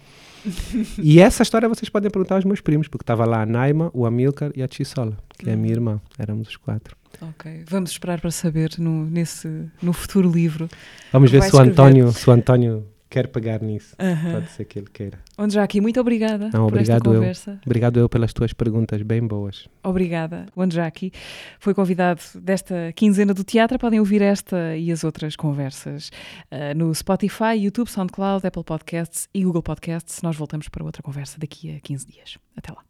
E 1.02 1.20
essa 1.20 1.42
história 1.42 1.68
vocês 1.68 1.88
podem 1.88 2.10
perguntar 2.10 2.36
aos 2.36 2.44
meus 2.44 2.60
primos, 2.60 2.88
porque 2.88 3.02
estava 3.02 3.24
lá 3.24 3.42
a 3.42 3.46
Naima, 3.46 3.90
o 3.92 4.06
Amilcar 4.06 4.50
e 4.54 4.62
a 4.62 4.68
Tissola, 4.68 5.16
que 5.38 5.48
é 5.48 5.52
a 5.52 5.56
minha 5.56 5.72
irmã. 5.72 6.00
Éramos 6.18 6.48
os 6.48 6.56
quatro. 6.56 6.96
Ok, 7.20 7.64
vamos 7.68 7.90
esperar 7.90 8.20
para 8.20 8.30
saber 8.30 8.72
no, 8.78 9.06
nesse, 9.06 9.48
no 9.80 9.92
futuro 9.92 10.30
livro. 10.30 10.68
Vamos 11.12 11.30
ver 11.30 11.42
se 11.42 11.54
o. 11.54 11.58
António, 11.58 12.12
se 12.12 12.28
o 12.28 12.32
António 12.32 12.86
quer 13.08 13.28
pegar 13.28 13.60
nisso. 13.62 13.94
Aham. 13.98 14.32
Pode 14.32 14.50
ser 14.50 14.64
que 14.64 14.78
ele 14.78 14.88
queira. 14.92 15.18
Onde 15.38 15.54
já 15.54 15.62
aqui, 15.62 15.80
muito 15.80 16.00
obrigada 16.00 16.50
Não, 16.52 16.68
por 16.68 16.78
esta 16.78 16.94
obrigado 16.96 17.14
eu. 17.14 17.20
conversa. 17.20 17.60
Obrigado 17.64 18.00
eu 18.00 18.08
pelas 18.08 18.32
tuas 18.32 18.52
perguntas 18.52 19.02
bem 19.02 19.26
boas. 19.26 19.68
Obrigada. 19.82 20.46
O 20.54 20.62
Anjaki 20.62 21.12
foi 21.58 21.74
convidado 21.74 22.20
desta 22.36 22.92
quinzena 22.94 23.32
do 23.32 23.44
teatro. 23.44 23.78
Podem 23.78 24.00
ouvir 24.00 24.22
esta 24.22 24.76
e 24.76 24.90
as 24.90 25.04
outras 25.04 25.36
conversas 25.36 26.10
ah, 26.50 26.74
no 26.74 26.94
Spotify, 26.94 27.54
YouTube, 27.58 27.88
SoundCloud, 27.88 28.46
Apple 28.46 28.64
Podcasts 28.64 29.28
e 29.32 29.44
Google 29.44 29.62
Podcasts. 29.62 30.22
Nós 30.22 30.36
voltamos 30.36 30.68
para 30.68 30.84
outra 30.84 31.02
conversa 31.02 31.38
daqui 31.38 31.76
a 31.76 31.80
15 31.80 32.06
dias. 32.06 32.38
Até 32.56 32.72
lá. 32.72 32.82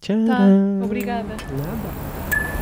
Tchau. 0.00 0.26
Tá, 0.26 0.46
obrigada. 0.84 1.28
Nada. 1.28 2.57